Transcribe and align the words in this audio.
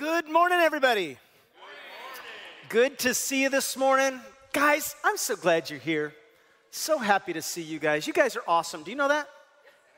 Good 0.00 0.30
morning, 0.30 0.60
everybody. 0.60 1.18
Good 2.70 2.98
to 3.00 3.12
see 3.12 3.42
you 3.42 3.50
this 3.50 3.76
morning. 3.76 4.18
Guys, 4.50 4.96
I'm 5.04 5.18
so 5.18 5.36
glad 5.36 5.68
you're 5.68 5.78
here. 5.78 6.14
So 6.70 6.96
happy 6.96 7.34
to 7.34 7.42
see 7.42 7.60
you 7.60 7.78
guys. 7.78 8.06
You 8.06 8.14
guys 8.14 8.34
are 8.34 8.42
awesome. 8.48 8.82
Do 8.82 8.90
you 8.90 8.96
know 8.96 9.08
that? 9.08 9.28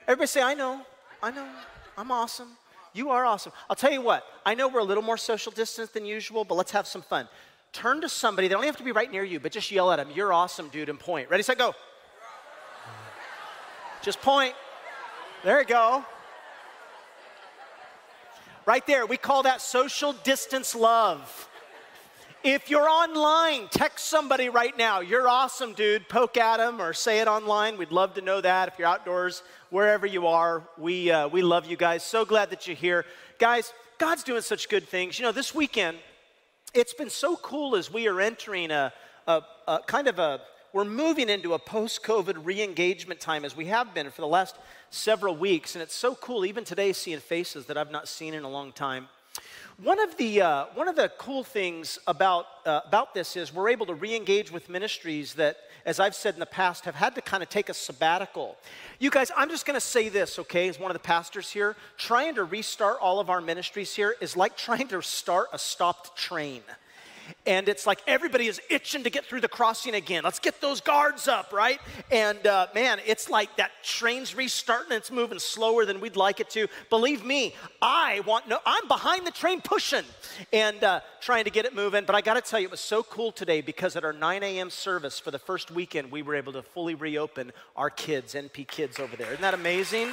Everybody 0.08 0.26
say, 0.26 0.42
I 0.42 0.54
know. 0.54 0.84
I 1.22 1.30
know. 1.30 1.46
I'm 1.96 2.10
awesome. 2.10 2.48
You 2.92 3.10
are 3.10 3.24
awesome. 3.24 3.52
I'll 3.70 3.76
tell 3.76 3.92
you 3.92 4.02
what, 4.02 4.24
I 4.44 4.56
know 4.56 4.66
we're 4.66 4.80
a 4.80 4.84
little 4.84 5.04
more 5.04 5.16
social 5.16 5.52
distance 5.52 5.90
than 5.90 6.05
usual, 6.05 6.45
but 6.45 6.57
let's 6.57 6.73
have 6.73 6.89
some 6.89 7.03
fun. 7.03 7.29
Turn 7.73 8.00
to 8.00 8.09
somebody, 8.09 8.48
they 8.48 8.55
don't 8.55 8.64
have 8.64 8.79
to 8.79 8.82
be 8.82 8.91
right 8.91 9.11
near 9.12 9.23
you, 9.23 9.39
but 9.39 9.53
just 9.53 9.71
yell 9.71 9.93
at 9.93 9.98
them, 9.98 10.09
You're 10.12 10.32
awesome, 10.32 10.69
dude, 10.71 10.89
and 10.89 10.98
point. 10.98 11.30
Ready, 11.30 11.45
set, 11.45 11.59
go. 11.59 11.77
Just 14.03 14.21
point. 14.21 14.55
There 15.45 15.61
you 15.61 15.66
go. 15.66 16.05
Right 18.64 18.86
there, 18.86 19.06
we 19.06 19.16
call 19.16 19.42
that 19.42 19.60
social 19.60 20.12
distance 20.12 20.76
love. 20.76 21.48
If 22.45 22.70
you're 22.70 22.88
online, 22.88 23.66
text 23.68 24.04
somebody 24.04 24.50
right 24.50 24.77
now. 24.78 25.00
You're 25.00 25.28
awesome, 25.28 25.73
dude. 25.73 26.09
Poke 26.09 26.37
at 26.37 26.59
them 26.59 26.80
or 26.80 26.92
say 26.92 27.18
it 27.18 27.27
online. 27.27 27.77
We'd 27.77 27.90
love 27.90 28.14
to 28.14 28.20
know 28.20 28.40
that. 28.40 28.68
If 28.68 28.78
you're 28.78 28.87
outdoors, 28.87 29.42
wherever 29.70 30.06
you 30.06 30.28
are, 30.28 30.62
we, 30.78 31.10
uh, 31.10 31.27
we 31.27 31.42
love 31.42 31.66
you 31.66 31.77
guys. 31.77 32.04
So 32.04 32.24
glad 32.24 32.51
that 32.51 32.68
you're 32.68 32.77
here. 32.77 33.04
Guys, 33.40 33.73
God's 33.98 34.23
doing 34.23 34.42
such 34.42 34.68
good 34.68 34.88
things. 34.88 35.18
You 35.18 35.24
know, 35.24 35.32
this 35.32 35.52
weekend, 35.52 35.98
it's 36.73 36.95
been 36.95 37.10
so 37.10 37.34
cool 37.37 37.74
as 37.74 37.92
we 37.92 38.06
are 38.06 38.20
entering 38.20 38.70
a, 38.70 38.92
a, 39.26 39.42
a 39.66 39.80
kind 39.88 40.06
of 40.06 40.20
a, 40.20 40.40
we're 40.72 40.84
moving 40.84 41.28
into 41.28 41.52
a 41.52 41.58
post 41.58 42.02
COVID 42.02 42.44
re 42.44 42.62
engagement 42.62 43.20
time 43.20 43.44
as 43.44 43.54
we 43.54 43.66
have 43.66 43.92
been 43.92 44.10
for 44.10 44.22
the 44.22 44.26
last 44.26 44.56
several 44.90 45.36
weeks. 45.36 45.74
And 45.74 45.82
it's 45.82 45.95
so 45.95 46.14
cool, 46.14 46.46
even 46.46 46.64
today, 46.64 46.92
seeing 46.92 47.20
faces 47.20 47.66
that 47.66 47.76
I've 47.76 47.90
not 47.90 48.08
seen 48.08 48.32
in 48.32 48.45
a 48.45 48.48
long 48.48 48.72
time. 48.72 49.08
One 49.82 50.00
of 50.00 50.16
the, 50.16 50.42
uh, 50.42 50.66
one 50.74 50.88
of 50.88 50.96
the 50.96 51.10
cool 51.18 51.45
things 51.45 51.98
about, 52.06 52.46
uh, 52.66 52.80
about 52.86 53.14
this 53.14 53.36
is 53.36 53.52
we're 53.52 53.70
able 53.70 53.86
to 53.86 53.95
re 53.95 54.14
engage 54.14 54.51
with 54.51 54.68
ministries 54.68 55.34
that, 55.34 55.56
as 55.84 55.98
I've 55.98 56.14
said 56.14 56.34
in 56.34 56.40
the 56.40 56.46
past, 56.46 56.84
have 56.84 56.95
had 56.95 57.14
to 57.16 57.20
kind 57.20 57.42
of 57.42 57.48
take 57.48 57.68
a 57.68 57.74
sabbatical. 57.74 58.57
You 58.98 59.10
guys, 59.10 59.30
I'm 59.36 59.48
just 59.48 59.66
going 59.66 59.74
to 59.74 59.80
say 59.80 60.09
this, 60.09 60.38
okay, 60.38 60.68
as 60.68 60.79
one 60.79 60.90
of 60.90 60.95
the 60.95 61.01
pastors 61.01 61.51
here. 61.51 61.76
Trying 61.96 62.34
to 62.36 62.45
restart 62.45 62.98
all 63.01 63.18
of 63.18 63.29
our 63.29 63.40
ministries 63.40 63.95
here 63.95 64.14
is 64.20 64.36
like 64.36 64.56
trying 64.56 64.88
to 64.88 65.03
start 65.03 65.48
a 65.53 65.59
stopped 65.59 66.16
train 66.16 66.62
and 67.47 67.69
it's 67.69 67.87
like 67.87 68.00
everybody 68.06 68.47
is 68.47 68.60
itching 68.70 69.04
to 69.04 69.10
get 69.10 69.25
through 69.25 69.41
the 69.41 69.48
crossing 69.48 69.94
again. 69.94 70.22
Let's 70.25 70.38
get 70.38 70.60
those 70.60 70.81
guards 70.81 71.28
up, 71.28 71.53
right? 71.53 71.81
And 72.10 72.47
uh, 72.47 72.69
man, 72.75 73.00
it's 73.06 73.28
like 73.28 73.56
that 73.56 73.70
train's 73.82 74.34
restarting. 74.34 74.92
It's 74.97 75.10
moving 75.10 75.38
slower 75.38 75.84
than 75.84 76.00
we'd 76.00 76.16
like 76.16 76.41
it 76.41 76.50
to. 76.50 76.69
Believe 76.91 77.25
me, 77.25 77.54
I 77.81 78.20
want 78.26 78.48
no. 78.48 78.59
I'm 78.64 78.87
behind 78.88 79.26
the 79.26 79.31
train 79.31 79.60
pushing 79.60 80.04
and 80.53 80.82
uh, 80.84 81.00
trying 81.20 81.44
to 81.44 81.50
get 81.50 81.64
it 81.64 81.75
moving. 81.75 82.04
But 82.04 82.14
I 82.14 82.20
got 82.20 82.34
to 82.34 82.41
tell 82.41 82.60
you, 82.60 82.66
it 82.66 82.70
was 82.70 82.81
so 82.81 83.03
cool 83.03 83.32
today 83.32 83.60
because 83.60 83.97
at 83.97 84.04
our 84.04 84.12
9 84.12 84.42
a.m. 84.42 84.70
service 84.70 85.19
for 85.19 85.31
the 85.31 85.38
first 85.38 85.70
weekend, 85.70 86.10
we 86.10 86.22
were 86.22 86.34
able 86.34 86.53
to 86.53 86.62
fully 86.62 86.94
reopen 86.94 87.53
our 87.76 87.91
kids, 87.91 88.34
NP 88.34 88.69
Kids 88.69 88.98
over 88.98 89.16
there. 89.16 89.28
Isn't 89.28 89.42
that 89.42 89.54
amazing? 89.54 90.12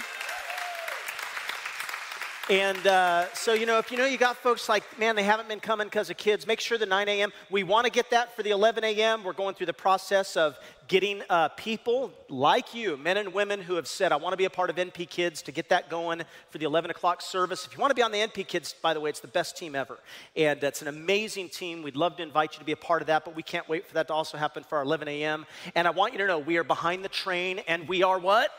And 2.50 2.88
uh, 2.88 3.31
so, 3.36 3.53
you 3.53 3.67
know, 3.67 3.78
if 3.78 3.92
you 3.92 3.97
know 4.00 4.08
you 4.08 4.17
got 4.17 4.36
folks 4.36 4.67
like, 4.67 4.83
man, 4.97 5.16
they 5.16 5.22
haven't 5.22 5.47
been 5.47 5.59
coming 5.59 5.86
because 5.86 6.09
of 6.09 6.17
kids, 6.17 6.47
make 6.47 6.59
sure 6.59 6.80
the 6.80 6.86
9 6.88 7.08
a.m. 7.08 7.31
We 7.52 7.61
want 7.61 7.86
to 7.86 7.91
get 7.91 8.09
that 8.09 8.36
for 8.36 8.41
the 8.41 8.50
11 8.50 8.83
a.m. 8.83 9.23
We're 9.23 9.33
going 9.33 9.53
through 9.53 9.67
the 9.67 9.73
process 9.73 10.36
of 10.36 10.58
getting 10.88 11.22
uh, 11.30 11.50
people 11.50 12.11
like 12.28 12.73
you, 12.73 12.97
men 12.97 13.17
and 13.17 13.36
women 13.36 13.61
who 13.61 13.75
have 13.75 13.88
said, 13.88 14.11
I 14.11 14.16
want 14.16 14.33
to 14.33 14.38
be 14.38 14.45
a 14.45 14.50
part 14.50 14.72
of 14.72 14.78
NP 14.78 15.11
Kids 15.11 15.44
to 15.44 15.52
get 15.52 15.69
that 15.69 15.91
going 15.91 16.23
for 16.50 16.58
the 16.58 16.66
11 16.66 16.89
o'clock 16.89 17.22
service. 17.22 17.67
If 17.67 17.73
you 17.73 17.80
want 17.80 17.91
to 17.91 17.95
be 17.95 18.02
on 18.02 18.11
the 18.11 18.17
NP 18.17 18.47
Kids, 18.47 18.73
by 18.81 18.95
the 18.95 19.00
way, 19.00 19.11
it's 19.11 19.19
the 19.19 19.28
best 19.28 19.56
team 19.56 19.75
ever. 19.75 20.00
And 20.36 20.63
it's 20.63 20.81
an 20.81 20.88
amazing 20.88 21.50
team. 21.50 21.84
We'd 21.84 21.95
love 21.95 22.17
to 22.17 22.23
invite 22.23 22.53
you 22.53 22.59
to 22.59 22.66
be 22.66 22.72
a 22.72 22.78
part 22.78 23.03
of 23.03 23.08
that, 23.08 23.25
but 23.25 23.36
we 23.36 23.44
can't 23.44 23.69
wait 23.69 23.86
for 23.86 23.94
that 23.94 24.08
to 24.08 24.13
also 24.16 24.39
happen 24.39 24.63
for 24.63 24.80
our 24.80 24.84
11 24.84 25.08
a.m. 25.08 25.45
And 25.75 25.88
I 25.88 25.91
want 25.91 26.13
you 26.13 26.17
to 26.17 26.25
know 26.25 26.39
we 26.39 26.58
are 26.58 26.63
behind 26.63 27.06
the 27.06 27.09
train 27.09 27.59
and 27.67 27.88
we 27.88 28.02
are 28.02 28.18
what? 28.18 28.50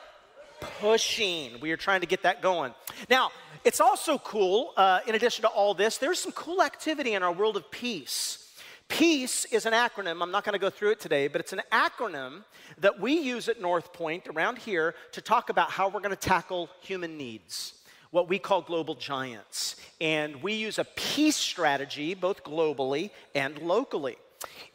Pushing. 0.61 1.59
We 1.61 1.73
are 1.73 1.77
trying 1.77 2.01
to 2.01 2.07
get 2.07 2.23
that 2.23 2.43
going. 2.43 2.75
Now, 3.09 3.31
it's 3.65 3.81
also 3.81 4.19
cool, 4.19 4.73
uh, 4.77 5.01
in 5.07 5.15
addition 5.15 5.43
to 5.43 5.49
all 5.49 5.75
this, 5.75 5.99
there's 5.99 6.19
some 6.19 6.33
cool 6.33 6.63
activity 6.63 7.15
in 7.15 7.23
our 7.23 7.33
world 7.33 7.57
of 7.57 7.71
peace. 7.71 8.41
Peace 8.89 9.45
is 9.47 9.67
an 9.67 9.73
acronym. 9.73 10.21
I'm 10.23 10.33
not 10.33 10.45
going 10.45 10.55
to 10.55 10.59
go 10.59 10.69
through 10.69 10.91
it 10.91 11.01
today, 11.01 11.29
but 11.29 11.41
it's 11.41 11.53
an 11.53 11.63
acronym 11.71 12.43
that 12.79 12.99
we 12.99 13.13
use 13.13 13.49
at 13.49 13.61
North 13.61 13.93
Point 13.93 14.27
around 14.27 14.59
here 14.59 14.95
to 15.13 15.21
talk 15.21 15.49
about 15.49 15.71
how 15.71 15.89
we're 15.89 16.01
going 16.01 16.11
to 16.11 16.17
tackle 16.17 16.69
human 16.81 17.17
needs, 17.17 17.75
what 18.11 18.29
we 18.29 18.39
call 18.39 18.63
global 18.63 18.97
giants. 18.97 19.77
And 20.01 20.43
we 20.43 20.55
use 20.55 20.79
a 20.79 20.85
peace 20.85 21.37
strategy 21.37 22.15
both 22.15 22.43
globally 22.43 23.11
and 23.35 23.59
locally. 23.59 24.17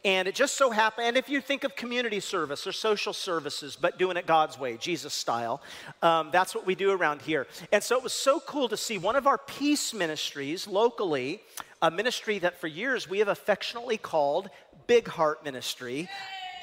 And 0.03 0.27
it 0.27 0.35
just 0.35 0.55
so 0.55 0.69
happened, 0.69 1.07
and 1.07 1.17
if 1.17 1.29
you 1.29 1.41
think 1.41 1.63
of 1.63 1.75
community 1.75 2.19
service 2.19 2.67
or 2.67 2.71
social 2.71 3.11
services, 3.11 3.75
but 3.79 3.97
doing 3.97 4.17
it 4.17 4.27
God's 4.27 4.59
way, 4.59 4.77
Jesus 4.77 5.13
style, 5.13 5.61
um, 6.03 6.29
that's 6.31 6.53
what 6.53 6.65
we 6.65 6.75
do 6.75 6.91
around 6.91 7.23
here. 7.23 7.47
And 7.71 7.81
so 7.83 7.97
it 7.97 8.03
was 8.03 8.13
so 8.13 8.39
cool 8.39 8.69
to 8.69 8.77
see 8.77 8.99
one 8.99 9.15
of 9.15 9.25
our 9.25 9.39
peace 9.39 9.95
ministries 9.95 10.67
locally, 10.67 11.41
a 11.81 11.89
ministry 11.89 12.37
that 12.39 12.61
for 12.61 12.67
years 12.67 13.09
we 13.09 13.17
have 13.17 13.27
affectionately 13.27 13.97
called 13.97 14.51
Big 14.85 15.07
Heart 15.07 15.43
Ministry. 15.43 16.07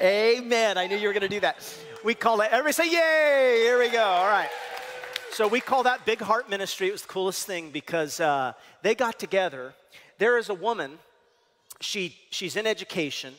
Amen. 0.00 0.78
I 0.78 0.86
knew 0.86 0.96
you 0.96 1.08
were 1.08 1.12
going 1.12 1.22
to 1.22 1.28
do 1.28 1.40
that. 1.40 1.56
We 2.04 2.14
call 2.14 2.40
it, 2.42 2.48
everybody 2.52 2.72
say, 2.72 2.86
Yay! 2.86 3.62
Here 3.62 3.78
we 3.78 3.88
go. 3.88 4.04
All 4.04 4.28
right. 4.28 4.50
So 5.32 5.48
we 5.48 5.60
call 5.60 5.82
that 5.84 6.04
Big 6.06 6.20
Heart 6.20 6.48
Ministry. 6.48 6.88
It 6.88 6.92
was 6.92 7.02
the 7.02 7.08
coolest 7.08 7.46
thing 7.46 7.70
because 7.70 8.20
uh, 8.20 8.52
they 8.82 8.94
got 8.94 9.19
together. 9.19 9.74
There 10.19 10.38
is 10.38 10.48
a 10.48 10.54
woman 10.54 10.98
she, 11.82 12.16
she's 12.31 12.56
in 12.56 12.66
education, 12.66 13.34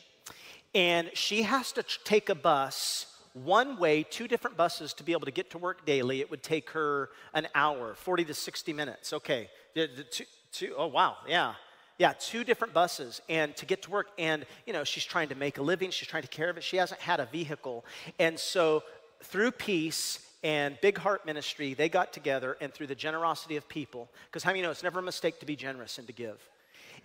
and 0.74 1.10
she 1.14 1.42
has 1.42 1.72
to 1.72 1.82
tr- 1.82 2.00
take 2.04 2.28
a 2.28 2.34
bus 2.34 3.06
one 3.34 3.78
way, 3.78 4.04
two 4.04 4.28
different 4.28 4.56
buses 4.56 4.94
to 4.94 5.02
be 5.02 5.12
able 5.12 5.26
to 5.26 5.32
get 5.32 5.50
to 5.50 5.58
work 5.58 5.84
daily. 5.84 6.20
It 6.20 6.30
would 6.30 6.42
take 6.42 6.70
her 6.70 7.10
an 7.34 7.48
hour, 7.54 7.94
40 7.94 8.24
to 8.26 8.34
60 8.34 8.72
minutes. 8.72 9.12
Okay. 9.12 9.50
The, 9.74 9.88
the 9.94 10.04
two, 10.04 10.24
two, 10.52 10.74
oh, 10.76 10.86
wow. 10.86 11.16
Yeah. 11.28 11.54
Yeah, 11.98 12.12
two 12.18 12.42
different 12.42 12.74
buses 12.74 13.20
and 13.28 13.54
to 13.56 13.66
get 13.66 13.82
to 13.82 13.90
work. 13.90 14.08
And, 14.18 14.46
you 14.66 14.72
know, 14.72 14.82
she's 14.82 15.04
trying 15.04 15.28
to 15.28 15.36
make 15.36 15.58
a 15.58 15.62
living, 15.62 15.90
she's 15.90 16.08
trying 16.08 16.22
to 16.22 16.28
care 16.28 16.50
of 16.50 16.56
it. 16.56 16.64
She 16.64 16.76
hasn't 16.76 17.00
had 17.00 17.20
a 17.20 17.26
vehicle. 17.26 17.84
And 18.18 18.38
so, 18.38 18.82
through 19.22 19.52
peace 19.52 20.18
and 20.42 20.76
Big 20.82 20.98
Heart 20.98 21.24
Ministry, 21.24 21.72
they 21.74 21.88
got 21.88 22.12
together 22.12 22.56
and 22.60 22.72
through 22.72 22.88
the 22.88 22.94
generosity 22.94 23.56
of 23.56 23.68
people, 23.68 24.10
because 24.26 24.42
how 24.42 24.50
many 24.50 24.62
know 24.62 24.70
it's 24.70 24.82
never 24.82 24.98
a 24.98 25.02
mistake 25.02 25.40
to 25.40 25.46
be 25.46 25.56
generous 25.56 25.98
and 25.98 26.06
to 26.08 26.12
give. 26.12 26.38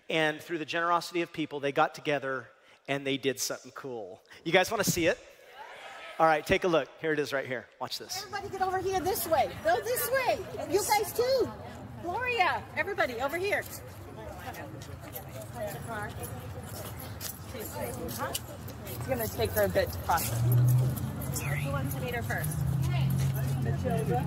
And 0.10 0.42
through 0.42 0.58
the 0.58 0.66
generosity 0.66 1.22
of 1.22 1.32
people, 1.32 1.60
they 1.60 1.72
got 1.72 1.94
together 1.94 2.48
and 2.88 3.06
they 3.06 3.18
did 3.18 3.40
something 3.40 3.72
cool. 3.76 4.22
You 4.44 4.52
guys 4.52 4.72
want 4.72 4.84
to 4.84 4.90
see 4.90 5.06
it? 5.06 5.20
All 6.20 6.26
right, 6.26 6.46
take 6.46 6.64
a 6.66 6.68
look. 6.68 6.90
Here 7.00 7.14
it 7.14 7.20
is 7.20 7.32
right 7.32 7.46
here. 7.46 7.66
Watch 7.80 8.00
this. 8.00 8.26
Everybody 8.26 8.50
get 8.50 8.62
over 8.62 8.80
here 8.80 9.00
this 9.00 9.28
way. 9.28 9.50
Go 9.64 9.78
this 9.84 10.10
way. 10.12 10.38
You 10.70 10.82
guys 10.88 11.14
too. 11.14 11.50
Gloria, 12.04 12.64
everybody 12.76 13.22
over 13.22 13.38
here. 13.38 13.64
It's 18.86 19.08
gonna 19.08 19.28
take 19.28 19.52
her 19.52 19.64
a 19.64 19.70
bit 19.70 19.92
to 19.92 19.98
process. 20.00 20.42
Sorry. 21.34 21.62
Who 21.62 21.72
wants 21.72 21.96
to 21.96 22.02
meet 22.02 22.16
her 22.16 22.24
first? 22.24 22.50
Matilda. 23.64 24.26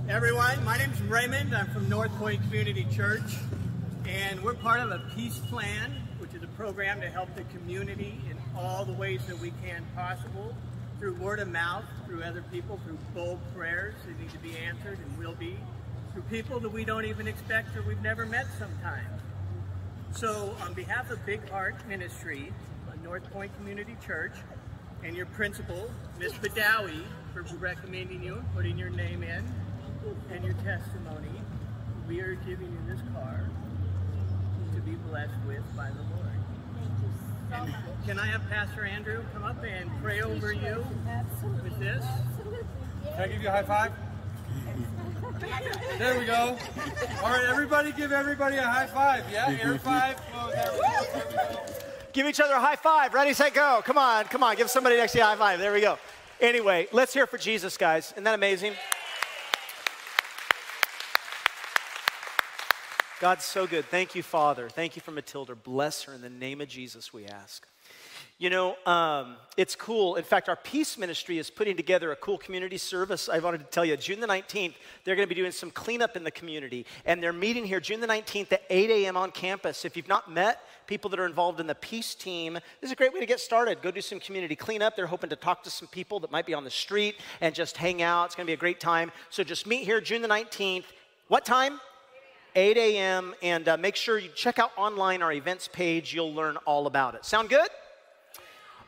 Everyone, 0.09 0.63
my 0.63 0.77
name's 0.77 1.01
Raymond. 1.01 1.53
I'm 1.53 1.67
from 1.67 1.89
North 1.89 2.11
Point 2.17 2.41
Community 2.43 2.87
Church, 2.91 3.35
and 4.07 4.41
we're 4.41 4.53
part 4.53 4.79
of 4.79 4.91
a 4.91 4.99
peace 5.15 5.39
plan, 5.49 5.91
which 6.19 6.33
is 6.33 6.41
a 6.41 6.47
program 6.47 7.01
to 7.01 7.09
help 7.09 7.33
the 7.35 7.43
community 7.43 8.21
in 8.29 8.37
all 8.57 8.85
the 8.85 8.93
ways 8.93 9.25
that 9.27 9.37
we 9.37 9.51
can 9.63 9.85
possible, 9.95 10.55
through 10.99 11.15
word 11.15 11.39
of 11.39 11.49
mouth, 11.49 11.83
through 12.05 12.23
other 12.23 12.43
people, 12.51 12.79
through 12.85 12.97
bold 13.13 13.39
prayers 13.53 13.95
that 14.05 14.19
need 14.19 14.31
to 14.31 14.39
be 14.39 14.57
answered 14.57 14.99
and 14.99 15.17
will 15.17 15.35
be, 15.35 15.57
through 16.17 16.23
people 16.35 16.59
that 16.59 16.69
we 16.69 16.83
don't 16.83 17.05
even 17.05 17.27
expect 17.27 17.77
or 17.77 17.83
we've 17.83 18.01
never 18.01 18.25
met 18.25 18.47
sometimes. 18.57 19.21
So, 20.13 20.55
on 20.63 20.73
behalf 20.73 21.11
of 21.11 21.23
Big 21.27 21.47
Heart 21.49 21.87
Ministry, 21.87 22.51
North 23.03 23.31
Point 23.31 23.55
Community 23.57 23.95
Church, 24.03 24.31
and 25.03 25.15
your 25.15 25.27
principal, 25.27 25.91
Ms. 26.17 26.33
Badawi, 26.33 27.03
for 27.33 27.43
recommending 27.57 28.23
you 28.23 28.33
and 28.33 28.55
putting 28.55 28.79
your 28.79 28.89
name 28.89 29.21
in 29.21 29.45
and 30.31 30.43
your 30.43 30.55
testimony, 30.55 31.29
we 32.07 32.19
are 32.21 32.33
giving 32.47 32.65
you 32.65 32.79
this 32.95 33.01
car 33.13 33.47
to 34.73 34.81
be 34.81 34.95
blessed 35.09 35.29
with 35.45 35.63
by 35.75 35.89
the 35.89 36.01
Lord. 36.15 36.33
And 37.53 37.75
can 38.07 38.17
I 38.17 38.25
have 38.25 38.41
Pastor 38.49 38.85
Andrew 38.85 39.23
come 39.33 39.43
up 39.43 39.63
and 39.63 39.91
pray 40.01 40.23
over 40.23 40.51
you 40.51 40.83
with 41.63 41.77
this? 41.77 42.03
Can 43.03 43.21
I 43.21 43.27
give 43.27 43.43
you 43.43 43.49
a 43.49 43.51
high 43.51 43.63
five? 43.63 43.91
There 45.97 46.19
we 46.19 46.25
go. 46.25 46.57
All 47.23 47.29
right, 47.29 47.45
everybody 47.47 47.91
give 47.91 48.11
everybody 48.11 48.57
a 48.57 48.63
high 48.63 48.87
five. 48.87 49.25
Yeah, 49.31 49.57
air 49.61 49.77
five. 49.77 50.19
Oh, 50.35 50.51
there 50.51 50.71
we 50.71 50.79
go. 50.79 51.03
There 51.13 51.25
we 51.29 51.55
go. 51.55 51.61
Give 52.13 52.27
each 52.27 52.39
other 52.39 52.53
a 52.53 52.59
high 52.59 52.75
five. 52.75 53.13
Ready, 53.13 53.33
set, 53.33 53.53
go. 53.53 53.81
Come 53.83 53.97
on, 53.97 54.25
come 54.25 54.43
on. 54.43 54.55
Give 54.55 54.69
somebody 54.69 54.97
next 54.97 55.11
to 55.11 55.19
you 55.19 55.23
a 55.23 55.27
high 55.27 55.35
five. 55.35 55.59
There 55.59 55.73
we 55.73 55.81
go. 55.81 55.97
Anyway, 56.39 56.87
let's 56.91 57.13
hear 57.13 57.27
for 57.27 57.37
Jesus, 57.37 57.77
guys. 57.77 58.11
Isn't 58.11 58.23
that 58.23 58.35
amazing? 58.35 58.73
God's 63.19 63.45
so 63.45 63.65
good. 63.65 63.85
Thank 63.85 64.13
you, 64.13 64.21
Father. 64.21 64.69
Thank 64.69 64.95
you 64.95 65.01
for 65.01 65.11
Matilda. 65.11 65.55
Bless 65.55 66.03
her 66.03 66.13
in 66.13 66.21
the 66.21 66.29
name 66.29 66.61
of 66.61 66.67
Jesus, 66.67 67.11
we 67.11 67.25
ask. 67.25 67.67
You 68.39 68.51
know, 68.51 68.75
um, 68.85 69.35
it's 69.57 69.75
cool. 69.75 70.15
In 70.15 70.23
fact, 70.23 70.47
our 70.47 70.55
peace 70.55 70.95
ministry 70.95 71.39
is 71.39 71.49
putting 71.49 71.75
together 71.75 72.11
a 72.11 72.15
cool 72.15 72.37
community 72.37 72.77
service. 72.77 73.29
I 73.29 73.39
wanted 73.39 73.61
to 73.61 73.63
tell 73.65 73.83
you, 73.83 73.97
June 73.97 74.19
the 74.19 74.27
19th, 74.27 74.75
they're 75.03 75.15
going 75.15 75.27
to 75.27 75.33
be 75.33 75.39
doing 75.39 75.51
some 75.51 75.71
cleanup 75.71 76.15
in 76.15 76.23
the 76.23 76.29
community. 76.29 76.85
And 77.05 77.21
they're 77.21 77.33
meeting 77.33 77.65
here 77.65 77.79
June 77.79 77.99
the 77.99 78.05
19th 78.05 78.51
at 78.51 78.61
8 78.69 78.91
a.m. 78.91 79.17
on 79.17 79.31
campus. 79.31 79.85
If 79.85 79.97
you've 79.97 80.07
not 80.07 80.31
met 80.31 80.61
people 80.85 81.09
that 81.09 81.19
are 81.19 81.25
involved 81.25 81.59
in 81.59 81.65
the 81.65 81.73
peace 81.73 82.13
team, 82.13 82.53
this 82.53 82.63
is 82.83 82.91
a 82.91 82.95
great 82.95 83.11
way 83.11 83.19
to 83.19 83.25
get 83.25 83.39
started. 83.39 83.81
Go 83.81 83.89
do 83.89 84.01
some 84.01 84.19
community 84.19 84.55
cleanup. 84.55 84.95
They're 84.95 85.07
hoping 85.07 85.31
to 85.31 85.35
talk 85.35 85.63
to 85.63 85.71
some 85.71 85.87
people 85.87 86.19
that 86.19 86.31
might 86.31 86.45
be 86.45 86.53
on 86.53 86.63
the 86.63 86.69
street 86.69 87.15
and 87.41 87.55
just 87.55 87.75
hang 87.75 88.03
out. 88.03 88.25
It's 88.25 88.35
going 88.35 88.45
to 88.45 88.49
be 88.49 88.53
a 88.53 88.57
great 88.57 88.79
time. 88.79 89.11
So 89.31 89.43
just 89.43 89.65
meet 89.65 89.83
here 89.83 89.99
June 89.99 90.21
the 90.21 90.27
19th. 90.27 90.85
What 91.27 91.43
time? 91.43 91.81
8 92.55 92.77
a.m. 92.77 93.33
And 93.41 93.67
uh, 93.67 93.77
make 93.77 93.95
sure 93.95 94.19
you 94.19 94.29
check 94.35 94.59
out 94.59 94.69
online 94.77 95.23
our 95.23 95.31
events 95.31 95.67
page. 95.67 96.13
You'll 96.13 96.35
learn 96.35 96.57
all 96.67 96.85
about 96.85 97.15
it. 97.15 97.25
Sound 97.25 97.49
good? 97.49 97.67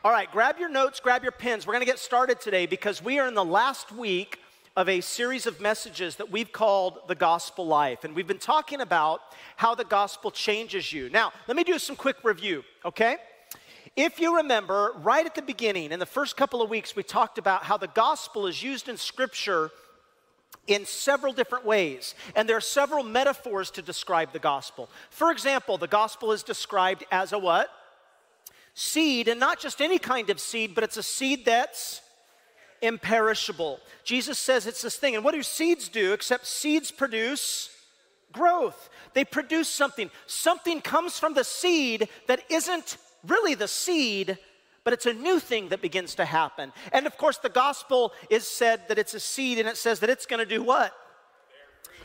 All 0.02 0.10
right, 0.10 0.32
grab 0.32 0.58
your 0.58 0.70
notes, 0.70 0.98
grab 0.98 1.22
your 1.22 1.32
pens. 1.32 1.66
We're 1.66 1.74
going 1.74 1.84
to 1.84 1.86
get 1.86 1.98
started 1.98 2.40
today 2.40 2.64
because 2.64 3.04
we 3.04 3.18
are 3.18 3.28
in 3.28 3.34
the 3.34 3.44
last 3.44 3.92
week 3.92 4.38
of 4.74 4.88
a 4.88 5.02
series 5.02 5.44
of 5.44 5.60
messages 5.60 6.16
that 6.16 6.30
we've 6.30 6.50
called 6.50 7.00
the 7.06 7.14
gospel 7.14 7.66
life. 7.66 8.02
And 8.02 8.16
we've 8.16 8.26
been 8.26 8.38
talking 8.38 8.80
about 8.80 9.20
how 9.56 9.74
the 9.74 9.84
gospel 9.84 10.30
changes 10.30 10.90
you. 10.90 11.10
Now, 11.10 11.34
let 11.46 11.54
me 11.54 11.64
do 11.64 11.78
some 11.78 11.96
quick 11.96 12.16
review, 12.24 12.64
okay? 12.82 13.18
If 13.94 14.18
you 14.18 14.38
remember, 14.38 14.94
right 15.02 15.26
at 15.26 15.34
the 15.34 15.42
beginning, 15.42 15.92
in 15.92 15.98
the 15.98 16.06
first 16.06 16.34
couple 16.34 16.62
of 16.62 16.70
weeks, 16.70 16.96
we 16.96 17.02
talked 17.02 17.36
about 17.36 17.64
how 17.64 17.76
the 17.76 17.88
gospel 17.88 18.46
is 18.46 18.62
used 18.62 18.88
in 18.88 18.96
Scripture 18.96 19.70
in 20.66 20.86
several 20.86 21.34
different 21.34 21.66
ways. 21.66 22.14
And 22.34 22.48
there 22.48 22.56
are 22.56 22.62
several 22.62 23.04
metaphors 23.04 23.70
to 23.72 23.82
describe 23.82 24.32
the 24.32 24.38
gospel. 24.38 24.88
For 25.10 25.30
example, 25.30 25.76
the 25.76 25.88
gospel 25.88 26.32
is 26.32 26.42
described 26.42 27.04
as 27.12 27.34
a 27.34 27.38
what? 27.38 27.70
Seed, 28.80 29.28
and 29.28 29.38
not 29.38 29.60
just 29.60 29.82
any 29.82 29.98
kind 29.98 30.30
of 30.30 30.40
seed, 30.40 30.74
but 30.74 30.82
it's 30.82 30.96
a 30.96 31.02
seed 31.02 31.44
that's 31.44 32.00
imperishable. 32.80 33.78
Jesus 34.04 34.38
says 34.38 34.66
it's 34.66 34.80
this 34.80 34.96
thing. 34.96 35.14
And 35.14 35.22
what 35.22 35.34
do 35.34 35.42
seeds 35.42 35.88
do 35.88 36.14
except 36.14 36.46
seeds 36.46 36.90
produce 36.90 37.68
growth? 38.32 38.88
They 39.12 39.24
produce 39.24 39.68
something. 39.68 40.10
Something 40.26 40.80
comes 40.80 41.18
from 41.18 41.34
the 41.34 41.44
seed 41.44 42.08
that 42.26 42.42
isn't 42.48 42.96
really 43.26 43.54
the 43.54 43.68
seed, 43.68 44.38
but 44.82 44.94
it's 44.94 45.04
a 45.04 45.12
new 45.12 45.38
thing 45.38 45.68
that 45.68 45.82
begins 45.82 46.14
to 46.14 46.24
happen. 46.24 46.72
And 46.90 47.06
of 47.06 47.18
course, 47.18 47.36
the 47.36 47.50
gospel 47.50 48.14
is 48.30 48.46
said 48.46 48.88
that 48.88 48.98
it's 48.98 49.12
a 49.12 49.20
seed, 49.20 49.58
and 49.58 49.68
it 49.68 49.76
says 49.76 50.00
that 50.00 50.08
it's 50.08 50.24
going 50.24 50.40
to 50.40 50.46
do 50.56 50.62
what? 50.62 50.94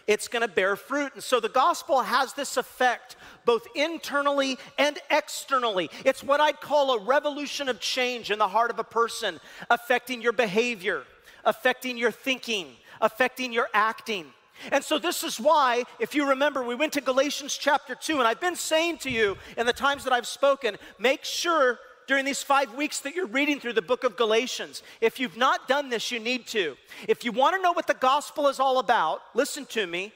It's 0.07 0.27
going 0.27 0.41
to 0.41 0.47
bear 0.47 0.75
fruit. 0.75 1.13
And 1.15 1.23
so 1.23 1.39
the 1.39 1.49
gospel 1.49 2.01
has 2.01 2.33
this 2.33 2.57
effect 2.57 3.15
both 3.43 3.67
internally 3.75 4.57
and 4.77 4.97
externally. 5.09 5.89
It's 6.03 6.23
what 6.23 6.39
I'd 6.39 6.61
call 6.61 6.95
a 6.95 7.03
revolution 7.03 7.69
of 7.69 7.79
change 7.79 8.31
in 8.31 8.39
the 8.39 8.47
heart 8.47 8.71
of 8.71 8.79
a 8.79 8.83
person, 8.83 9.39
affecting 9.69 10.21
your 10.21 10.33
behavior, 10.33 11.03
affecting 11.43 11.97
your 11.97 12.11
thinking, 12.11 12.67
affecting 13.01 13.51
your 13.51 13.67
acting. 13.73 14.27
And 14.71 14.83
so, 14.83 14.97
this 14.97 15.23
is 15.23 15.37
why, 15.37 15.83
if 15.99 16.15
you 16.15 16.29
remember, 16.29 16.63
we 16.63 16.75
went 16.75 16.93
to 16.93 17.01
Galatians 17.01 17.57
chapter 17.57 17.93
2, 17.93 18.19
and 18.19 18.27
I've 18.27 18.39
been 18.39 18.55
saying 18.55 18.99
to 18.99 19.11
you 19.11 19.37
in 19.57 19.65
the 19.65 19.73
times 19.73 20.05
that 20.05 20.13
I've 20.13 20.25
spoken, 20.25 20.77
make 20.97 21.25
sure 21.25 21.77
during 22.07 22.25
these 22.25 22.43
five 22.43 22.73
weeks 22.75 22.99
that 23.01 23.15
you're 23.15 23.25
reading 23.27 23.59
through 23.59 23.73
the 23.73 23.81
book 23.81 24.03
of 24.03 24.15
Galatians. 24.15 24.83
If 25.01 25.19
you've 25.19 25.37
not 25.37 25.67
done 25.67 25.89
this, 25.89 26.11
you 26.11 26.19
need 26.19 26.47
to. 26.47 26.75
If 27.07 27.23
you 27.23 27.31
want 27.31 27.55
to 27.55 27.61
know 27.61 27.71
what 27.71 27.87
the 27.87 27.93
gospel 27.93 28.47
is 28.47 28.59
all 28.59 28.79
about, 28.79 29.21
listen 29.33 29.65
to 29.67 29.87
me, 29.87 30.13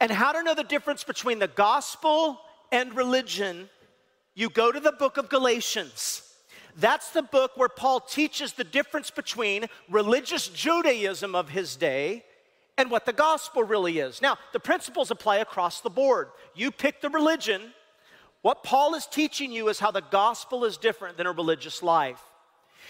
and 0.00 0.10
how 0.10 0.32
to 0.32 0.42
know 0.42 0.54
the 0.54 0.64
difference 0.64 1.04
between 1.04 1.38
the 1.38 1.48
gospel 1.48 2.40
and 2.72 2.94
religion, 2.96 3.68
you 4.34 4.48
go 4.48 4.72
to 4.72 4.80
the 4.80 4.92
book 4.92 5.16
of 5.16 5.28
Galatians. 5.28 6.22
That's 6.76 7.10
the 7.10 7.22
book 7.22 7.52
where 7.56 7.68
Paul 7.68 8.00
teaches 8.00 8.52
the 8.52 8.64
difference 8.64 9.10
between 9.10 9.66
religious 9.90 10.48
Judaism 10.48 11.34
of 11.34 11.50
his 11.50 11.76
day 11.76 12.24
and 12.78 12.90
what 12.90 13.04
the 13.04 13.12
gospel 13.12 13.62
really 13.62 13.98
is. 13.98 14.22
Now, 14.22 14.38
the 14.52 14.60
principles 14.60 15.10
apply 15.10 15.38
across 15.38 15.80
the 15.80 15.90
board. 15.90 16.28
You 16.54 16.70
pick 16.70 17.02
the 17.02 17.10
religion, 17.10 17.74
what 18.42 18.62
Paul 18.62 18.94
is 18.94 19.06
teaching 19.06 19.52
you 19.52 19.68
is 19.68 19.78
how 19.78 19.90
the 19.90 20.02
gospel 20.02 20.64
is 20.64 20.76
different 20.76 21.16
than 21.16 21.26
a 21.26 21.32
religious 21.32 21.82
life. 21.82 22.20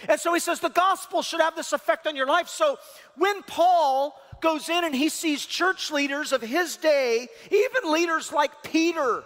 And 0.08 0.20
so 0.20 0.32
he 0.32 0.40
says 0.40 0.60
the 0.60 0.68
gospel 0.68 1.22
should 1.22 1.40
have 1.40 1.56
this 1.56 1.72
effect 1.72 2.06
on 2.06 2.16
your 2.16 2.26
life. 2.26 2.48
So 2.48 2.78
when 3.16 3.42
Paul 3.42 4.18
goes 4.40 4.68
in 4.68 4.84
and 4.84 4.94
he 4.94 5.08
sees 5.08 5.44
church 5.44 5.90
leaders 5.90 6.32
of 6.32 6.40
his 6.40 6.76
day, 6.76 7.28
even 7.50 7.92
leaders 7.92 8.32
like 8.32 8.62
Peter, 8.62 9.24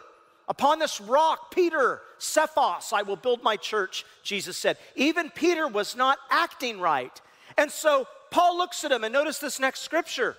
upon 0.49 0.79
this 0.79 1.01
rock, 1.01 1.55
Peter, 1.55 2.01
Cephas, 2.19 2.93
I 2.93 3.03
will 3.03 3.17
build 3.17 3.43
my 3.43 3.57
church, 3.57 4.05
Jesus 4.23 4.57
said. 4.57 4.79
Even 4.97 5.31
Peter 5.31 5.69
was 5.69 5.95
not 5.95 6.19
acting 6.31 6.81
right. 6.81 7.21
And 7.57 7.71
so 7.71 8.07
Paul 8.31 8.59
looks 8.59 8.85
at 8.85 8.93
him 8.93 9.05
and 9.05 9.13
notice 9.13 9.39
this 9.39 9.61
next 9.61 9.81
scripture. 9.81 10.37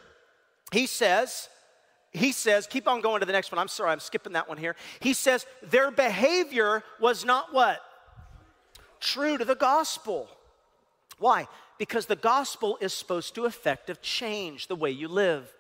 He 0.71 0.87
says, 0.87 1.47
he 2.15 2.31
says, 2.31 2.67
keep 2.67 2.87
on 2.87 3.01
going 3.01 3.19
to 3.19 3.25
the 3.25 3.33
next 3.33 3.51
one. 3.51 3.59
I'm 3.59 3.67
sorry, 3.67 3.91
I'm 3.91 3.99
skipping 3.99 4.33
that 4.33 4.47
one 4.47 4.57
here. 4.57 4.75
He 4.99 5.13
says, 5.13 5.45
their 5.63 5.91
behavior 5.91 6.83
was 6.99 7.25
not 7.25 7.53
what? 7.53 7.81
True 8.99 9.37
to 9.37 9.45
the 9.45 9.55
gospel. 9.55 10.27
Why? 11.19 11.47
Because 11.77 12.05
the 12.05 12.15
gospel 12.15 12.77
is 12.81 12.93
supposed 12.93 13.35
to 13.35 13.45
affect 13.45 13.89
a 13.89 13.95
change 13.95 14.67
the 14.67 14.75
way 14.75 14.91
you 14.91 15.07
live. 15.07 15.51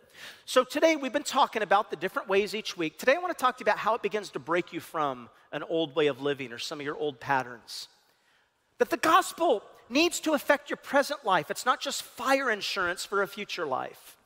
So 0.45 0.63
today 0.63 0.95
we've 0.95 1.13
been 1.13 1.23
talking 1.23 1.61
about 1.61 1.89
the 1.89 1.97
different 1.97 2.29
ways 2.29 2.55
each 2.55 2.77
week. 2.77 2.97
Today 2.97 3.15
I 3.15 3.19
want 3.19 3.37
to 3.37 3.41
talk 3.41 3.57
to 3.57 3.61
you 3.61 3.65
about 3.65 3.79
how 3.79 3.95
it 3.95 4.01
begins 4.01 4.29
to 4.31 4.39
break 4.39 4.71
you 4.71 4.79
from 4.79 5.29
an 5.51 5.63
old 5.63 5.95
way 5.95 6.07
of 6.07 6.21
living 6.21 6.53
or 6.53 6.57
some 6.57 6.79
of 6.79 6.85
your 6.85 6.97
old 6.97 7.19
patterns. 7.19 7.89
That 8.77 8.89
the 8.89 8.97
gospel 8.97 9.63
needs 9.89 10.19
to 10.21 10.33
affect 10.33 10.69
your 10.69 10.77
present 10.77 11.25
life. 11.25 11.51
It's 11.51 11.65
not 11.65 11.81
just 11.81 12.03
fire 12.03 12.49
insurance 12.49 13.05
for 13.05 13.21
a 13.21 13.27
future 13.27 13.65
life. 13.65 14.17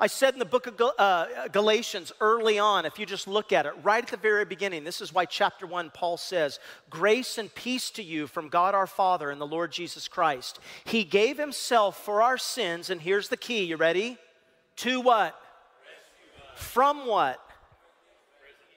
I 0.00 0.08
said 0.08 0.32
in 0.34 0.40
the 0.40 0.44
book 0.44 0.66
of 0.66 0.80
uh, 0.98 1.48
Galatians 1.48 2.12
early 2.20 2.58
on, 2.58 2.84
if 2.84 2.98
you 2.98 3.06
just 3.06 3.28
look 3.28 3.52
at 3.52 3.64
it, 3.64 3.74
right 3.82 4.02
at 4.02 4.10
the 4.10 4.16
very 4.16 4.44
beginning, 4.44 4.82
this 4.82 5.00
is 5.00 5.12
why 5.12 5.24
chapter 5.24 5.66
1, 5.66 5.90
Paul 5.94 6.16
says, 6.16 6.58
Grace 6.90 7.38
and 7.38 7.54
peace 7.54 7.90
to 7.92 8.02
you 8.02 8.26
from 8.26 8.48
God 8.48 8.74
our 8.74 8.86
Father 8.86 9.30
and 9.30 9.40
the 9.40 9.46
Lord 9.46 9.70
Jesus 9.70 10.08
Christ. 10.08 10.58
He 10.84 11.04
gave 11.04 11.38
himself 11.38 12.04
for 12.04 12.22
our 12.22 12.38
sins, 12.38 12.90
and 12.90 13.00
here's 13.00 13.28
the 13.28 13.36
key, 13.36 13.64
you 13.64 13.76
ready? 13.76 14.18
To 14.76 15.00
what? 15.00 15.38
From 16.56 17.06
what? 17.06 17.40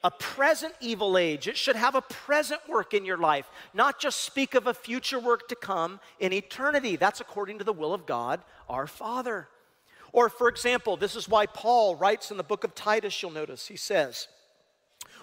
a 0.04 0.10
present 0.12 0.74
evil 0.80 1.18
age. 1.18 1.48
It 1.48 1.56
should 1.56 1.76
have 1.76 1.94
a 1.94 2.00
present 2.00 2.60
work 2.68 2.94
in 2.94 3.04
your 3.04 3.18
life, 3.18 3.50
not 3.74 3.98
just 3.98 4.22
speak 4.22 4.54
of 4.54 4.66
a 4.66 4.74
future 4.74 5.18
work 5.18 5.48
to 5.48 5.56
come 5.56 5.98
in 6.20 6.32
eternity. 6.32 6.96
That's 6.96 7.20
according 7.20 7.58
to 7.58 7.64
the 7.64 7.72
will 7.72 7.92
of 7.92 8.06
God, 8.06 8.40
our 8.68 8.86
Father. 8.86 9.48
Or, 10.12 10.28
for 10.28 10.48
example, 10.48 10.96
this 10.96 11.16
is 11.16 11.28
why 11.28 11.46
Paul 11.46 11.96
writes 11.96 12.30
in 12.30 12.36
the 12.36 12.42
book 12.42 12.64
of 12.64 12.74
Titus, 12.74 13.20
you'll 13.22 13.30
notice, 13.30 13.66
he 13.66 13.76
says, 13.76 14.28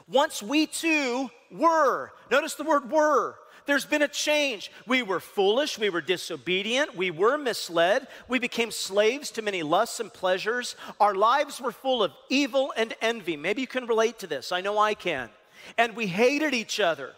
Once 0.07 0.43
we 0.43 0.67
too 0.67 1.29
were, 1.51 2.11
notice 2.29 2.55
the 2.55 2.63
word 2.63 2.91
were, 2.91 3.35
there's 3.65 3.85
been 3.85 4.03
a 4.03 4.07
change. 4.07 4.71
We 4.85 5.01
were 5.01 5.19
foolish, 5.19 5.79
we 5.79 5.89
were 5.89 6.01
disobedient, 6.01 6.95
we 6.95 7.09
were 7.09 7.37
misled, 7.37 8.07
we 8.27 8.37
became 8.37 8.69
slaves 8.69 9.31
to 9.31 9.41
many 9.41 9.63
lusts 9.63 9.99
and 9.99 10.13
pleasures. 10.13 10.75
Our 10.99 11.15
lives 11.15 11.59
were 11.59 11.71
full 11.71 12.03
of 12.03 12.11
evil 12.29 12.73
and 12.77 12.93
envy. 13.01 13.37
Maybe 13.37 13.61
you 13.61 13.67
can 13.67 13.87
relate 13.87 14.19
to 14.19 14.27
this. 14.27 14.51
I 14.51 14.61
know 14.61 14.77
I 14.77 14.93
can. 14.93 15.29
And 15.77 15.95
we 15.95 16.05
hated 16.05 16.53
each 16.53 16.79
other. 16.79 17.13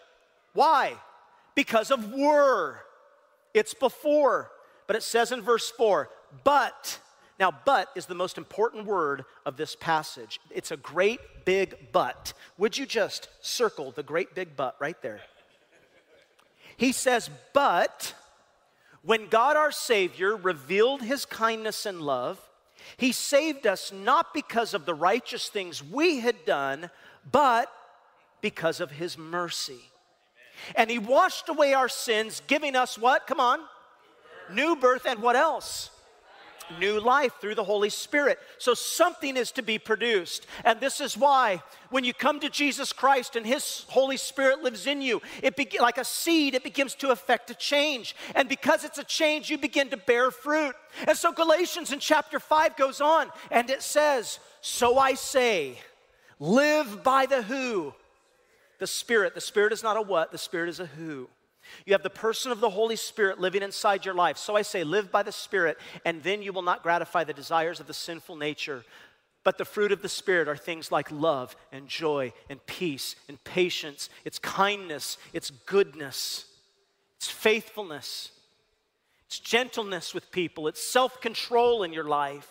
Why? 0.54 0.94
Because 1.54 1.90
of 1.90 2.12
were. 2.14 2.80
It's 3.52 3.74
before. 3.74 4.50
But 4.86 4.96
it 4.96 5.02
says 5.02 5.32
in 5.32 5.42
verse 5.42 5.70
4, 5.70 6.08
but. 6.44 7.00
Now, 7.38 7.52
but 7.64 7.88
is 7.94 8.06
the 8.06 8.14
most 8.14 8.36
important 8.36 8.84
word 8.84 9.24
of 9.46 9.56
this 9.56 9.76
passage. 9.76 10.40
It's 10.50 10.72
a 10.72 10.76
great 10.76 11.20
big 11.44 11.92
but. 11.92 12.32
Would 12.56 12.76
you 12.76 12.84
just 12.84 13.28
circle 13.40 13.92
the 13.92 14.02
great 14.02 14.34
big 14.34 14.56
but 14.56 14.76
right 14.80 15.00
there? 15.02 15.20
He 16.76 16.92
says, 16.92 17.30
But 17.52 18.14
when 19.02 19.28
God 19.28 19.56
our 19.56 19.70
Savior 19.70 20.36
revealed 20.36 21.02
his 21.02 21.24
kindness 21.24 21.86
and 21.86 22.02
love, 22.02 22.40
he 22.96 23.12
saved 23.12 23.66
us 23.66 23.92
not 23.92 24.34
because 24.34 24.74
of 24.74 24.84
the 24.84 24.94
righteous 24.94 25.48
things 25.48 25.82
we 25.82 26.20
had 26.20 26.44
done, 26.44 26.90
but 27.30 27.70
because 28.40 28.80
of 28.80 28.90
his 28.90 29.16
mercy. 29.16 29.80
And 30.74 30.90
he 30.90 30.98
washed 30.98 31.48
away 31.48 31.74
our 31.74 31.88
sins, 31.88 32.42
giving 32.46 32.74
us 32.74 32.98
what? 32.98 33.26
Come 33.26 33.40
on. 33.40 33.60
New 34.52 34.76
birth 34.76 35.06
and 35.06 35.20
what 35.20 35.36
else? 35.36 35.90
New 36.78 37.00
life 37.00 37.32
through 37.40 37.54
the 37.54 37.64
Holy 37.64 37.90
Spirit. 37.90 38.38
So 38.58 38.74
something 38.74 39.36
is 39.36 39.52
to 39.52 39.62
be 39.62 39.78
produced. 39.78 40.46
And 40.64 40.80
this 40.80 41.00
is 41.00 41.16
why 41.16 41.62
when 41.90 42.04
you 42.04 42.12
come 42.12 42.40
to 42.40 42.50
Jesus 42.50 42.92
Christ 42.92 43.36
and 43.36 43.46
His 43.46 43.84
Holy 43.88 44.16
Spirit 44.16 44.62
lives 44.62 44.86
in 44.86 45.00
you, 45.00 45.22
it 45.42 45.56
be- 45.56 45.78
like 45.80 45.98
a 45.98 46.04
seed, 46.04 46.54
it 46.54 46.64
begins 46.64 46.94
to 46.96 47.10
affect 47.10 47.50
a 47.50 47.54
change. 47.54 48.14
And 48.34 48.48
because 48.48 48.84
it's 48.84 48.98
a 48.98 49.04
change, 49.04 49.50
you 49.50 49.58
begin 49.58 49.88
to 49.90 49.96
bear 49.96 50.30
fruit. 50.30 50.74
And 51.06 51.16
so 51.16 51.32
Galatians 51.32 51.92
in 51.92 51.98
chapter 51.98 52.38
5 52.40 52.76
goes 52.76 53.00
on 53.00 53.30
and 53.50 53.70
it 53.70 53.82
says, 53.82 54.38
So 54.60 54.98
I 54.98 55.14
say, 55.14 55.78
live 56.38 57.02
by 57.02 57.26
the 57.26 57.42
who? 57.42 57.94
The 58.78 58.86
Spirit. 58.86 59.34
The 59.34 59.40
Spirit 59.40 59.72
is 59.72 59.82
not 59.82 59.96
a 59.96 60.02
what, 60.02 60.32
the 60.32 60.38
Spirit 60.38 60.68
is 60.68 60.80
a 60.80 60.86
who. 60.86 61.28
You 61.86 61.94
have 61.94 62.02
the 62.02 62.10
person 62.10 62.52
of 62.52 62.60
the 62.60 62.70
Holy 62.70 62.96
Spirit 62.96 63.40
living 63.40 63.62
inside 63.62 64.04
your 64.04 64.14
life. 64.14 64.38
So 64.38 64.56
I 64.56 64.62
say, 64.62 64.84
live 64.84 65.10
by 65.10 65.22
the 65.22 65.32
Spirit, 65.32 65.78
and 66.04 66.22
then 66.22 66.42
you 66.42 66.52
will 66.52 66.62
not 66.62 66.82
gratify 66.82 67.24
the 67.24 67.32
desires 67.32 67.80
of 67.80 67.86
the 67.86 67.94
sinful 67.94 68.36
nature. 68.36 68.84
But 69.44 69.58
the 69.58 69.64
fruit 69.64 69.92
of 69.92 70.02
the 70.02 70.08
Spirit 70.08 70.48
are 70.48 70.56
things 70.56 70.92
like 70.92 71.10
love 71.10 71.56
and 71.72 71.88
joy 71.88 72.32
and 72.50 72.64
peace 72.66 73.16
and 73.28 73.42
patience, 73.44 74.10
it's 74.24 74.38
kindness, 74.38 75.16
it's 75.32 75.50
goodness, 75.50 76.44
it's 77.16 77.28
faithfulness, 77.28 78.30
it's 79.26 79.38
gentleness 79.38 80.12
with 80.12 80.30
people, 80.30 80.68
it's 80.68 80.82
self 80.82 81.20
control 81.20 81.82
in 81.82 81.92
your 81.92 82.04
life. 82.04 82.48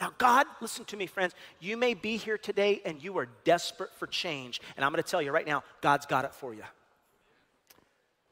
Now, 0.00 0.12
God, 0.18 0.46
listen 0.60 0.84
to 0.86 0.96
me, 0.96 1.06
friends. 1.06 1.32
You 1.60 1.76
may 1.76 1.94
be 1.94 2.16
here 2.16 2.36
today 2.36 2.82
and 2.84 3.00
you 3.00 3.16
are 3.18 3.28
desperate 3.44 3.94
for 3.94 4.08
change. 4.08 4.60
And 4.76 4.84
I'm 4.84 4.90
going 4.90 5.00
to 5.02 5.08
tell 5.08 5.22
you 5.22 5.30
right 5.30 5.46
now, 5.46 5.62
God's 5.80 6.06
got 6.06 6.24
it 6.24 6.34
for 6.34 6.52
you. 6.52 6.64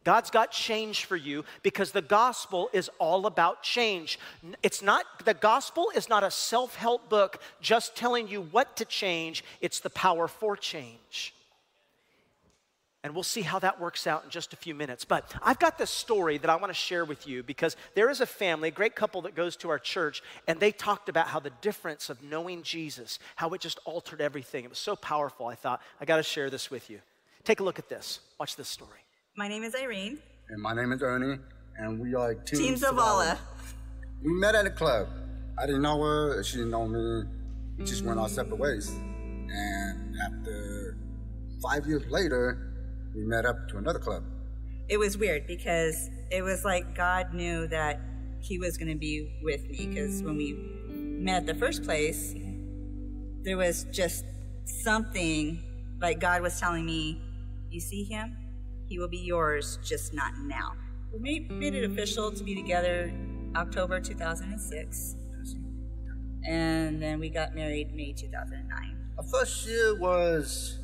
God's 0.05 0.31
got 0.31 0.51
change 0.51 1.05
for 1.05 1.17
you 1.17 1.45
because 1.63 1.93
the 1.93 2.01
gospel 2.01 2.71
is 2.73 2.89
all 2.99 3.27
about 3.27 3.63
change. 3.63 4.19
It's 4.63 4.81
not, 4.81 5.05
the 5.25 5.35
gospel 5.35 5.91
is 5.95 6.09
not 6.09 6.25
a 6.25 6.31
self 6.31 6.75
help 6.75 7.11
book 7.11 7.41
just 7.61 7.97
telling 7.97 8.27
you 8.27 8.43
what 8.43 8.77
to 8.77 8.87
change, 8.87 9.45
it's 9.61 9.81
the 9.81 9.91
power 9.91 10.27
for 10.27 10.57
change. 10.57 11.35
And 13.03 13.15
we'll 13.15 13.23
see 13.23 13.41
how 13.41 13.59
that 13.61 13.81
works 13.81 14.07
out 14.07 14.25
in 14.25 14.31
just 14.31 14.53
a 14.53 14.57
few 14.57 14.75
minutes. 14.75 15.07
But 15.07 15.33
I've 15.43 15.59
got 15.59 15.79
this 15.79 15.91
story 15.91 16.37
that 16.39 16.51
I 16.51 16.57
want 16.57 16.69
to 16.69 16.75
share 16.75 17.05
with 17.05 17.27
you 17.27 17.43
because 17.43 17.75
there 17.95 18.11
is 18.11 18.21
a 18.21 18.27
family, 18.27 18.69
a 18.69 18.73
great 18.73 18.95
couple 18.95 19.23
that 19.23 19.35
goes 19.35 19.57
to 19.57 19.71
our 19.71 19.79
church, 19.79 20.23
and 20.47 20.61
they 20.61 20.71
talked 20.71 21.09
about 21.09 21.27
how 21.27 21.41
the 21.41 21.53
difference 21.63 22.11
of 22.11 22.23
knowing 22.23 22.63
Jesus, 22.63 23.19
how 23.37 23.51
it 23.51 23.61
just 23.63 23.81
altered 23.87 24.21
everything. 24.21 24.65
It 24.65 24.71
was 24.71 24.79
so 24.79 24.97
powerful. 24.97 25.47
I 25.47 25.55
thought, 25.55 25.81
I 25.99 26.05
got 26.05 26.19
to 26.19 26.23
share 26.23 26.51
this 26.51 26.71
with 26.71 26.91
you. 26.91 27.01
Take 27.45 27.61
a 27.61 27.65
look 27.65 27.79
at 27.79 27.89
this. 27.89 28.21
Watch 28.39 28.57
this 28.57 28.69
story. 28.69 29.01
My 29.41 29.49
name 29.49 29.65
is 29.65 29.75
Irene. 29.75 30.19
And 30.51 30.61
my 30.61 30.75
name 30.75 30.93
is 30.93 31.03
Ernie, 31.03 31.39
and 31.79 31.99
we 31.99 32.15
are 32.15 32.35
Team, 32.35 32.59
Team 32.59 32.75
Zavala. 32.75 33.39
We 34.23 34.35
met 34.35 34.55
at 34.55 34.67
a 34.67 34.71
club. 34.71 35.09
I 35.57 35.65
didn't 35.65 35.81
know 35.81 35.99
her, 35.99 36.43
she 36.43 36.59
didn't 36.59 36.73
know 36.73 36.87
me. 36.87 37.25
We 37.79 37.87
just 37.87 38.05
went 38.05 38.21
our 38.21 38.29
mm. 38.29 38.35
separate 38.35 38.59
ways. 38.59 38.91
And 38.91 40.15
after 40.27 40.99
five 41.63 41.87
years 41.87 42.03
later, 42.11 42.75
we 43.17 43.23
met 43.23 43.47
up 43.47 43.67
to 43.71 43.79
another 43.79 43.99
club. 43.99 44.25
It 44.91 44.99
was 44.99 45.17
weird 45.17 45.47
because 45.47 46.11
it 46.31 46.43
was 46.43 46.63
like 46.67 46.95
God 46.95 47.33
knew 47.33 47.67
that 47.69 47.99
He 48.41 48.59
was 48.59 48.77
going 48.77 48.93
to 48.93 48.99
be 48.99 49.41
with 49.43 49.67
me. 49.71 49.87
Because 49.87 50.23
when 50.23 50.37
we 50.37 50.53
met 50.93 51.37
at 51.37 51.47
the 51.47 51.55
first 51.55 51.83
place, 51.83 52.35
there 53.41 53.57
was 53.57 53.85
just 53.91 54.27
something 54.67 55.63
like 55.99 56.21
God 56.21 56.43
was 56.43 56.61
telling 56.61 56.85
me, 56.85 57.23
You 57.71 57.81
see 57.81 58.05
Him? 58.05 58.37
He 58.91 58.99
will 58.99 59.09
be 59.09 59.19
yours, 59.19 59.79
just 59.85 60.13
not 60.13 60.33
now. 60.47 60.73
We 61.13 61.21
made, 61.21 61.51
made 61.53 61.75
it 61.77 61.89
official 61.89 62.33
to 62.33 62.43
be 62.43 62.57
together 62.57 63.13
October 63.55 64.01
2006. 64.01 65.15
And 66.45 67.01
then 67.01 67.21
we 67.21 67.31
got 67.31 67.55
married 67.55 67.95
May 67.95 68.13
2009. 68.13 68.97
Our 69.17 69.25
first 69.25 69.69
year 69.69 69.97
was 69.97 70.81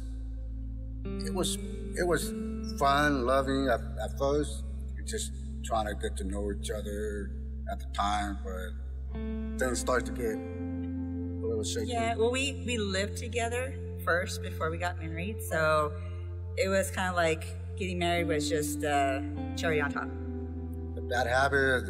it 1.04 1.34
was 1.34 1.56
it 1.96 2.06
was 2.06 2.32
fun, 2.78 3.26
loving 3.26 3.66
at, 3.66 3.80
at 4.00 4.16
first. 4.16 4.62
We 4.96 5.04
just 5.04 5.32
trying 5.64 5.86
to 5.86 5.94
get 5.94 6.16
to 6.18 6.25
know 6.25 6.52
each 6.52 6.70
other 6.70 7.32
at 7.72 7.80
the 7.80 7.86
time, 7.92 8.38
but 8.44 9.58
things 9.58 9.80
started 9.80 10.06
to 10.06 10.12
get 10.12 10.36
a 10.36 11.44
little 11.44 11.64
shaky. 11.64 11.90
Yeah, 11.90 12.14
well, 12.14 12.30
we 12.30 12.62
we 12.64 12.78
lived 12.78 13.16
together 13.16 13.75
first 14.04 14.42
before 14.42 14.70
we 14.70 14.78
got 14.78 15.00
married, 15.00 15.42
so 15.42 15.92
it 16.56 16.68
was 16.68 16.92
kind 16.92 17.08
of 17.08 17.16
like 17.16 17.46
getting 17.76 17.99
married 17.99 18.26
was 18.26 18.49
just 18.49 18.85
uh, 18.85 19.21
cherry 19.56 19.80
on 19.80 19.90
top. 19.90 20.09
The 20.95 21.02
bad 21.02 21.26
habit 21.26 21.87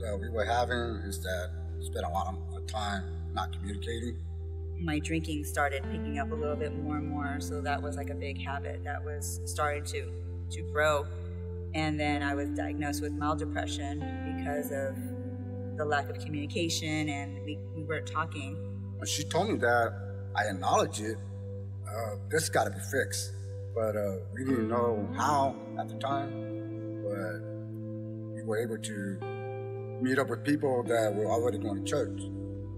that 0.00 0.18
we 0.20 0.28
were 0.28 0.44
having 0.44 1.02
is 1.06 1.22
that 1.22 1.50
we 1.78 1.84
spent 1.84 2.04
a 2.04 2.08
lot 2.08 2.26
of 2.26 2.66
time 2.66 3.04
not 3.32 3.52
communicating. 3.52 4.18
My 4.80 4.98
drinking 4.98 5.44
started 5.44 5.82
picking 5.84 6.18
up 6.18 6.32
a 6.32 6.34
little 6.34 6.56
bit 6.56 6.76
more 6.76 6.96
and 6.96 7.08
more, 7.08 7.36
so 7.40 7.60
that 7.60 7.80
was 7.80 7.96
like 7.96 8.10
a 8.10 8.14
big 8.14 8.42
habit 8.42 8.82
that 8.84 9.02
was 9.04 9.40
starting 9.44 9.84
to 9.84 10.10
to 10.50 10.62
grow. 10.72 11.06
And 11.74 11.98
then 11.98 12.22
I 12.22 12.34
was 12.34 12.50
diagnosed 12.50 13.02
with 13.02 13.12
mild 13.12 13.38
depression 13.38 14.00
because 14.36 14.70
of 14.70 14.96
the 15.76 15.84
lack 15.84 16.08
of 16.08 16.18
communication, 16.18 17.08
and 17.08 17.44
we, 17.44 17.58
we 17.74 17.82
weren't 17.82 18.06
talking. 18.06 18.56
When 18.96 19.06
she 19.06 19.24
told 19.24 19.50
me 19.50 19.58
that, 19.58 19.92
I 20.36 20.44
acknowledged 20.44 21.00
it. 21.00 21.16
Uh, 21.88 22.16
this 22.30 22.48
got 22.48 22.64
to 22.64 22.70
be 22.70 22.78
fixed 22.78 23.32
but 23.74 23.96
uh, 23.96 24.16
we 24.32 24.44
didn't 24.44 24.68
know 24.68 25.08
how 25.16 25.56
at 25.78 25.88
the 25.88 25.96
time. 25.96 26.30
But 27.02 27.42
we 28.34 28.42
were 28.44 28.62
able 28.62 28.78
to 28.78 30.00
meet 30.00 30.18
up 30.18 30.30
with 30.30 30.44
people 30.44 30.82
that 30.84 31.14
were 31.14 31.26
already 31.26 31.58
going 31.58 31.84
to 31.84 31.90
church. 31.90 32.20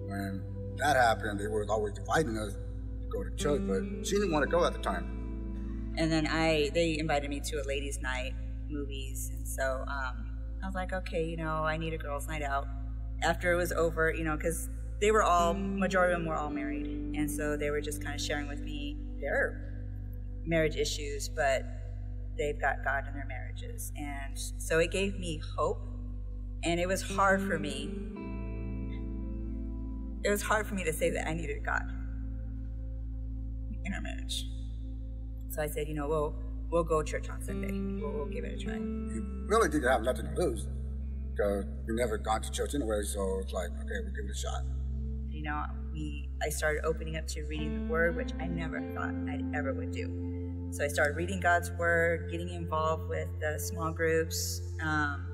When 0.06 0.42
that 0.78 0.96
happened, 0.96 1.38
they 1.40 1.48
were 1.48 1.66
always 1.68 1.96
inviting 1.98 2.36
us 2.38 2.54
to 2.54 3.08
go 3.08 3.24
to 3.24 3.30
church, 3.36 3.62
but 3.66 4.06
she 4.06 4.16
didn't 4.16 4.32
want 4.32 4.44
to 4.44 4.50
go 4.50 4.64
at 4.64 4.72
the 4.72 4.78
time. 4.80 5.94
And 5.98 6.10
then 6.12 6.26
I, 6.26 6.70
they 6.74 6.98
invited 6.98 7.30
me 7.30 7.40
to 7.40 7.56
a 7.56 7.64
ladies' 7.66 8.00
night, 8.00 8.34
movies, 8.68 9.30
and 9.34 9.48
so 9.48 9.84
um, 9.88 10.38
I 10.62 10.66
was 10.66 10.74
like, 10.74 10.92
okay, 10.92 11.24
you 11.24 11.36
know, 11.36 11.64
I 11.64 11.76
need 11.76 11.94
a 11.94 11.98
girls' 11.98 12.28
night 12.28 12.42
out. 12.42 12.66
After 13.22 13.52
it 13.52 13.56
was 13.56 13.72
over, 13.72 14.12
you 14.12 14.24
know, 14.24 14.36
because 14.36 14.68
they 15.00 15.10
were 15.10 15.22
all, 15.22 15.54
majority 15.54 16.12
of 16.12 16.20
them 16.20 16.28
were 16.28 16.34
all 16.34 16.50
married, 16.50 16.86
and 17.16 17.30
so 17.30 17.56
they 17.56 17.70
were 17.70 17.80
just 17.80 18.02
kind 18.02 18.14
of 18.14 18.20
sharing 18.20 18.46
with 18.46 18.60
me 18.60 18.98
their 19.20 19.75
marriage 20.46 20.76
issues, 20.76 21.28
but 21.28 21.62
they've 22.38 22.60
got 22.60 22.84
God 22.84 23.04
in 23.08 23.14
their 23.14 23.26
marriages. 23.26 23.92
And 23.96 24.38
so 24.58 24.78
it 24.78 24.90
gave 24.90 25.18
me 25.18 25.40
hope. 25.56 25.80
And 26.62 26.80
it 26.80 26.88
was 26.88 27.02
hard 27.02 27.42
for 27.42 27.58
me. 27.58 27.90
It 30.24 30.30
was 30.30 30.42
hard 30.42 30.66
for 30.66 30.74
me 30.74 30.84
to 30.84 30.92
say 30.92 31.10
that 31.10 31.28
I 31.28 31.34
needed 31.34 31.64
God 31.64 31.82
in 33.84 33.94
our 33.94 34.00
marriage. 34.00 34.46
So 35.50 35.62
I 35.62 35.68
said, 35.68 35.86
you 35.88 35.94
know, 35.94 36.08
we'll, 36.08 36.34
we'll 36.70 36.84
go 36.84 37.02
to 37.02 37.10
church 37.10 37.28
on 37.30 37.40
Sunday. 37.40 37.70
We'll, 38.02 38.12
we'll 38.12 38.26
give 38.26 38.44
it 38.44 38.60
a 38.60 38.64
try. 38.64 38.74
You 38.74 39.46
really 39.46 39.68
didn't 39.68 39.88
have 39.90 40.02
nothing 40.02 40.26
to 40.26 40.40
lose 40.40 40.66
because 41.30 41.64
we 41.86 41.94
never 41.94 42.18
gone 42.18 42.40
to 42.40 42.50
church 42.50 42.74
anyway, 42.74 43.02
so 43.04 43.40
it's 43.42 43.52
like, 43.52 43.68
okay, 43.68 43.98
we'll 44.02 44.12
give 44.12 44.24
it 44.24 44.32
a 44.32 44.38
shot. 44.38 44.62
You 45.28 45.42
know, 45.44 45.64
we 45.96 46.28
I 46.44 46.50
started 46.50 46.84
opening 46.84 47.16
up 47.16 47.26
to 47.28 47.42
reading 47.44 47.86
the 47.86 47.92
Word, 47.92 48.14
which 48.14 48.32
I 48.38 48.46
never 48.46 48.80
thought 48.94 49.14
I 49.28 49.40
ever 49.56 49.72
would 49.72 49.90
do. 49.90 50.68
So 50.70 50.84
I 50.84 50.88
started 50.88 51.16
reading 51.16 51.40
God's 51.40 51.70
Word, 51.72 52.30
getting 52.30 52.50
involved 52.50 53.08
with 53.08 53.28
the 53.40 53.58
small 53.58 53.90
groups, 53.90 54.60
um, 54.82 55.26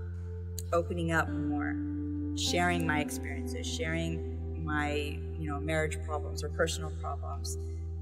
opening 0.73 1.11
up 1.13 1.29
more, 1.29 1.75
sharing 2.37 2.87
my 2.87 3.01
experiences, 3.01 3.67
sharing 3.67 4.65
my 4.65 5.19
you 5.39 5.51
know 5.51 5.59
marriage 5.59 5.99
problems 6.05 6.45
or 6.45 6.49
personal 6.51 6.93
problems, 7.01 7.59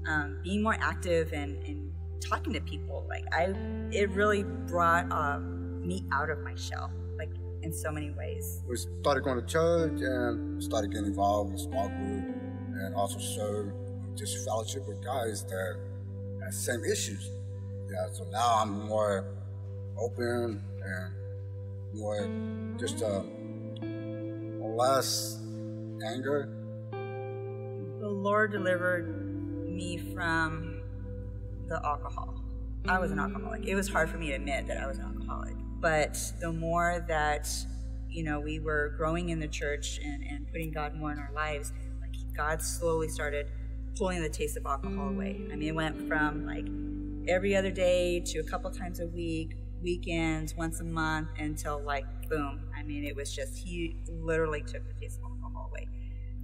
um, 0.07 0.39
being 0.43 0.61
more 0.61 0.77
active 0.79 1.33
and, 1.33 1.57
and 1.65 1.91
talking 2.21 2.53
to 2.53 2.61
people. 2.61 3.05
Like 3.09 3.25
I, 3.33 3.55
it 3.91 4.11
really 4.11 4.43
brought 4.43 5.11
um, 5.11 5.85
me 5.85 6.05
out 6.13 6.29
of 6.29 6.39
my 6.39 6.53
shell 6.53 6.91
like 7.17 7.31
in 7.63 7.73
so 7.73 7.91
many 7.91 8.11
ways. 8.11 8.61
We 8.69 8.77
started 8.77 9.23
going 9.23 9.41
to 9.41 9.45
church 9.45 10.01
and 10.01 10.63
started 10.63 10.91
getting 10.91 11.07
involved 11.07 11.51
in 11.51 11.57
small 11.57 11.89
group 11.89 12.40
and 12.85 12.95
also 12.95 13.19
serve 13.19 13.73
just 14.15 14.43
fellowship 14.45 14.87
with 14.87 15.03
guys 15.03 15.43
that 15.45 15.77
have 16.43 16.53
same 16.53 16.83
issues. 16.83 17.29
Yeah, 17.91 18.07
so 18.11 18.23
now 18.31 18.59
I'm 18.61 18.87
more 18.87 19.25
open 19.97 20.63
and 20.83 21.13
more 21.93 22.27
just 22.79 23.03
uh, 23.03 23.21
less 24.61 25.39
anger. 26.05 26.49
The 26.91 28.09
Lord 28.09 28.51
delivered 28.51 29.67
me 29.69 29.97
from 30.13 30.81
the 31.67 31.79
alcohol. 31.85 32.41
I 32.87 32.99
was 32.99 33.11
an 33.11 33.19
alcoholic. 33.19 33.65
It 33.65 33.75
was 33.75 33.87
hard 33.87 34.09
for 34.09 34.17
me 34.17 34.27
to 34.27 34.33
admit 34.33 34.67
that 34.67 34.77
I 34.77 34.87
was 34.87 34.97
an 34.97 35.05
alcoholic. 35.05 35.53
But 35.79 36.17
the 36.39 36.51
more 36.51 37.05
that, 37.07 37.47
you 38.09 38.23
know, 38.23 38.39
we 38.39 38.59
were 38.59 38.93
growing 38.97 39.29
in 39.29 39.39
the 39.39 39.47
church 39.47 39.99
and, 40.03 40.23
and 40.23 40.47
putting 40.47 40.71
God 40.71 40.95
more 40.95 41.11
in 41.11 41.19
our 41.19 41.31
lives, 41.33 41.73
God 42.35 42.61
slowly 42.61 43.07
started 43.07 43.47
pulling 43.97 44.21
the 44.21 44.29
taste 44.29 44.57
of 44.57 44.65
alcohol 44.65 45.09
away. 45.09 45.41
I 45.51 45.55
mean, 45.55 45.69
it 45.69 45.75
went 45.75 46.07
from 46.07 46.45
like 46.45 46.65
every 47.27 47.55
other 47.55 47.71
day 47.71 48.21
to 48.21 48.39
a 48.39 48.43
couple 48.43 48.71
times 48.71 48.99
a 48.99 49.07
week, 49.07 49.57
weekends, 49.81 50.55
once 50.55 50.79
a 50.79 50.83
month, 50.83 51.29
until 51.37 51.81
like 51.83 52.05
boom. 52.29 52.61
I 52.77 52.83
mean, 52.83 53.03
it 53.03 53.15
was 53.15 53.33
just, 53.35 53.57
he 53.57 53.97
literally 54.09 54.61
took 54.61 54.87
the 54.87 54.93
taste 54.99 55.19
of 55.19 55.31
alcohol 55.31 55.69
away. 55.69 55.87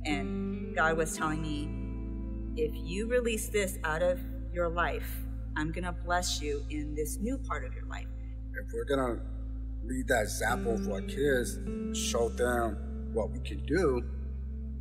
And 0.06 0.75
God 0.75 0.98
was 0.98 1.15
telling 1.15 1.41
me, 1.41 2.62
if 2.62 2.72
you 2.75 3.08
release 3.08 3.50
this 3.50 3.77
out 3.84 4.01
of 4.01 4.20
your 4.53 4.70
life, 4.70 5.10
I'm 5.56 5.72
going 5.72 5.86
to 5.86 5.91
bless 5.91 6.41
you 6.41 6.63
in 6.70 6.96
this 6.96 7.17
new 7.20 7.38
part 7.38 7.65
of 7.65 7.74
your 7.74 7.86
life 7.86 8.08
if 8.60 8.74
we're 8.74 8.86
gonna 8.86 9.20
lead 9.86 10.08
that 10.08 10.24
example 10.24 10.77
for 10.79 10.94
our 10.94 11.01
kids, 11.01 11.60
show 11.94 12.29
them 12.29 13.10
what 13.13 13.32
we 13.32 13.39
can 13.39 13.63
do, 13.65 14.01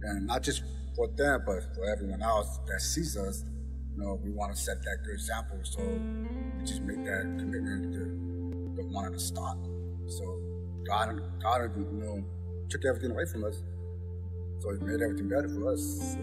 and 0.03 0.27
not 0.27 0.43
just 0.43 0.63
for 0.97 1.09
them, 1.09 1.43
but 1.47 1.63
for 1.75 1.85
everyone 1.85 2.23
else 2.23 2.59
that 2.67 2.81
sees 2.81 3.17
us, 3.17 3.45
you 3.95 4.03
know, 4.03 4.19
we 4.25 4.31
want 4.31 4.55
to 4.55 4.61
set 4.61 4.83
that 4.83 4.99
good 5.05 5.15
example. 5.15 5.61
So 5.63 5.83
we 5.83 6.65
just 6.65 6.83
make 6.83 7.05
that 7.05 7.23
commitment 7.39 7.93
to, 7.93 8.83
to 8.83 8.89
wanting 8.89 9.13
to 9.13 9.21
stop. 9.21 9.59
So 10.09 10.41
God, 10.89 11.21
God, 11.43 11.71
you 11.77 11.87
know, 11.93 12.25
took 12.71 12.85
everything 12.85 13.11
away 13.11 13.27
from 13.31 13.45
us. 13.45 13.63
So 14.61 14.73
He 14.73 14.85
made 14.85 15.03
everything 15.03 15.29
better 15.29 15.49
for 15.49 15.73
us. 15.73 16.15
So. 16.15 16.19